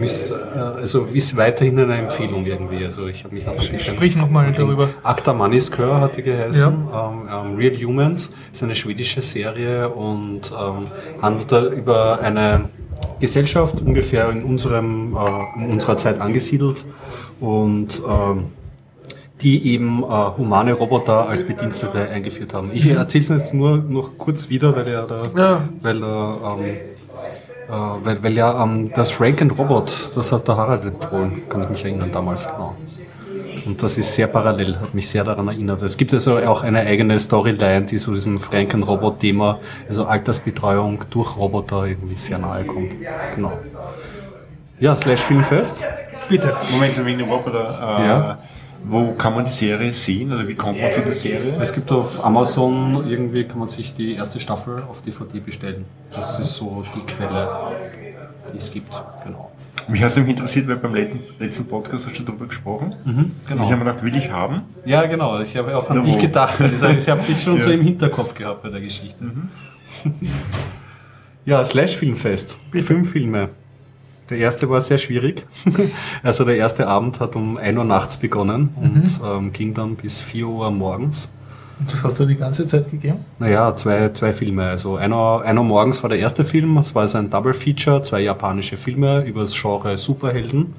[0.00, 2.84] Ist, äh, also ist weiterhin eine Empfehlung irgendwie.
[2.84, 4.90] Also ich habe mich noch ein bisschen Sprich nochmal darüber.
[5.02, 6.66] Acta Maniskör hat die geheißen.
[6.66, 10.86] Ähm, ähm, Real Humans ist eine schwedische Serie und ähm,
[11.20, 12.68] handelt über eine
[13.20, 16.84] Gesellschaft ungefähr in unserem äh, in unserer Zeit angesiedelt
[17.40, 18.02] und
[19.40, 22.70] die eben äh, humane Roboter als Bedienstete eingeführt haben.
[22.72, 25.68] Ich erzähle es jetzt nur noch kurz wieder, weil er da, Ja.
[25.80, 26.06] weil, äh,
[27.68, 31.68] weil, weil ja ähm, das Frank and Robot, das hat der Harald empfohlen, kann ich
[31.68, 32.74] mich erinnern damals, genau.
[33.66, 35.82] Und das ist sehr parallel, hat mich sehr daran erinnert.
[35.82, 39.58] Es gibt also auch eine eigene Storyline, die so diesem Frank and Robot Thema,
[39.88, 42.92] also Altersbetreuung durch Roboter irgendwie sehr nahe kommt.
[43.34, 43.52] Genau.
[44.80, 45.84] Ja, Slash Filmfest.
[46.28, 46.54] Bitte.
[46.72, 47.68] Moment, wegen dem Roboter.
[47.68, 48.38] Äh, Ja.
[48.84, 51.58] Wo kann man die Serie sehen oder wie kommt man zu der Serie?
[51.60, 55.84] Es gibt auf Amazon irgendwie kann man sich die erste Staffel auf DVD bestellen.
[56.14, 57.48] Das ist so die Quelle,
[58.52, 58.90] die es gibt.
[59.24, 59.50] Genau.
[59.88, 60.94] Mich hat es nämlich interessiert, weil beim
[61.38, 62.94] letzten, Podcast hast du darüber gesprochen.
[63.04, 63.64] genau.
[63.64, 64.62] Ich habe mir gedacht, will ich haben?
[64.84, 65.40] Ja, genau.
[65.40, 66.20] Ich habe auch an Na, dich wo?
[66.20, 66.60] gedacht.
[66.60, 67.62] Ich, habe dich schon Ja.
[67.62, 69.24] so im Hinterkopf gehabt bei der Geschichte.
[71.44, 72.58] ja, Slash Filmfest.
[72.72, 73.48] Fünf Filme.
[74.30, 75.44] Der erste war sehr schwierig.
[76.22, 80.20] Also der erste Abend hat um 1 Uhr nachts begonnen und ähm, ging dann bis
[80.20, 81.32] 4 Uhr morgens.
[81.80, 83.24] Und das hast du die ganze Zeit gegeben?
[83.38, 84.64] Naja, zwei, zwei Filme.
[84.64, 88.20] Also einer, einer morgens war der erste Film, es war also ein Double Feature, zwei
[88.20, 90.74] japanische Filme über das Genre Superhelden.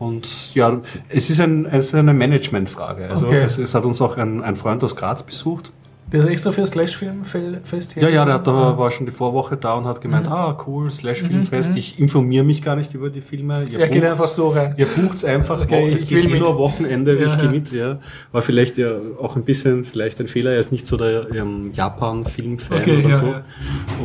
[0.00, 3.08] Und ja, es ist, ein, es ist eine Managementfrage.
[3.08, 3.38] Also Okay.
[3.42, 5.70] es, es hat uns auch ein, ein Freund aus Graz besucht.
[6.12, 9.12] Der ist extra für Slash Film Fest Ja, ja, der hat, da war schon die
[9.12, 11.74] Vorwoche da und hat gemeint, ah, cool, Slash Filmfest.
[11.76, 13.64] Ich informiere mich gar nicht über die Filme.
[13.70, 14.74] Ihr Er geht einfach so rein.
[14.76, 15.62] Ihr bucht's einfach.
[15.62, 16.40] Okay, es ich geht will eh mit.
[16.40, 17.50] nur Wochenende, Ja, ich gehe ja.
[17.50, 17.72] mit.
[17.72, 17.98] Ja.
[18.30, 18.90] War vielleicht ja
[19.20, 20.52] auch ein bisschen vielleicht ein Fehler.
[20.52, 23.26] Er ist nicht so der ähm, Japan-Film-Fan Okay, oder ja, so.
[23.26, 23.42] ja.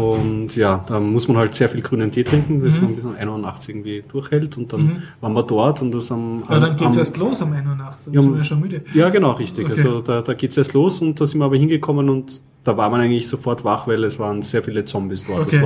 [0.01, 3.15] Und ja, da muss man halt sehr viel grünen Tee trinken, bis man bis um
[3.15, 4.55] 1 Uhr nachts irgendwie durchhält.
[4.57, 6.37] Und dann waren wir dort und das am...
[6.37, 6.43] Mhm.
[6.49, 8.05] Ja, am- dann geht's am- erst los um 1 Uhr nachts.
[8.05, 8.81] Dann Ja, sind wir ja schon müde.
[8.93, 9.65] ja, genau, richtig.
[9.65, 9.73] Okay.
[9.77, 12.89] Also da, da geht's erst los und da sind wir aber hingekommen und da war
[12.89, 15.47] man eigentlich sofort wach, weil es waren sehr viele Zombies dort.
[15.47, 15.61] Okay.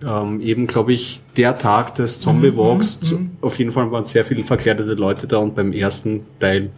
[0.00, 3.00] Das war ähm, eben, glaube ich, der Tag des Zombie-Walks.
[3.00, 6.70] Mhm, Zu- Auf jeden Fall waren sehr viele verkleidete Leute da und beim ersten Teil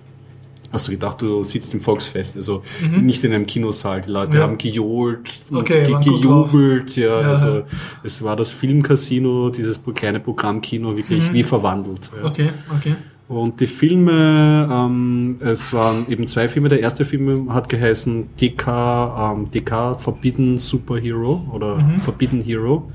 [0.70, 2.62] hast du gedacht, du sitzt im Volksfest, also
[3.00, 4.02] nicht in einem Kinosaal.
[4.02, 4.36] Die Leute Mhm.
[4.36, 4.42] Ja.
[4.42, 6.96] haben gejohlt und Okay, ge gejubelt.
[6.96, 7.28] Ja, Ja.
[7.28, 7.62] also
[8.02, 12.10] es war das Filmcasino, dieses kleine Programmkino, wirklich wie verwandelt.
[12.14, 12.20] Ja.
[12.22, 12.26] Mhm.
[12.26, 12.94] Okay, okay.
[13.26, 16.68] Und die Filme, ähm, es waren eben zwei Filme.
[16.68, 22.90] Der erste Film hat geheißen DK, ähm, DK Forbidden Superhero oder Forbidden Hero.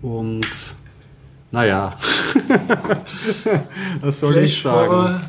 [0.00, 0.46] Und
[1.52, 1.94] naja,
[4.00, 4.92] was soll ich Slash, sagen?
[4.92, 5.20] Horror,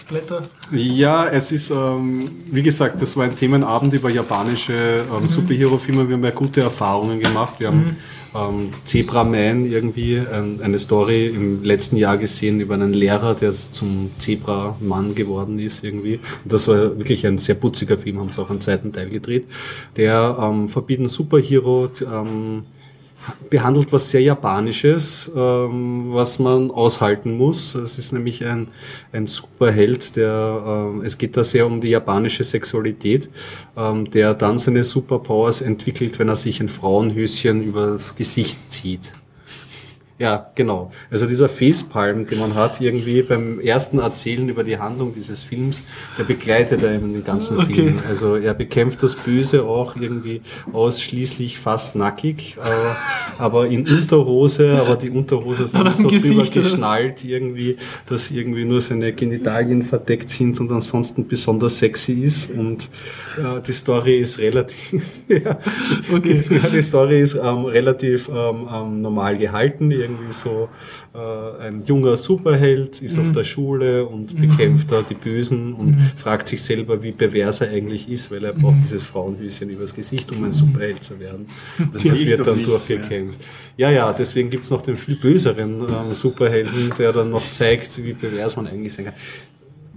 [0.00, 0.42] Splatter.
[0.70, 6.06] Ja, es ist, ähm, wie gesagt, das war ein Themenabend über japanische ähm, Superhero-Filme.
[6.08, 7.54] Wir haben ja gute Erfahrungen gemacht.
[7.58, 7.96] Wir haben
[8.34, 13.52] ähm, Zebra Man irgendwie, ähm, eine Story im letzten Jahr gesehen über einen Lehrer, der
[13.52, 16.14] zum Zebra-Mann geworden ist irgendwie.
[16.44, 19.46] Und das war wirklich ein sehr putziger Film, haben sie auch einen zweiten Teil gedreht.
[19.96, 22.64] Der ähm, Forbidden Superhero, ähm,
[23.50, 27.74] behandelt was sehr Japanisches, ähm, was man aushalten muss.
[27.74, 28.68] Es ist nämlich ein,
[29.12, 33.28] ein Superheld, der, ähm, es geht da sehr um die japanische Sexualität,
[33.76, 39.12] ähm, der dann seine Superpowers entwickelt, wenn er sich ein Frauenhöschen übers Gesicht zieht.
[40.22, 40.92] Ja, genau.
[41.10, 45.82] Also dieser Facepalm, den man hat irgendwie beim ersten Erzählen über die Handlung dieses Films,
[46.16, 47.72] der begleitet einen den ganzen Okay.
[47.72, 47.98] Film.
[48.08, 50.40] Also er bekämpft das Böse auch irgendwie
[50.72, 57.76] ausschließlich fast nackig, äh, aber in Unterhose, aber die Unterhose sind so drüber geschnallt irgendwie,
[58.06, 62.88] dass irgendwie nur seine Genitalien verdeckt sind und ansonsten besonders sexy ist und
[63.38, 65.58] äh, die Story ist relativ, ja,
[66.12, 66.44] Okay.
[66.48, 69.90] ja, die Story ist ähm, relativ ähm, ähm, normal gehalten.
[69.90, 70.68] Irgendwie so
[71.14, 73.22] äh, ein junger Superheld ist Mhm.
[73.22, 77.70] auf der Schule und bekämpft da die Bösen und fragt sich selber, wie pervers er
[77.70, 78.62] eigentlich ist, weil er Mhm.
[78.62, 81.46] braucht dieses Frauenhöschen übers Gesicht, um ein Superheld zu werden.
[81.92, 83.38] Das, ich wird dann nicht, durchgekämpft.
[83.76, 88.12] Ja, ja, deswegen gibt's noch den viel böseren ähm, Superhelden, der dann noch zeigt, wie
[88.12, 89.14] pervers man eigentlich sein kann.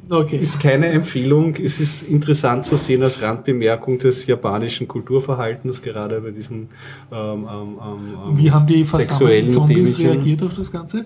[0.10, 0.38] Okay.
[0.38, 1.56] Ist keine Empfehlung.
[1.56, 6.70] Es ist interessant zu sehen als Randbemerkung des japanischen Kulturverhaltens, gerade bei diesen
[7.12, 10.12] ähm, ähm, ähm, Wie haben die sexuellen versammelten Zombies Themchen.
[10.12, 11.06] reagiert auf das Ganze?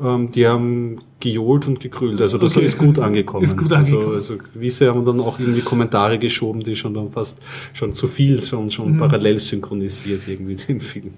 [0.00, 2.20] Ähm, die haben gejohlt und gegrüllt.
[2.20, 2.66] Also das Okay.
[2.66, 3.44] ist gut angekommen.
[3.44, 4.14] Ist gut angekommen.
[4.14, 7.38] Also, also gewisse haben dann auch irgendwie Kommentare geschoben, die schon dann fast
[7.72, 8.98] schon zu viel, schon, schon Mhm.
[8.98, 11.14] parallel synchronisiert irgendwie den Film.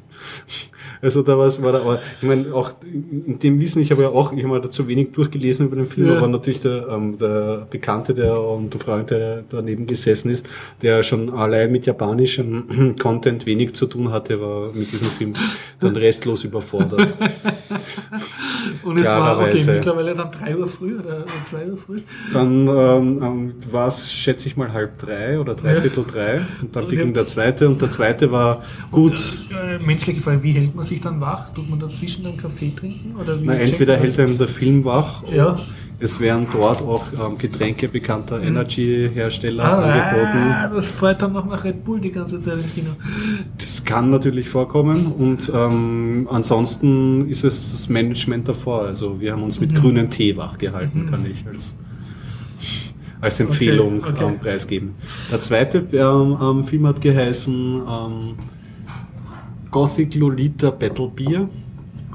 [1.02, 4.08] Also da war's, war da, aber ich meine auch in dem Wissen, ich habe ja
[4.08, 6.16] auch, ich habe mal dazu wenig durchgelesen über den Film, Ja.
[6.18, 10.46] aber natürlich der, ähm, der Bekannte, der und der Freund, der daneben gesessen ist,
[10.82, 15.32] der schon allein mit japanischem Content wenig zu tun hatte, war mit diesem Film
[15.80, 17.14] dann restlos überfordert.
[18.82, 21.96] Und es war okay, mittlerweile dann 3 Uhr früh oder 2 Uhr früh.
[22.32, 26.40] Dann ähm, ähm, war es, schätze ich mal, halb drei oder dreiviertel drei.
[26.60, 29.14] Und dann Und beging jetzt- der zweite und der zweite war gut.
[29.50, 31.52] Äh, menschliche Frage, wie hält man sich dann wach?
[31.52, 33.16] Tut man dazwischen einen Kaffee trinken?
[33.20, 35.58] Oder wie Na, entweder hält einem der Film wach Ja.
[36.02, 40.74] Es werden dort auch ähm, Getränke bekannter Energy-Hersteller Ah, angeboten.
[40.76, 42.90] das fällt dann noch nach Red Bull die ganze Zeit im Kino.
[43.58, 48.84] Das kann natürlich vorkommen und ähm, ansonsten ist es das Management davor.
[48.86, 51.76] Also wir haben uns mit grünem Tee wach gehalten, kann ich als,
[53.20, 54.04] als Empfehlung Mhm.
[54.08, 54.24] okay.
[54.24, 54.94] Ähm, preisgeben.
[55.30, 57.54] Der zweite ähm, ähm, Film hat geheißen
[57.86, 58.34] ähm,
[59.70, 61.48] Gothic Lolita Battle Beer.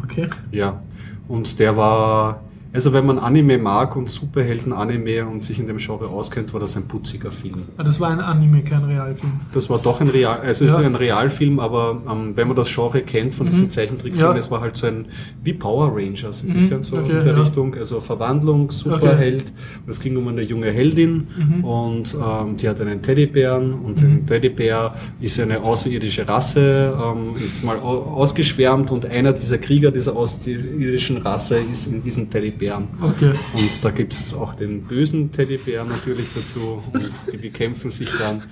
[0.03, 0.29] Okay.
[0.51, 0.81] Ja,
[1.27, 2.41] und der war,
[2.75, 6.75] also wenn man Anime mag und Superhelden-Anime und sich in dem Genre auskennt, war das
[6.77, 7.63] ein putziger Film.
[7.77, 9.31] Ah, Das war ein Anime, kein Realfilm.
[9.53, 10.79] Das war doch ein Real, also es Ja.
[10.79, 14.37] ist ein Realfilm, aber ähm, wenn man das Genre kennt von diesen Zeichentrickfilmen, Ja.
[14.37, 15.05] es war halt so ein
[15.43, 17.39] wie Power Rangers, ein bisschen so okay, in der ja.
[17.39, 19.45] Richtung, also Verwandlung, Superheld.
[19.85, 21.63] Und Es ging um eine junge Heldin Mhm.
[21.63, 27.63] und ähm, die hat einen Teddybären und ein Teddybär ist eine außerirdische Rasse, ähm, ist
[27.63, 32.29] mal au- ausgeschwärmt und einer dieser Krieger dieser außerirdischen Rasse ist in diesen
[32.65, 32.87] Teddybären.
[33.01, 33.33] Okay.
[33.53, 38.43] Und da gibt es auch den bösen Teddybär natürlich dazu und die bekämpfen sich dann.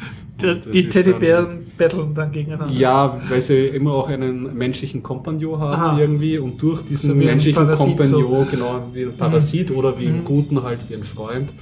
[0.43, 2.71] Der, die Teddybären battlen dann gegeneinander.
[2.71, 5.99] Dann, ja, weil sie immer auch einen menschlichen Kompagnon haben Aha.
[5.99, 10.23] irgendwie und durch diesen So ein menschlichen Kompagnon, genau wie ein Parasit oder wie im
[10.23, 11.53] Guten halt wie ein Freund,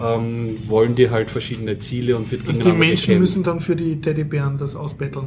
[0.00, 3.20] ähm, wollen die halt verschiedene Ziele und wird Also die gegeneinander Menschen bekämpft.
[3.20, 5.26] müssen dann für die Teddybären das ausbetteln.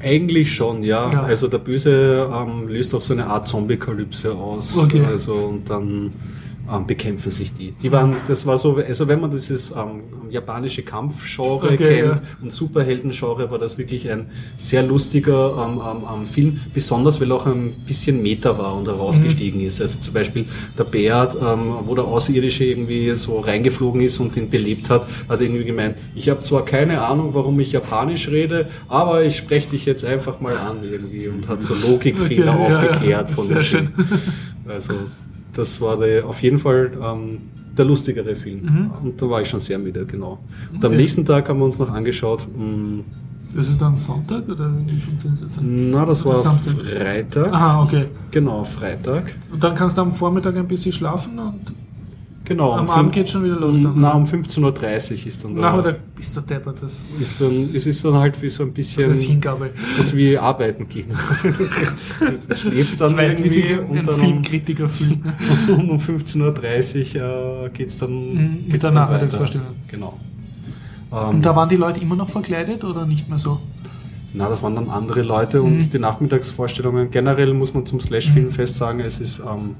[0.00, 1.10] Eigentlich schon, ja.
[1.12, 1.22] Ja.
[1.22, 4.76] Also der Böse ähm, löst auch so eine Art Zombie-Kalypse aus.
[4.76, 5.02] Okay.
[5.04, 6.12] Also und dann
[6.72, 7.72] ähm, bekämpfen sich die.
[7.72, 12.24] Die waren, das war so, also wenn man dieses ähm, japanische Kampfgenre Okay, kennt ja.
[12.42, 17.46] und Superhelden-Genre, war das wirklich ein sehr lustiger ähm, ähm, ähm, Film, besonders weil auch
[17.46, 19.66] ein bisschen Meta war und herausgestiegen Mhm.
[19.66, 19.80] ist.
[19.80, 20.46] Also zum Beispiel
[20.78, 25.40] der Bär, ähm, wo der Außerirdische irgendwie so reingeflogen ist und ihn belebt hat, hat
[25.40, 29.84] irgendwie gemeint, ich habe zwar keine Ahnung, warum ich Japanisch rede, aber ich spreche dich
[29.86, 32.76] jetzt einfach mal an irgendwie und hat so Logikfehler Okay, ja, ja.
[32.78, 33.62] aufgeklärt von dem.
[33.62, 33.88] Film.
[34.66, 34.94] Also
[35.56, 37.38] das war der, auf jeden Fall ähm,
[37.76, 38.90] der lustigere Film.
[39.02, 40.38] Und da war ich schon sehr müde, genau.
[40.72, 40.94] Und am Mhm.
[40.94, 40.96] Okay.
[40.96, 43.02] nächsten Tag haben wir uns noch angeschaut, mh,
[43.56, 45.90] Das ist dann Sonntag oder wie funktioniert das dann?
[45.90, 46.74] na, das war Samstag.
[46.82, 47.52] Freitag.
[47.52, 48.04] Aha, okay.
[48.30, 49.34] Genau, Freitag.
[49.52, 51.60] Und dann kannst du am Vormittag ein bisschen schlafen und
[52.46, 52.72] Genau.
[52.72, 53.76] am Abend geht schon wieder los.
[53.82, 53.94] Dann.
[53.96, 54.60] Na, um 15.30
[55.22, 55.60] Uhr ist dann da.
[55.62, 58.68] Na, oder bist du deppert, das, ist dann, es ist dann halt wie so ein
[58.68, 59.70] das bisschen ist Hingabe.
[59.96, 61.06] was wie arbeiten gehen.
[62.48, 65.24] du schläfst dann Das weißt, wie sich ein und dann um, Filmkritiker fühlt.
[65.24, 65.32] ne?
[65.74, 69.66] um, um 15.30 Uhr äh, geht's dann, Mhm, mit geht's der dann Nachmittagsvorstellung.
[69.88, 70.18] Genau.
[71.12, 73.58] Ähm, Und da waren die Leute immer noch verkleidet oder nicht mehr so?
[74.34, 75.90] Na, das waren dann andere Leute und Mhm.
[75.90, 77.10] die Nachmittagsvorstellungen.
[77.10, 79.76] Generell muss man zum Slash-Filmfest sagen, es ist ähm,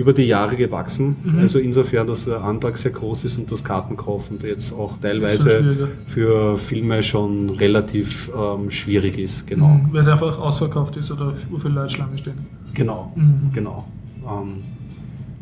[0.00, 1.16] über die Jahre gewachsen.
[1.22, 1.38] Mhm.
[1.40, 6.56] Also insofern, dass der Antrag sehr groß ist und das Kartenkaufen jetzt auch teilweise für
[6.56, 9.46] Filme schon relativ ähm, schwierig ist.
[9.46, 9.68] Genau.
[9.68, 12.38] Mhm, Weil es einfach ausverkauft ist oder viele Leute Schlange stehen.
[12.72, 13.50] Genau, Mhm.
[13.52, 13.84] genau.
[14.26, 14.62] Ähm,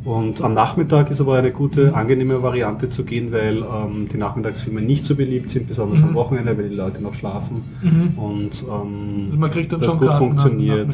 [0.04, 4.80] und am Nachmittag ist aber eine gute, angenehme Variante zu gehen, weil ähm, die Nachmittagsfilme
[4.80, 6.14] nicht so beliebt sind, besonders am Mhm.
[6.14, 7.62] Wochenende, weil die Leute noch schlafen.
[7.82, 8.18] Mhm.
[8.18, 10.88] Und ähm, Also man kriegt dann das schon gut Karten am funktioniert.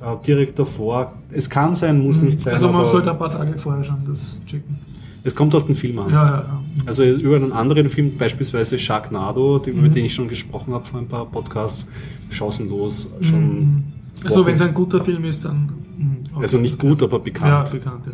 [0.00, 1.12] Äh, direkt davor.
[1.30, 4.40] Es kann sein, muss nicht sein, Also man sollte ein paar Tage vorher schon das
[4.46, 4.78] checken.
[5.24, 6.08] es kommt auf den Film an.
[6.10, 6.60] Ja, ja, ja.
[6.86, 9.92] Also über einen anderen Film, beispielsweise Sharknado, die- über Mhm.
[9.92, 11.86] den ich schon gesprochen habe vor ein paar Podcasts,
[12.30, 13.58] chancenlos, schon.
[13.58, 13.82] Mhm.
[14.24, 15.68] Also wenn es ein guter Film ist, dann...
[15.98, 16.42] mhm, okay.
[16.42, 17.70] Also nicht gut, aber Ja, bekannt.
[17.70, 18.12] bekannt, ja.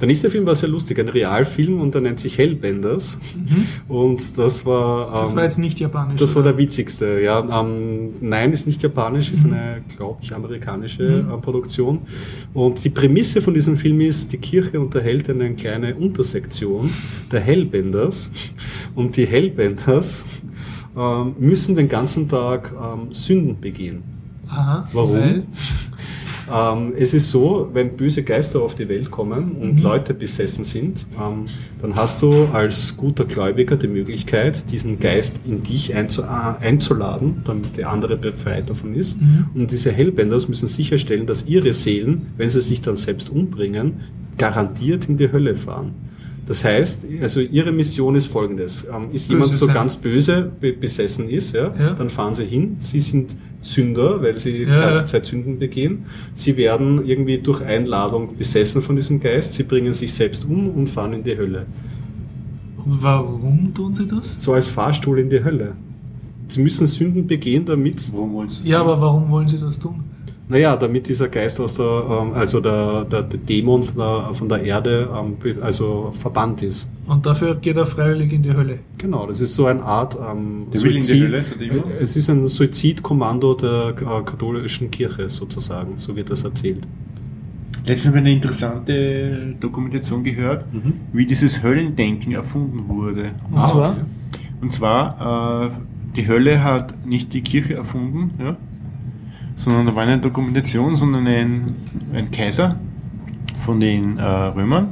[0.00, 3.18] Der nächste Film war sehr lustig, ein Realfilm und der nennt sich Hellbenders.
[3.88, 5.08] Und das war.
[5.08, 5.14] Mhm.
[5.14, 6.20] Das ähm, war jetzt nicht japanisch.
[6.20, 6.52] das war oder?
[6.52, 7.40] der witzigste, ja.
[7.60, 9.34] Ähm, nein, ist nicht japanisch, Mhm.
[9.34, 12.00] ist eine, glaube ich, amerikanische äh, Produktion.
[12.54, 16.90] Und die Prämisse von diesem Film ist, die Kirche unterhält eine kleine Untersektion
[17.30, 18.30] der Hellbenders.
[18.94, 20.24] Und die Hellbenders
[20.96, 24.02] ähm, müssen den ganzen Tag ähm, Sünden begehen.
[24.48, 25.12] Aha, Warum?
[25.12, 25.42] Weil,
[26.52, 31.06] Ähm, es ist so, wenn böse Geister auf die Welt kommen und Leute besessen sind,
[31.18, 31.44] ähm,
[31.80, 36.26] dann hast du als guter Gläubiger die Möglichkeit, diesen Geist in dich einzu äh,
[36.60, 39.18] einzuladen, damit der andere befreit davon ist.
[39.54, 44.00] Und diese Hellbenders müssen sicherstellen, dass ihre Seelen, wenn sie sich dann selbst umbringen,
[44.38, 45.92] garantiert in die Hölle fahren.
[46.46, 48.84] Das heißt, also ihre Mission ist folgendes.
[48.90, 49.74] Ähm, ist jemand so sein.
[49.74, 51.90] ganz böse be besessen ist, ja, Ja.
[51.90, 52.76] dann fahren sie hin.
[52.78, 55.06] Sie sind Sünder, weil sie die Ja, ganze ja.
[55.06, 56.04] Zeit Sünden begehen.
[56.34, 59.54] Sie werden irgendwie durch Einladung besessen von diesem Geist.
[59.54, 61.66] Sie bringen sich selbst um und fahren in die Hölle.
[62.84, 64.36] und warum tun sie das?
[64.38, 65.72] So als Fahrstuhl in die Hölle.
[66.48, 68.62] Sie müssen Sünden begehen, damit, Warum wollt's?
[68.64, 70.04] Ja, aber warum wollen sie das tun?
[70.48, 74.48] Naja, damit dieser Geist aus der, ähm, also der, der, der Dämon von der, von
[74.48, 76.90] der Erde, ähm, also verbannt ist.
[77.06, 78.78] Und dafür geht er freiwillig in die Hölle.
[78.96, 81.84] Genau, das ist so eine Art ähm, Der will in die Hölle, der Dämon?
[82.00, 86.86] Es ist ein Suizidkommando der äh, katholischen Kirche sozusagen, so wird das erzählt.
[87.86, 90.64] Letztens habe ich eine interessante Dokumentation gehört,
[91.12, 93.30] wie dieses Höllendenken erfunden wurde.
[93.50, 94.00] Und Ah, zwar, okay.
[94.60, 95.70] Und zwar, äh,
[96.16, 98.56] die Hölle hat nicht die Kirche erfunden, ja,
[99.58, 101.74] sondern da war eine Dokumentation, sondern ein,
[102.14, 102.78] ein Kaiser
[103.56, 104.88] von den äh, Römern.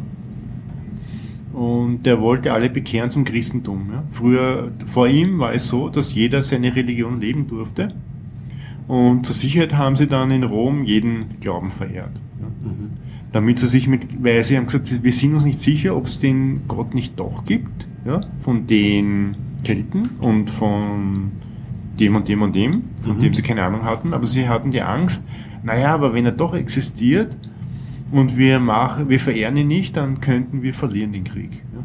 [1.53, 3.89] Und der wollte alle bekehren zum Christentum.
[3.91, 4.03] Ja.
[4.11, 7.95] Früher, vor ihm war es so, dass jeder seine Religion leben durfte.
[8.87, 12.21] Und zur Sicherheit haben sie dann in Rom jeden Glauben verehrt.
[12.41, 12.91] Ja Mhm.
[13.33, 16.19] damit sie sich mit, weil sie haben gesagt, wir sind uns nicht sicher, ob es
[16.21, 21.33] den Gott nicht doch gibt, ja, von den Kelten und von
[22.01, 23.21] dem und dem und dem, von Mhm.
[23.21, 25.23] dem sie keine Ahnung hatten, aber sie hatten die Angst,
[25.63, 27.37] naja, aber wenn er doch existiert
[28.13, 31.63] und wir machen, wir verehren ihn nicht, dann könnten wir verlieren den Krieg.
[31.75, 31.85] Ja.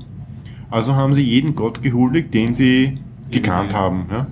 [0.69, 2.99] Also haben sie jeden Gott gehuldigt, den sie
[3.31, 3.79] gekannt ja.
[3.79, 4.27] haben, ja.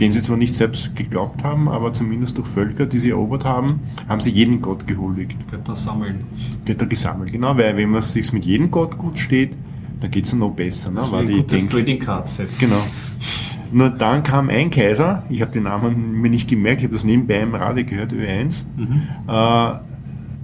[0.00, 3.80] den sie zwar nicht selbst geglaubt haben, aber zumindest durch Völker, die sie erobert haben,
[4.08, 5.36] haben sie jeden Gott gehuldigt.
[5.50, 6.24] Götter sammeln.
[6.64, 9.50] Götter gesammelt, genau, weil wenn man sich mit jedem Gott gut steht,
[10.00, 10.90] dann geht es noch besser.
[10.90, 10.96] Ne?
[10.96, 12.48] Das War die Denk Trading Card Set.
[12.58, 12.82] genau.
[13.74, 17.02] Nur dann kam ein Kaiser, ich habe den Namen mir nicht gemerkt, ich habe das
[17.04, 19.02] nebenbei im Radio gehört, Ö1, Mhm.
[19.26, 19.72] äh,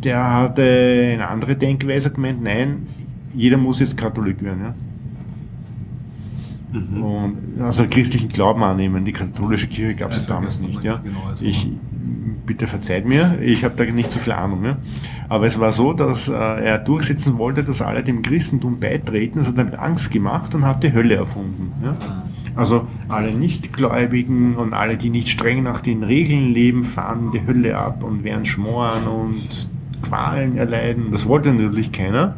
[0.02, 2.86] der hatte eine andere Denkweise gemeint, nein,
[3.32, 4.60] jeder muss jetzt Katholik werden.
[4.64, 4.74] Ja?
[6.80, 7.02] Mhm.
[7.02, 9.04] Und also christlichen Glauben annehmen.
[9.04, 10.82] Die katholische Kirche gab es damals nicht.
[10.82, 10.96] Ja.
[10.96, 11.68] genau, also- Ich,
[12.46, 14.64] bitte verzeiht mir, ich habe da nicht so viel Ahnung.
[14.64, 14.76] Ja.
[15.28, 19.38] Aber es war so, dass äh, er durchsetzen wollte, dass alle dem Christentum beitreten.
[19.38, 21.72] Das hat damit Angst gemacht und hat die Hölle erfunden.
[21.84, 21.96] Ja.
[22.60, 27.78] Also alle Nichtgläubigen und alle, die nicht streng nach den Regeln leben, fahren die Hölle
[27.78, 29.66] ab und werden schmoren und
[30.02, 31.10] Qualen erleiden.
[31.10, 32.36] Das wollte natürlich keiner.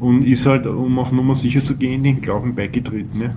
[0.00, 3.20] Und ist halt, um auf Nummer sicher zu gehen, den Glauben beigetreten.
[3.20, 3.34] Ja.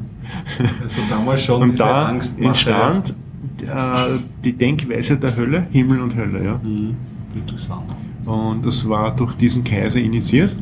[0.81, 2.47] Also damals schon Und diese da Angstmache.
[2.47, 3.15] entstand
[3.61, 6.45] äh, die Denkweise der Hölle, Himmel und Hölle.
[6.45, 6.61] Ja.
[6.63, 6.95] Mhm.
[7.35, 7.91] Interessant.
[8.23, 10.55] Und das war durch diesen Kaiser initiiert.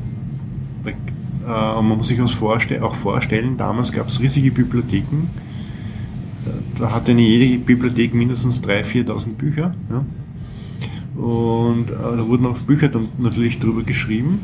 [1.47, 5.29] Äh, und man muss sich das vorste auch vorstellen, damals gab es riesige Bibliotheken.
[6.79, 9.75] Da hatte eine jede Bibliothek mindestens 3.000, 4.000 Bücher.
[9.89, 10.05] Ja.
[11.21, 14.39] Und äh, da wurden auch Bücher dann natürlich drüber geschrieben.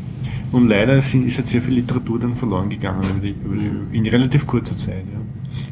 [0.51, 3.97] Und leider sind, ist jetzt sehr viel Literatur dann verloren gegangen über die, über die,
[3.97, 5.04] in relativ kurzer Zeit.
[5.12, 5.20] Ja.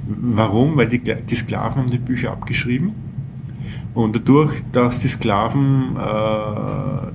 [0.08, 0.76] Warum?
[0.76, 2.92] Weil die, die Sklaven haben die Bücher abgeschrieben.
[3.94, 6.00] Und dadurch, dass die Sklaven äh,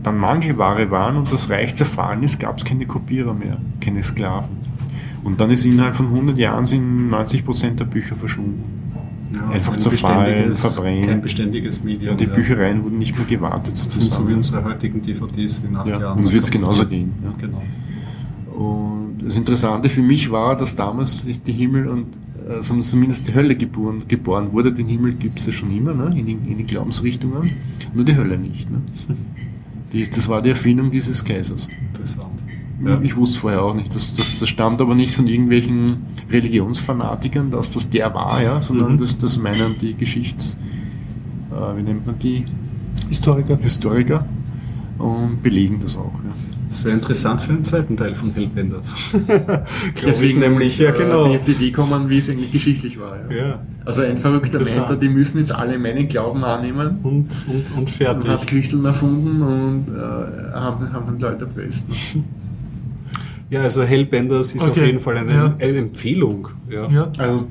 [0.02, 4.56] dann Mangelware waren und das Reich zerfallen ist, gab es keine Kopierer mehr, keine Sklaven.
[5.24, 8.62] Und dann ist innerhalb von 100 Jahren sind 90% der Bücher verschwunden.
[9.34, 11.04] Ja, Einfach ein zerfallen, verbrennen.
[11.06, 12.10] Kein beständiges Medium.
[12.12, 12.32] Ja, die ja.
[12.32, 14.34] Büchereien wurden nicht mehr gewartet sind so wie sozusagen.
[14.34, 16.18] unsere heutigen DVDs, die nach Ja, Jahren.
[16.18, 17.12] uns wird es genauso gehen.
[17.24, 17.32] Ja.
[17.40, 17.62] Genau.
[18.54, 22.06] Und das Interessante für mich war, dass damals die Himmel und
[22.49, 24.72] also zumindest die Hölle geboren, geboren wurde.
[24.72, 26.14] Den Himmel gibt es ja schon immer ne?
[26.18, 27.51] in, den, in den Glaubensrichtungen,
[27.92, 28.70] nur die Hölle nicht.
[28.70, 28.78] Ne?
[29.92, 31.68] Die, das war die Erfindung dieses Kaisers.
[31.92, 32.32] Interessant.
[32.84, 33.01] Ja.
[33.01, 33.94] Ich wusste vorher auch nicht.
[33.94, 35.97] Das, das, das stammt aber nicht von irgendwelchen
[36.30, 38.99] Religionsfanatikern, dass das der war, ja, sondern Mhm.
[38.99, 40.57] das, das meinen die Geschichts...
[41.51, 42.44] Äh, wie nennt man die?
[43.09, 43.57] Historiker.
[43.57, 44.26] Historiker
[44.99, 46.12] und belegen das auch.
[46.24, 46.45] Ja.
[46.68, 48.94] Das wäre interessant für den zweiten Teil von Hellbenders.
[50.04, 51.30] Deswegen nämlich, ja, äh, genau.
[51.30, 53.16] ich auf die Idee gekommen, wie es eigentlich geschichtlich war.
[53.30, 53.36] Ja.
[53.36, 53.58] Ja.
[53.84, 56.98] Also ein verrückter meinte, die müssen jetzt alle meinen Glauben annehmen.
[57.04, 58.28] Und, und, und Und fertig.
[58.28, 61.86] hat Christeln erfunden und äh, haben, haben dann Leute erpresst.
[63.48, 64.70] Ja, also Hellbenders ist Okay.
[64.70, 65.54] auf jeden Fall eine, Ja.
[65.58, 66.48] eine Empfehlung.
[66.68, 66.90] Ja.
[66.90, 67.12] Ja.
[67.18, 67.46] Also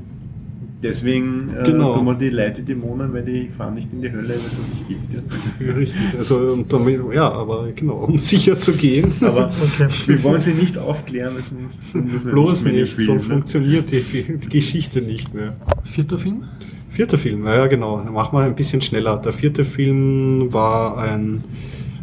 [0.84, 1.96] deswegen äh, Genau.
[1.96, 4.68] tun wir die Leute Dämonen, weil die fahren nicht in die Hölle, weil es das
[4.68, 5.14] nicht gibt.
[5.14, 5.68] Ja.
[5.68, 6.02] Ja, Richtig.
[6.18, 9.12] Also, und damit, ja, aber genau, um sicher zu gehen.
[9.22, 9.88] Aber Okay.
[10.08, 11.82] wir wollen sie nicht aufklären, sonst
[12.26, 13.34] Bloß mehr nicht, spielen, sonst ne?
[13.36, 14.04] funktioniert die,
[14.38, 15.56] die Geschichte nicht mehr.
[15.84, 16.44] Vierter Film?
[16.90, 19.18] Vierter Film, naja genau, dann machen wir ein bisschen schneller.
[19.18, 21.44] Der vierte Film war ein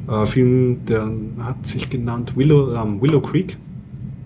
[0.09, 1.11] äh, Film, der
[1.41, 3.57] hat sich genannt Willow, ähm, Willow Creek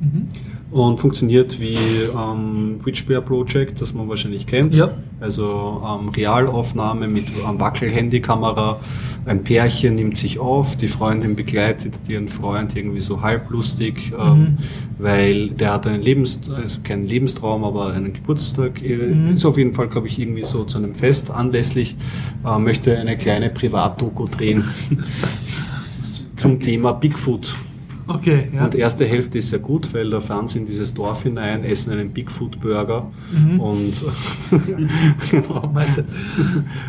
[0.01, 0.26] Mhm.
[0.71, 4.75] Und funktioniert wie ähm, Witchbear Project, das man wahrscheinlich kennt.
[4.75, 4.91] Ja.
[5.21, 8.81] Also ähm, Realaufnahme mit ähm, Wackel-Handykamera.
[9.27, 14.57] Ein Pärchen nimmt sich auf, die Freundin begleitet ihren Freund irgendwie so halblustig, ähm, Mhm.
[14.99, 18.83] weil der hat einen Lebens, also keinen Lebenstraum, aber einen Geburtstag.
[18.83, 19.29] Äh, Mhm.
[19.35, 21.97] Ist auf jeden Fall, glaube ich, irgendwie so zu einem Fest anlässlich,
[22.45, 24.64] äh, möchte eine kleine Privatdoku drehen
[26.37, 27.55] zum Thema Bigfoot.
[28.09, 28.65] Okay, ja.
[28.65, 31.65] Und die erste Hälfte ist sehr gut, weil da fahren sie in dieses Dorf hinein,
[31.65, 33.61] essen einen Bigfoot-Burger Mhm.
[33.61, 34.05] und
[35.31, 35.73] genau,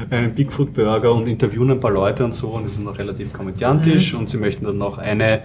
[0.10, 4.14] einen Bigfoot-Burger und interviewen ein paar Leute und so und es ist noch relativ komödiantisch
[4.14, 4.20] Mhm.
[4.20, 5.42] und sie möchten dann noch eine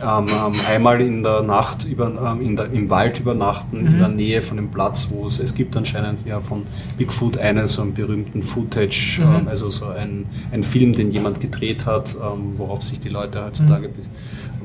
[0.00, 3.86] ähm, ähm, einmal in der Nacht über, ähm, in der, im Wald übernachten, Mhm.
[3.86, 6.62] in der Nähe von dem Platz, wo es, es gibt anscheinend ja von
[6.98, 9.34] Bigfoot einen so einen berühmten Footage, Mhm.
[9.34, 13.44] ähm, also so ein, ein Film, den jemand gedreht hat, ähm, worauf sich die Leute
[13.44, 13.94] heutzutage be-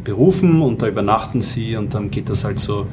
[0.03, 2.87] berufen und da übernachten sie und dann geht das halt so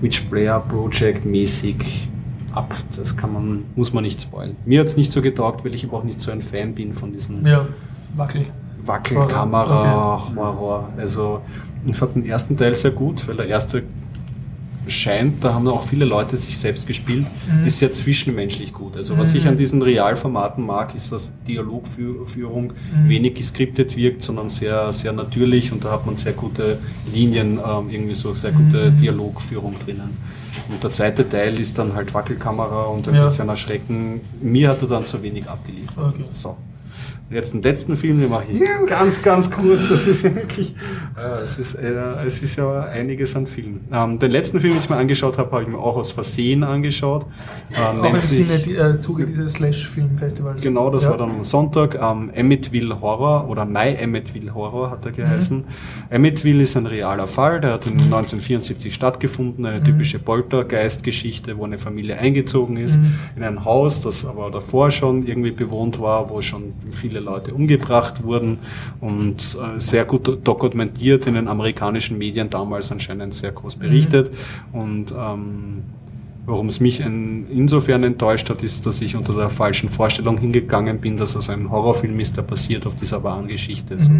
[0.00, 2.08] Witch Player Project mäßig
[2.52, 2.74] ab.
[2.96, 4.56] Das kann man, muss man nicht spoilen.
[4.64, 6.92] Mir hat es nicht so getaugt, weil ich aber auch nicht so ein Fan bin
[6.92, 7.66] von diesen Ja,
[8.16, 8.46] wackel.
[8.84, 10.88] Wackelkamera, Horror.
[10.96, 11.42] Also
[11.86, 13.84] ich fand den ersten Teil sehr gut, weil der erste
[14.88, 17.66] scheint, da haben auch viele Leute sich selbst gespielt, Mhm.
[17.66, 18.96] ist sehr zwischenmenschlich gut.
[18.96, 23.08] Also was ich an diesen Realformaten mag, ist, dass Dialogführung Mhm.
[23.08, 26.78] wenig geskriptet wirkt, sondern sehr, sehr natürlich und da hat man sehr gute
[27.12, 28.96] Linien, ähm, irgendwie so sehr gute Mhm.
[28.98, 30.16] Dialogführung drinnen.
[30.68, 33.24] Und der zweite Teil ist dann halt Wackelkamera und ein Ja.
[33.28, 34.20] bisschen erschrecken.
[34.40, 36.14] Mir hat er dann zu wenig abgeliefert.
[36.14, 36.24] Okay.
[36.30, 36.56] So.
[37.32, 39.88] Jetzt den letzten Film, den mache ich ganz, ganz kurz.
[39.88, 40.74] Das ist ja wirklich,
[41.16, 41.92] äh, es, ist, äh,
[42.26, 43.86] es ist ja einiges an Filmen.
[43.92, 46.62] Ähm, den letzten Film, den ich mir angeschaut habe, habe ich mir auch aus Versehen
[46.62, 47.26] angeschaut.
[47.70, 50.62] Ähm, Auch im Sinne äh, Zuge dieses Slash-Filmfestivals.
[50.62, 51.10] Genau, das ja.
[51.10, 51.98] war dann am Sonntag.
[52.00, 55.64] Ähm, Emmett-Will Horror oder My Emmett-Will Horror hat er geheißen.
[56.10, 59.64] Emmett-Will ist ein realer Fall, der hat in 1974 stattgefunden.
[59.64, 62.98] Eine typische Poltergeist-Geschichte, wo eine Familie eingezogen ist
[63.36, 68.22] in ein Haus, das aber davor schon irgendwie bewohnt war, wo schon viele Leute umgebracht
[68.24, 68.58] wurden
[69.00, 74.30] und äh, sehr gut do- dokumentiert in den amerikanischen Medien damals anscheinend sehr groß berichtet.
[74.72, 75.82] Und ähm,
[76.44, 80.98] Warum es mich in, insofern enttäuscht hat, ist, dass ich unter der falschen Vorstellung hingegangen
[81.00, 83.96] bin, dass es ein Horrorfilm ist, der basiert auf dieser wahren Geschichte.
[84.00, 84.10] So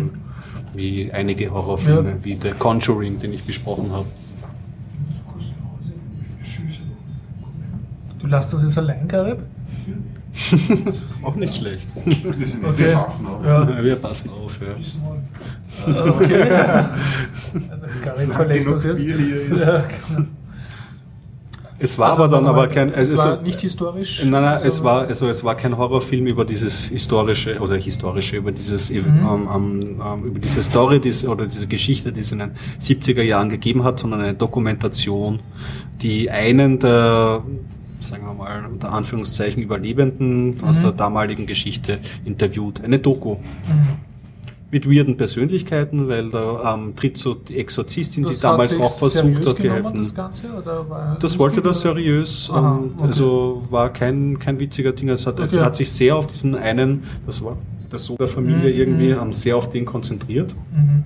[0.73, 2.25] wie einige Horrorfilme, Ja.
[2.25, 4.07] wie The Conjuring, den ich besprochen habe.
[8.21, 9.39] Du lässt uns jetzt allein, Garib?
[11.23, 11.87] Auch nicht schlecht.
[12.05, 12.93] Okay.
[12.93, 13.83] Ja.
[13.85, 14.59] Wir passen auf.
[14.61, 14.75] Ja.
[16.11, 16.45] Okay.
[18.05, 19.03] Garib verlässt uns jetzt.
[19.05, 19.85] Ja,
[21.79, 22.91] Es war Also aber dann noch aber kein.
[22.91, 24.23] Es also war so- nicht historisch.
[24.25, 28.37] Nein, nein, es also- war, also es war kein Horrorfilm über dieses historische oder historische,
[28.37, 28.97] über dieses, Mhm.
[28.99, 33.23] ähm, ähm, ähm, über diese Story diese, oder diese Geschichte, die es in den 70er
[33.23, 35.41] Jahren gegeben hat, sondern eine Dokumentation,
[36.01, 37.43] die einen der,
[38.03, 40.83] sagen wir mal, unter Anführungszeichen Überlebenden aus Mhm.
[40.83, 42.83] der damaligen Geschichte interviewt.
[42.83, 43.35] Eine Doku.
[43.37, 43.41] Mhm.
[44.71, 48.97] Mit weirden Persönlichkeiten, weil da ähm, tritt so die Exorzistin, die Das damals sich auch
[48.97, 49.99] versucht hat, geholfen.
[49.99, 50.45] Das, Ganze,
[51.39, 53.07] wollte das seriös, Aha, ähm, okay.
[53.07, 55.11] also war kein, kein witziger Ding.
[55.11, 55.65] Es hat, es Okay.
[55.67, 57.59] hat sich sehr auf diesen einen, das war
[57.91, 58.79] der Sohn der Familie Mhm.
[58.81, 61.05] irgendwie, ähm, sehr auf den konzentriert Mhm.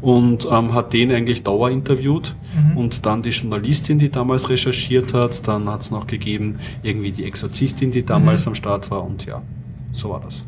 [0.00, 2.36] Und ähm, hat den eigentlich dauer interviewt
[2.72, 2.76] Mhm.
[2.76, 7.24] und dann die Journalistin, die damals recherchiert hat, dann hat es noch gegeben irgendwie die
[7.24, 8.50] Exorzistin, die damals Mhm.
[8.50, 9.42] am Start war und ja,
[9.92, 10.44] so war das.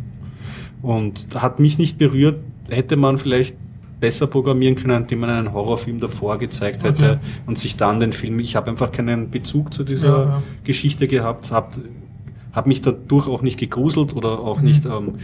[0.83, 2.37] Und hat mich nicht berührt,
[2.69, 3.57] hätte man vielleicht
[4.01, 7.19] besser programmieren können, indem man einen Horrorfilm davor gezeigt hätte Okay.
[7.47, 10.43] und sich dann den Film, ich habe einfach keinen Bezug zu dieser Ja, ja.
[10.63, 11.79] Geschichte gehabt, habe
[12.53, 14.65] hab mich dadurch auch nicht gegruselt oder auch Mhm.
[14.65, 15.15] nicht ähm,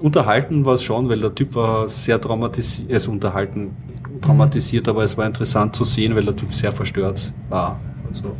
[0.00, 3.76] unterhalten war es schon, weil der Typ war sehr traumatisiert, also unterhalten,
[4.20, 7.78] traumatisiert, aber es war interessant zu sehen, weil der Typ sehr verstört war.
[8.08, 8.36] Also,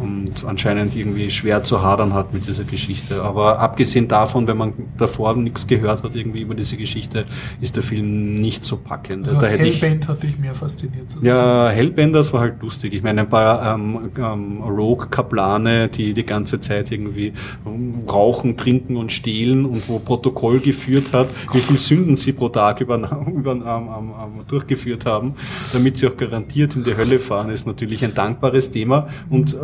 [0.00, 3.22] und anscheinend irgendwie schwer zu hadern hat mit dieser Geschichte.
[3.22, 7.26] Aber abgesehen davon, wenn man davor nichts gehört hat irgendwie über diese Geschichte,
[7.60, 9.28] ist der Film nicht so packend.
[9.28, 11.10] Also da hätte ich, Hellbent hat dich mehr fasziniert.
[11.10, 11.26] sozusagen.
[11.26, 12.94] ja, Hellbenders war halt lustig.
[12.94, 17.32] Ich meine, ein paar ähm, ähm, Rogue-Kaplane, die die ganze Zeit irgendwie
[17.66, 22.48] ähm, rauchen, trinken und stehlen und wo Protokoll geführt hat, wie viel Sünden sie pro
[22.48, 22.96] Tag über,
[23.34, 25.34] über, ähm, ähm, ähm, durchgeführt haben,
[25.72, 29.56] damit sie auch garantiert in die Hölle fahren, ist natürlich ein dankbares Thema und äh,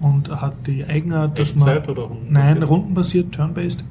[0.00, 1.68] und hat die Eigenart, dass man...
[1.68, 2.54] Echtzeit oder rundenbasiert?
[2.58, 3.84] Nein, rundenbasiert, turn-based.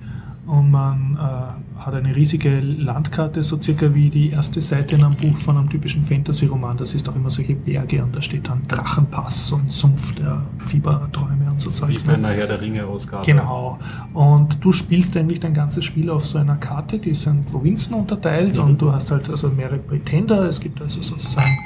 [0.45, 5.15] und man äh, hat eine riesige Landkarte, so circa wie die erste Seite in einem
[5.15, 6.77] Buch von einem typischen Fantasy-Roman.
[6.77, 11.51] Das ist auch immer solche Berge und da steht dann Drachenpass und Sumpf der Fieberträume
[11.51, 12.03] und so Zeugs.
[12.03, 13.25] Wie bei einer Herr der Ringe-Ausgabe.
[13.25, 13.79] Genau.
[14.13, 17.95] Und du spielst eigentlich dein ganzes Spiel auf so einer Karte, die ist in Provinzen
[17.95, 18.63] unterteilt mhm.
[18.63, 20.43] und du hast halt also mehrere Pretender.
[20.43, 21.57] Es gibt also sozusagen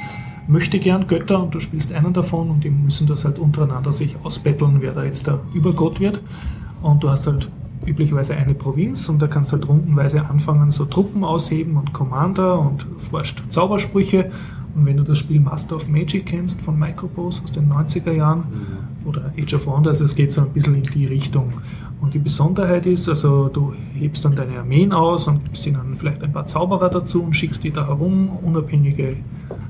[0.47, 4.15] möchte gern Götter und du spielst einen davon und die müssen das halt untereinander sich
[4.23, 6.21] ausbetteln, wer da jetzt der Übergott wird.
[6.81, 7.49] Und du hast halt
[7.87, 12.59] üblicherweise eine Provinz und da kannst du halt rundenweise anfangen, so Truppen ausheben und Commander
[12.59, 14.31] und forscht Zaubersprüche.
[14.75, 18.39] Und wenn du das Spiel Master of Magic kennst von Micropose aus den 90er Jahren
[18.39, 19.07] mhm.
[19.07, 21.51] oder Age of Wonders, es geht so ein bisschen in die Richtung.
[21.99, 26.21] Und die Besonderheit ist, also du hebst dann deine Armeen aus und gibst ihnen vielleicht
[26.21, 29.15] ein paar Zauberer dazu und schickst die da herum, unabhängige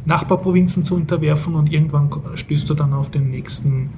[0.05, 3.91] Nachbarprovinzen zu unterwerfen und irgendwann stößt du dann auf den nächsten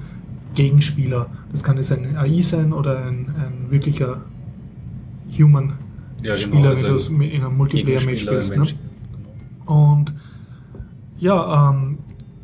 [0.54, 1.26] Gegenspieler.
[1.52, 4.22] Das kann jetzt ein AI sein oder ein, ein wirklicher
[5.38, 5.74] Human
[6.22, 8.56] ja, genau, Spieler, also wie du es in einem Multiplayer-Match spielst.
[8.56, 8.64] Ne?
[9.66, 10.12] Und
[11.18, 11.98] ja, ähm,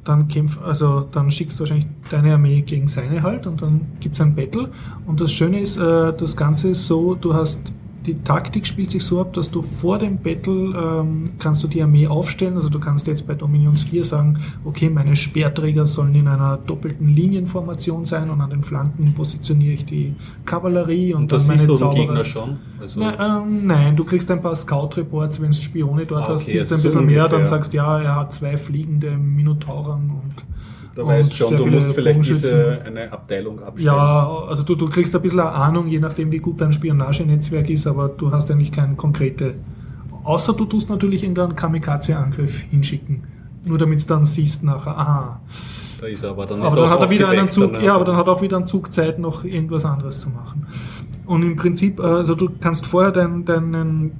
[0.04, 4.14] dann kämpf, also dann schickst du wahrscheinlich deine Armee gegen seine halt und dann gibt
[4.14, 4.70] es ein Battle.
[5.06, 7.72] Und das Schöne ist, äh, das Ganze ist so, du hast
[8.06, 11.82] die Taktik spielt sich so ab, dass du vor dem Battle ähm, kannst du die
[11.82, 12.56] Armee aufstellen.
[12.56, 17.08] Also du kannst jetzt bei Dominions 4 sagen, okay, meine Speerträger sollen in einer doppelten
[17.08, 20.14] Linienformation sein und an den Flanken positioniere ich die
[20.44, 22.00] Kavallerie und, und das dann meine so Zauberer.
[22.00, 22.58] Gegner schon?
[22.80, 26.34] Also Na, ähm, nein, du kriegst ein paar Scout-Reports, wenn du Spione dort ah, okay,
[26.34, 30.10] hast, siehst du ein bisschen so mehr, dann sagst ja, er hat zwei fliegende Minotauren
[30.10, 30.44] und
[30.96, 33.94] da weißt schon, du musst vielleicht diese, eine Abteilung abstellen.
[33.94, 37.68] Ja, also du, du kriegst ein bisschen eine Ahnung, je nachdem wie gut dein Spionagenetzwerk
[37.68, 39.54] ist, aber du hast eigentlich keine konkrete.
[40.24, 43.24] Außer du tust natürlich irgendeinen Kamikaze-Angriff hinschicken.
[43.64, 45.40] Nur damit du dann siehst nachher, aha.
[46.00, 48.04] Da ist er aber dann, aber dann hat er wieder einen Zug, dann, ja, aber
[48.06, 50.66] dann hat er auch wieder einen Zug Zeit, noch irgendwas anderes zu machen.
[51.26, 54.12] Und im Prinzip, also du kannst vorher deinen, deinen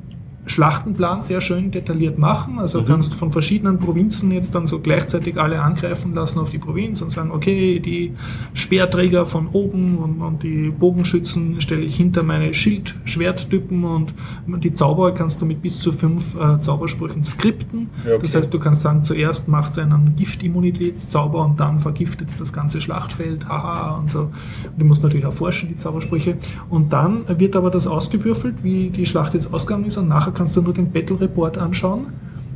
[0.47, 2.59] Schlachtenplan sehr schön detailliert machen.
[2.59, 2.87] Also mhm.
[2.87, 7.11] kannst von verschiedenen Provinzen jetzt dann so gleichzeitig alle angreifen lassen auf die Provinz und
[7.11, 8.13] sagen, okay, die
[8.55, 14.15] Speerträger von oben und, und die Bogenschützen stelle ich hinter meine Schild-Schwerttypen und
[14.47, 17.91] die Zauberer kannst du mit bis zu fünf äh, Zaubersprüchen skripten.
[18.05, 18.23] Ja, okay.
[18.23, 22.53] Das heißt, du kannst sagen, zuerst macht es einen Giftimmunitätszauber und dann vergiftet es das
[22.53, 24.21] ganze Schlachtfeld, haha und so.
[24.21, 24.33] Und
[24.79, 26.37] du musst natürlich erforschen, die Zaubersprüche.
[26.71, 30.57] Und dann wird aber das ausgewürfelt, wie die Schlacht jetzt ausgegangen ist und nachher kannst
[30.57, 32.07] du nur den Battle Report anschauen.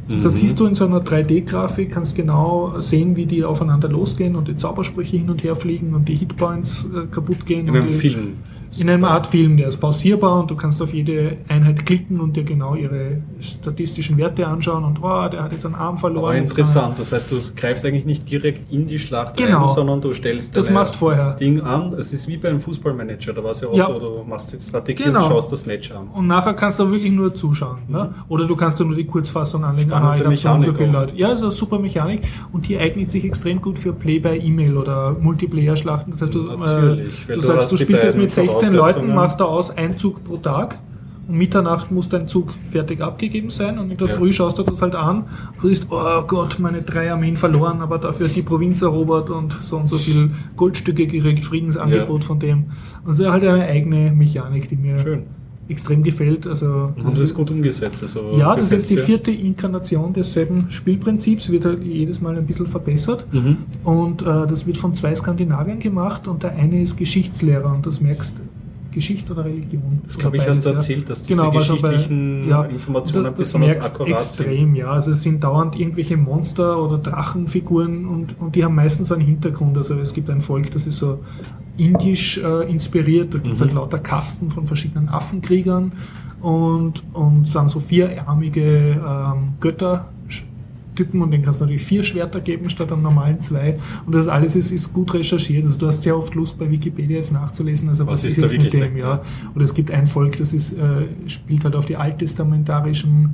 [0.08, 0.22] Mhm.
[0.22, 4.48] Da siehst du in so einer 3D-Grafik, kannst genau sehen, wie die aufeinander losgehen und
[4.48, 7.68] die Zaubersprüche hin und her fliegen und die Hitpoints äh, kaputt gehen.
[7.68, 8.34] In einem Film
[8.78, 12.36] in einem Art Film, der ist pausierbar und du kannst auf jede Einheit klicken und
[12.36, 16.24] dir genau ihre statistischen Werte anschauen und wow, der hat jetzt einen Arm verloren.
[16.24, 19.66] Aber interessant, das heißt, du greifst eigentlich nicht direkt in die Schlacht genau.
[19.66, 21.32] rein, sondern du stellst das machst vorher.
[21.32, 21.92] Ding an.
[21.94, 23.86] Es ist wie beim Fußballmanager, da war es ja auch ja.
[23.86, 25.24] so, du machst jetzt Strategie genau.
[25.24, 26.08] und schaust das Match an.
[26.08, 27.78] Und nachher kannst du wirklich nur zuschauen.
[27.88, 27.98] Ne?
[27.98, 28.04] Mhm.
[28.04, 28.14] Ne?
[28.28, 31.16] Oder du kannst nur die Kurzfassung anlegen, aha, ich habe so viele Leute.
[31.16, 32.22] Ja, ist eine super Mechanik
[32.52, 36.12] und die eignet sich extrem gut für Play by E-Mail oder Multiplayer-Schlachten.
[36.12, 38.30] Das heißt, du, äh, du sagst, du spielst jetzt mit
[38.60, 40.78] 16 Leuten, machst da aus, ein Zug pro Tag.
[41.28, 44.14] Um Mitternacht muss dein Zug fertig abgegeben sein und in der ja.
[44.14, 45.26] Früh schaust du das halt an
[45.62, 49.76] und siehst, oh Gott, meine drei Armeen verloren, aber dafür die Provinz erobert und so
[49.76, 52.26] und so viel Goldstücke gekriegt, Friedensangebot ja.
[52.26, 52.72] von dem.
[53.04, 55.26] Und so halt eine eigene Mechanik, die mir Schön.
[55.70, 56.46] Extrem gefällt.
[56.46, 58.02] Also, haben sie es gut umgesetzt?
[58.02, 62.46] Also ja, das ist jetzt die vierte Inkarnation desselben Spielprinzips, wird halt jedes Mal ein
[62.46, 63.26] bisschen verbessert.
[63.32, 63.58] Mhm.
[63.84, 68.00] Und äh, das wird von zwei Skandinaviern gemacht und der eine ist Geschichtslehrer und das
[68.00, 68.42] merkst
[68.90, 70.00] Geschichte oder Religion.
[70.06, 73.52] Das glaube ich, hast du erzählt, dass diese genau, geschichtlichen bei, ja, Informationen das, das
[73.52, 74.90] besonders akkurat extrem, ja.
[74.90, 79.76] Also es sind dauernd irgendwelche Monster oder Drachenfiguren und, und die haben meistens einen Hintergrund.
[79.76, 81.20] Also es gibt ein Volk, das ist so
[81.76, 83.66] indisch äh, inspiriert, da gibt es mhm.
[83.66, 85.92] halt lauter Kasten von verschiedenen Affenkriegern
[86.40, 90.08] und, und sind so vierarmige ähm, Götter
[91.00, 93.78] Typen und den kannst du natürlich vier Schwerter geben statt einem normalen zwei.
[94.04, 95.64] Und das alles ist, ist gut recherchiert.
[95.64, 98.52] Also du hast sehr oft Lust bei Wikipedia jetzt nachzulesen, also was, was ist, jetzt
[98.52, 99.22] mit dem, ja.
[99.54, 103.30] Oder es gibt ein Volk, das ist, äh, spielt halt auf die alttestamentarischen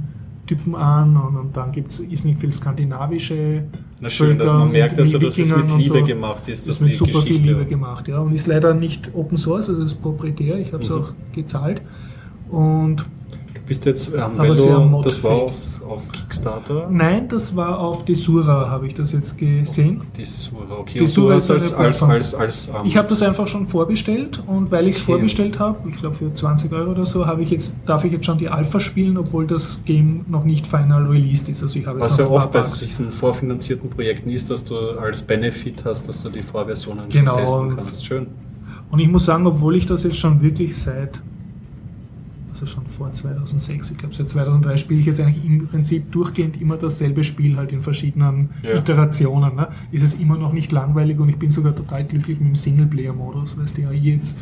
[0.47, 3.65] Typen an und, und dann gibt es ist nicht viel skandinavische
[4.01, 6.05] Na schön, Völker, dass man merkt, also, dass es mit Liebe so.
[6.05, 6.69] gemacht ist.
[6.69, 8.21] Das ist mit super Geschichte viel Liebe gemacht, ja.
[8.21, 10.97] Und ist leider nicht Open Source, also das ist proprietär, ich habe es mhm.
[10.99, 11.83] auch gezahlt.
[12.49, 13.05] Und
[13.67, 16.89] bist jetzt, ähm, weil du, das war auf, auf, Kickstarter?
[16.91, 20.01] Nein, das war auf Desura, habe ich das jetzt gesehen.
[20.01, 20.99] Auf Desura, okay.
[21.01, 24.89] Desura ist als, als, als, als ähm, Ich habe das einfach schon vorbestellt und weil
[24.89, 25.13] ich es okay.
[25.13, 28.27] vorbestellt habe, ich glaube für 20 Euro oder so, habe ich jetzt, darf ich jetzt
[28.27, 31.63] schon die Alpha spielen, obwohl das Game noch nicht final released ist.
[31.63, 35.85] Also ich habe Was ja oft bei diesen vorfinanzierten Projekten ist, dass du als Benefit
[35.85, 37.37] hast, dass du die Vorversionen genau.
[37.37, 38.07] testen kannst.
[38.07, 38.27] Schön.
[38.91, 41.21] Und ich muss sagen, obwohl ich das jetzt schon wirklich seit
[42.57, 43.91] also schon vor 2006.
[43.91, 47.73] Ich glaube, seit 2003 spiele ich jetzt eigentlich im Prinzip durchgehend immer dasselbe Spiel, halt
[47.73, 48.79] in verschiedenen Ja.
[48.79, 49.57] Iterationen.
[49.57, 49.69] Ne?
[49.93, 53.59] Ist es immer noch nicht langweilig und ich bin sogar total glücklich mit dem Singleplayer-Modus,
[53.59, 54.39] weil es AI jetzt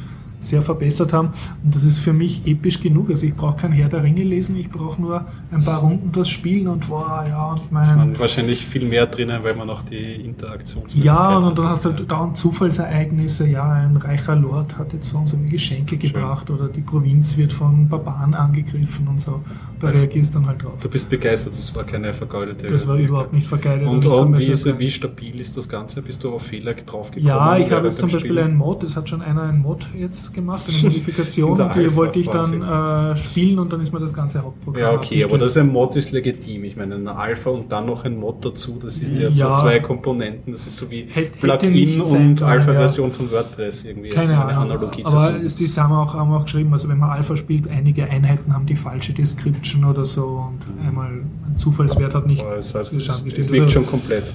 [0.46, 1.28] sehr verbessert haben.
[1.62, 3.10] Und das ist für mich episch genug.
[3.10, 6.28] Also ich brauche kein Herr der Ringe lesen, ich brauche nur ein paar Runden das
[6.28, 7.96] Spielen und wow, ja, und ich Ist meine.
[7.96, 11.58] man wahrscheinlich viel mehr drinnen, weil man noch die Interaktionsmöglichkeit Ja, und, hat.
[11.58, 13.46] dann hast du halt dauernd Zufallsereignisse.
[13.46, 17.52] Ja, ein reicher Lord hat jetzt so und so Geschenke gebracht oder die Provinz wird
[17.52, 19.40] von Barbaren angegriffen und so.
[19.80, 20.72] Da Also, reagierst du dann halt drauf.
[20.82, 22.66] Du bist begeistert, das war keine vergeudete.
[22.68, 23.86] Das war überhaupt nicht vergeidet.
[23.88, 26.02] Und, und wie, ist, wie stabil ist das Ganze?
[26.02, 27.26] Bist du auf Fehler draufgekommen?
[27.28, 28.46] ja, ich habe jetzt zum Beispiel Spielen?
[28.48, 32.28] einen Mod, es hat schon einer einen Mod jetzt gemacht, eine Modifikation, die wollte ich
[32.28, 35.56] dann äh, spielen und dann ist mir das ganze Hauptprogramm Ja, okay, aber das ist
[35.58, 36.64] ein Mod ist legitim.
[36.64, 39.56] Ich meine, eine Alpha und dann noch ein Mod dazu, das sind ja, Ja.
[39.56, 40.52] so zwei Komponenten.
[40.52, 41.02] Das ist so wie
[41.40, 44.10] Plugin und Alpha-Version von WordPress irgendwie.
[44.10, 44.62] Keine also eine Ahnung.
[44.72, 48.08] Analogie aber es, die haben auch, haben auch geschrieben, also wenn man Alpha spielt, einige
[48.08, 52.74] Einheiten haben die falsche Description oder so und einmal ein Zufallswert hat nicht Aber es,
[52.74, 54.34] hat, es, liegt Also- schon komplett.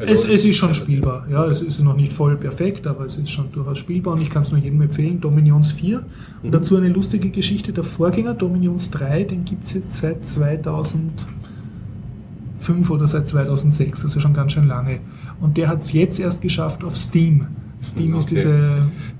[0.00, 1.26] Also- Es, es ist schon spielbar.
[1.30, 4.30] Ja, es ist noch nicht voll perfekt, aber es ist schon durchaus spielbar und ich
[4.30, 5.20] kann es nur jedem empfehlen.
[5.20, 5.98] Dominions 4.
[5.98, 6.52] Und Mhm.
[6.52, 7.72] dazu eine lustige Geschichte.
[7.72, 14.32] Der Vorgänger, Dominions 3, den gibt es jetzt seit 2005 oder seit 2006, also schon
[14.32, 15.00] ganz schön lange.
[15.40, 17.46] Und der hat es jetzt erst geschafft auf Steam.
[17.82, 18.34] Steam ist Okay.
[18.36, 18.74] diese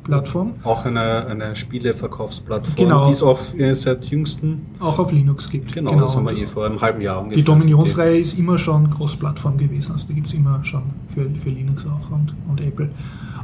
[0.05, 0.53] Plattform.
[0.65, 3.07] Auch eine, eine Spieleverkaufsplattform, Genau.
[3.07, 3.39] die es auch
[3.73, 5.73] seit jüngsten, Auch auf Linux gibt.
[5.73, 7.37] genau, das haben wir eh vor einem halben Jahr ungefähr.
[7.39, 11.51] Die Dominionsreihe ist immer schon Cross-Plattform gewesen, also die gibt es immer schon für, für
[11.51, 12.91] Linux auch und, und Apple.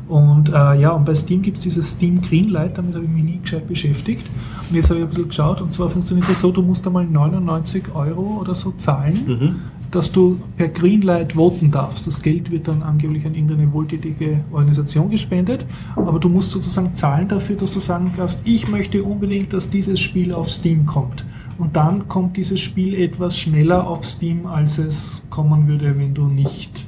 [0.08, 3.24] Und äh, ja, und bei Steam gibt es dieses Steam Greenlight, damit habe ich mich
[3.24, 4.24] nie gescheit beschäftigt.
[4.68, 7.04] Und jetzt habe ich ein bisschen geschaut und zwar funktioniert das so, du musst einmal
[7.06, 9.56] 99 Euro oder so zahlen, Mhm.
[9.96, 12.06] Dass du per Greenlight voten darfst.
[12.06, 15.64] Das Geld wird dann angeblich an irgendeine wohltätige Organisation gespendet,
[15.96, 19.98] aber du musst sozusagen zahlen dafür, dass du sagen darfst, ich möchte unbedingt, dass dieses
[19.98, 21.24] Spiel auf Steam kommt.
[21.58, 26.26] Und dann kommt dieses Spiel etwas schneller auf Steam, als es kommen würde, wenn du
[26.26, 26.85] nicht.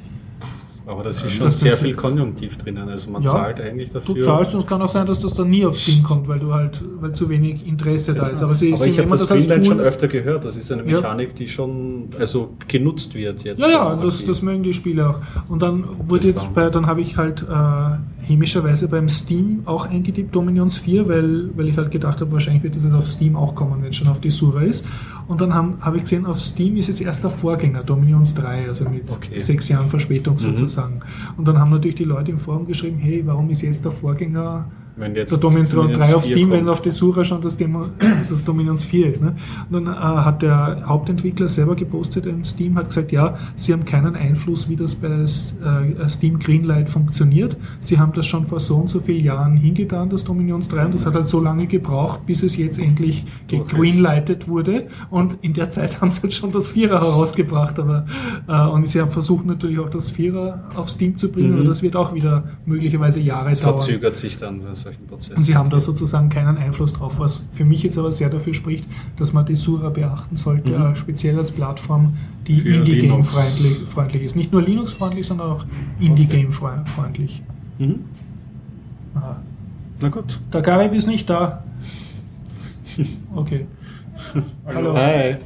[0.89, 2.89] Aber das ist schon Das sehr viel Konjunktiv drinnen.
[2.89, 4.15] Also man Ja, zahlt eigentlich dafür.
[4.15, 6.39] Du zahlst und es kann auch sein, dass das dann nie auf Steam kommt, weil
[6.39, 8.43] du halt, weil zu wenig Interesse da ist.
[8.43, 10.47] Aber, sie, Aber ich habe das das als Greenlight schon öfter gehört.
[10.47, 10.97] Das ist eine Ja.
[11.01, 13.61] Mechanik, die schon also genutzt wird jetzt.
[13.61, 15.21] Ja, ja, das, das mögen die Spiele auch.
[15.49, 19.87] Und dann wurde Das jetzt bei, dann habe ich halt äh, hämischerweise beim Steam auch
[19.89, 23.35] eingetippt Dominions 4, weil, weil ich halt gedacht habe, wahrscheinlich wird das jetzt auf Steam
[23.37, 24.85] auch kommen, wenn es schon auf die Sura ist.
[25.27, 28.69] Und dann habe hab ich gesehen, auf Steam ist es erst der Vorgänger, Dominions 3,
[28.69, 29.39] also mit Okay.
[29.39, 30.39] sechs Jahren Verspätung Mhm.
[30.41, 31.01] sozusagen.
[31.37, 34.67] Und dann haben natürlich die Leute im Forum geschrieben, hey, warum ist jetzt der Vorgänger
[34.99, 36.71] Wenn jetzt der Dominions 3 Dominions auf 4 Steam, wenn kommt.
[36.71, 37.85] auf die Sura schon das, Demo,
[38.29, 39.23] das Dominions 4 ist.
[39.23, 39.35] Ne?
[39.71, 43.85] Und dann äh, hat der Hauptentwickler selber gepostet im Steam, hat gesagt, ja, sie haben
[43.85, 47.57] keinen Einfluss, wie das bei äh, Steam Greenlight funktioniert.
[47.81, 50.95] Sie haben das schon vor so und so vielen Jahren hingetan, das Dominions 3, und
[50.95, 53.25] das hat halt so lange gebraucht, bis es jetzt endlich
[53.69, 54.87] gegreenlightet wurde.
[55.11, 57.79] Und in der Zeit haben sie jetzt schon das Vierer herausgebracht.
[57.79, 58.05] Aber,
[58.49, 61.55] äh, und sie haben versucht natürlich auch das Vierer auf Steam zu bringen, Mhm.
[61.61, 63.79] aber das wird auch wieder möglicherweise Jahre Es dauern.
[63.79, 65.37] verzögert sich dann bei solchen Prozessen.
[65.37, 68.55] Und sie haben da sozusagen keinen Einfluss drauf, was für mich jetzt aber sehr dafür
[68.55, 68.87] spricht,
[69.17, 70.87] dass man die Sura beachten sollte, Mhm.
[70.93, 72.17] äh, speziell als Plattform,
[72.47, 72.59] die.
[72.61, 74.37] Indie-Game-freundlich freundlich ist.
[74.37, 75.65] Nicht nur Linux-freundlich, sondern auch
[76.01, 77.43] Indie-Game-freundlich.
[77.79, 78.05] Mhm.
[79.15, 79.37] Aha.
[80.01, 80.41] Na gut.
[80.53, 81.63] Der Garib ist nicht da.
[83.35, 83.67] Okay.
[84.67, 84.93] Hallo.
[84.97, 85.37] Hi.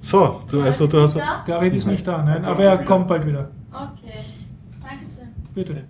[0.00, 1.18] So, du, also du hast.
[1.46, 3.48] Garib ist nicht da, nein, aber er kommt bald wieder.
[3.72, 4.20] Okay.
[4.82, 5.28] Dankeschön.
[5.54, 5.82] Bitte.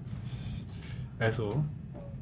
[1.19, 1.62] Also,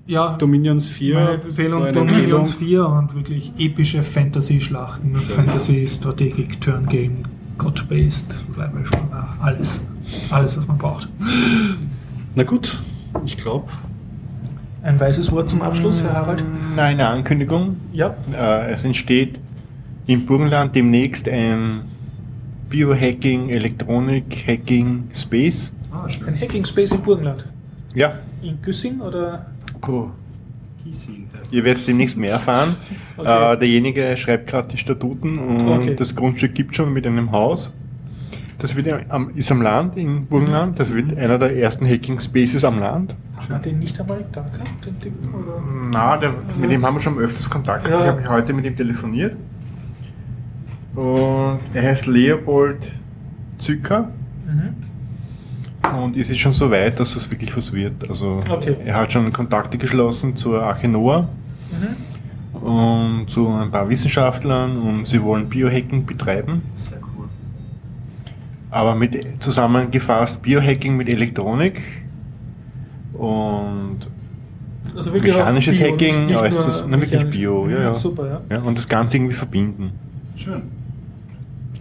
[0.07, 1.15] Ja, Dominions 4.
[1.15, 2.87] meine Empfehlung so eine Dominions Empfehlung.
[2.87, 7.25] 4 und wirklich epische Fantasy-Schlachten, Fantasy-Strategik, Turn-Game,
[7.59, 8.35] God-based,
[9.41, 9.87] alles.
[10.31, 11.09] Alles, was man braucht.
[12.35, 12.83] Na gut,
[13.25, 13.69] ich glaube.
[14.83, 16.43] Ein weißes Wort zum Abschluss, Herr Harald?
[16.75, 17.77] Nein, eine Ankündigung.
[17.93, 18.17] Ja.
[18.37, 19.39] Äh, es entsteht
[20.09, 21.83] im Burgenland demnächst ein
[22.69, 25.73] Biohacking, Elektronik, Hacking Space.
[25.93, 27.45] Ah, ein Hacking Space im Burgenland.
[27.95, 29.47] Ja, In Güssing oder?
[31.51, 32.77] ihr werdet demnächst mehr erfahren.
[33.15, 33.53] Okay.
[33.53, 35.95] Äh, derjenige schreibt gerade die Statuten und Okay.
[35.95, 37.71] das Grundstück gibt schon mit einem Haus.
[38.59, 40.81] Das wird am, ist am Land in Burgenland.
[40.81, 43.15] Das wird einer der ersten Hacking Spaces am Land.
[43.37, 45.35] Hat man den nicht einmal da gehabt, den Typen?
[45.35, 45.63] Oder?
[45.91, 47.87] Na, der, mit dem haben wir schon öfters Kontakt.
[47.87, 48.01] Ja.
[48.01, 49.37] Ich habe heute mit ihm telefoniert.
[50.95, 52.93] Und er heißt Leopold
[53.59, 54.11] Zücker.
[54.47, 54.75] Mhm.
[55.91, 58.09] Und es ist schon so weit, dass das wirklich was wird.
[58.09, 58.77] Also Okay.
[58.85, 61.29] er hat schon Kontakte geschlossen zur Arche Noah
[61.71, 62.63] Mhm.
[62.67, 66.63] und zu ein paar Wissenschaftlern und sie wollen Biohacking betreiben.
[66.77, 67.27] Sehr cool.
[68.71, 71.81] Aber mit zusammengefasst Biohacking mit Elektronik
[73.15, 73.99] und
[74.97, 77.25] also Mechanisches Bio, Hacking, nicht- nicht es ist na, wirklich.
[77.31, 77.95] Bio, ja, ja.
[77.95, 78.57] Super, ja.
[78.57, 79.91] Ja, und das Ganze irgendwie verbinden.
[80.37, 80.63] Schön.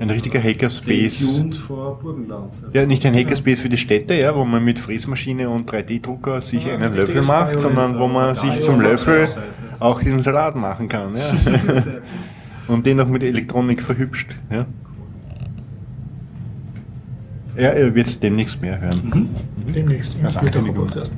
[0.02, 1.44] Ein richtiger Hackerspace.
[1.68, 2.56] vor Burgenland.
[2.74, 6.66] Ja, nicht ein Hackerspace für die Städte, ja, wo man mit Fräsmaschine und 3D-Drucker sich
[6.66, 9.28] Ah, einen Löffel macht, sondern wo man sich zum Löffel
[9.80, 11.36] auch diesen Salat machen kann, ja.
[12.68, 14.66] Und den noch mit Elektronik verhübscht, ja.
[17.56, 19.30] Ja, ihr werdet demnächst mehr hören.
[19.76, 20.74] Demnächst im.
[20.74, 21.14] Podcast.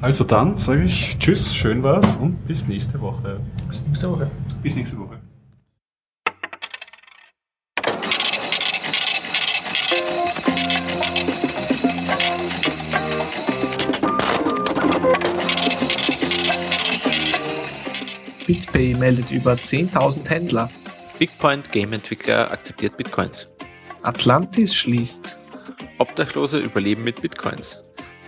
[0.00, 3.40] Also dann sage ich Tschüss, schön war's und bis nächste Woche.
[3.66, 4.30] Bis nächste Woche.
[4.62, 5.15] Bis nächste Woche.
[18.46, 20.68] BitPay meldet über 10.000 Händler.
[21.18, 23.54] Bigpoint Game-Entwickler akzeptiert Bitcoins.
[24.02, 25.40] Atlantis schließt.
[25.98, 27.80] Obdachlose überleben mit Bitcoins.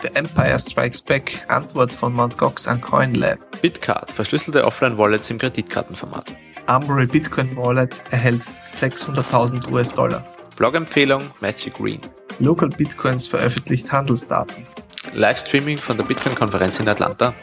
[0.03, 1.45] The Empire Strikes Back.
[1.49, 2.37] Antwort von Mt.
[2.37, 3.61] Gox an CoinLab.
[3.63, 6.35] Bitcard, verschlüsselte Offline-Wallets im Kreditkartenformat.
[6.67, 10.25] Armory Bitcoin Wallet erhält 600.000 US-Dollar.
[10.57, 12.01] Blog-Empfehlung Matthew Green.
[12.41, 14.67] Local Bitcoins veröffentlicht Handelsdaten.
[15.13, 17.35] Livestreaming von der Bitcoin-Konferenz in Atlanta.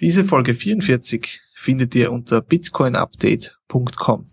[0.00, 4.26] Diese Folge 44 findet ihr unter bitcoinupdate.com.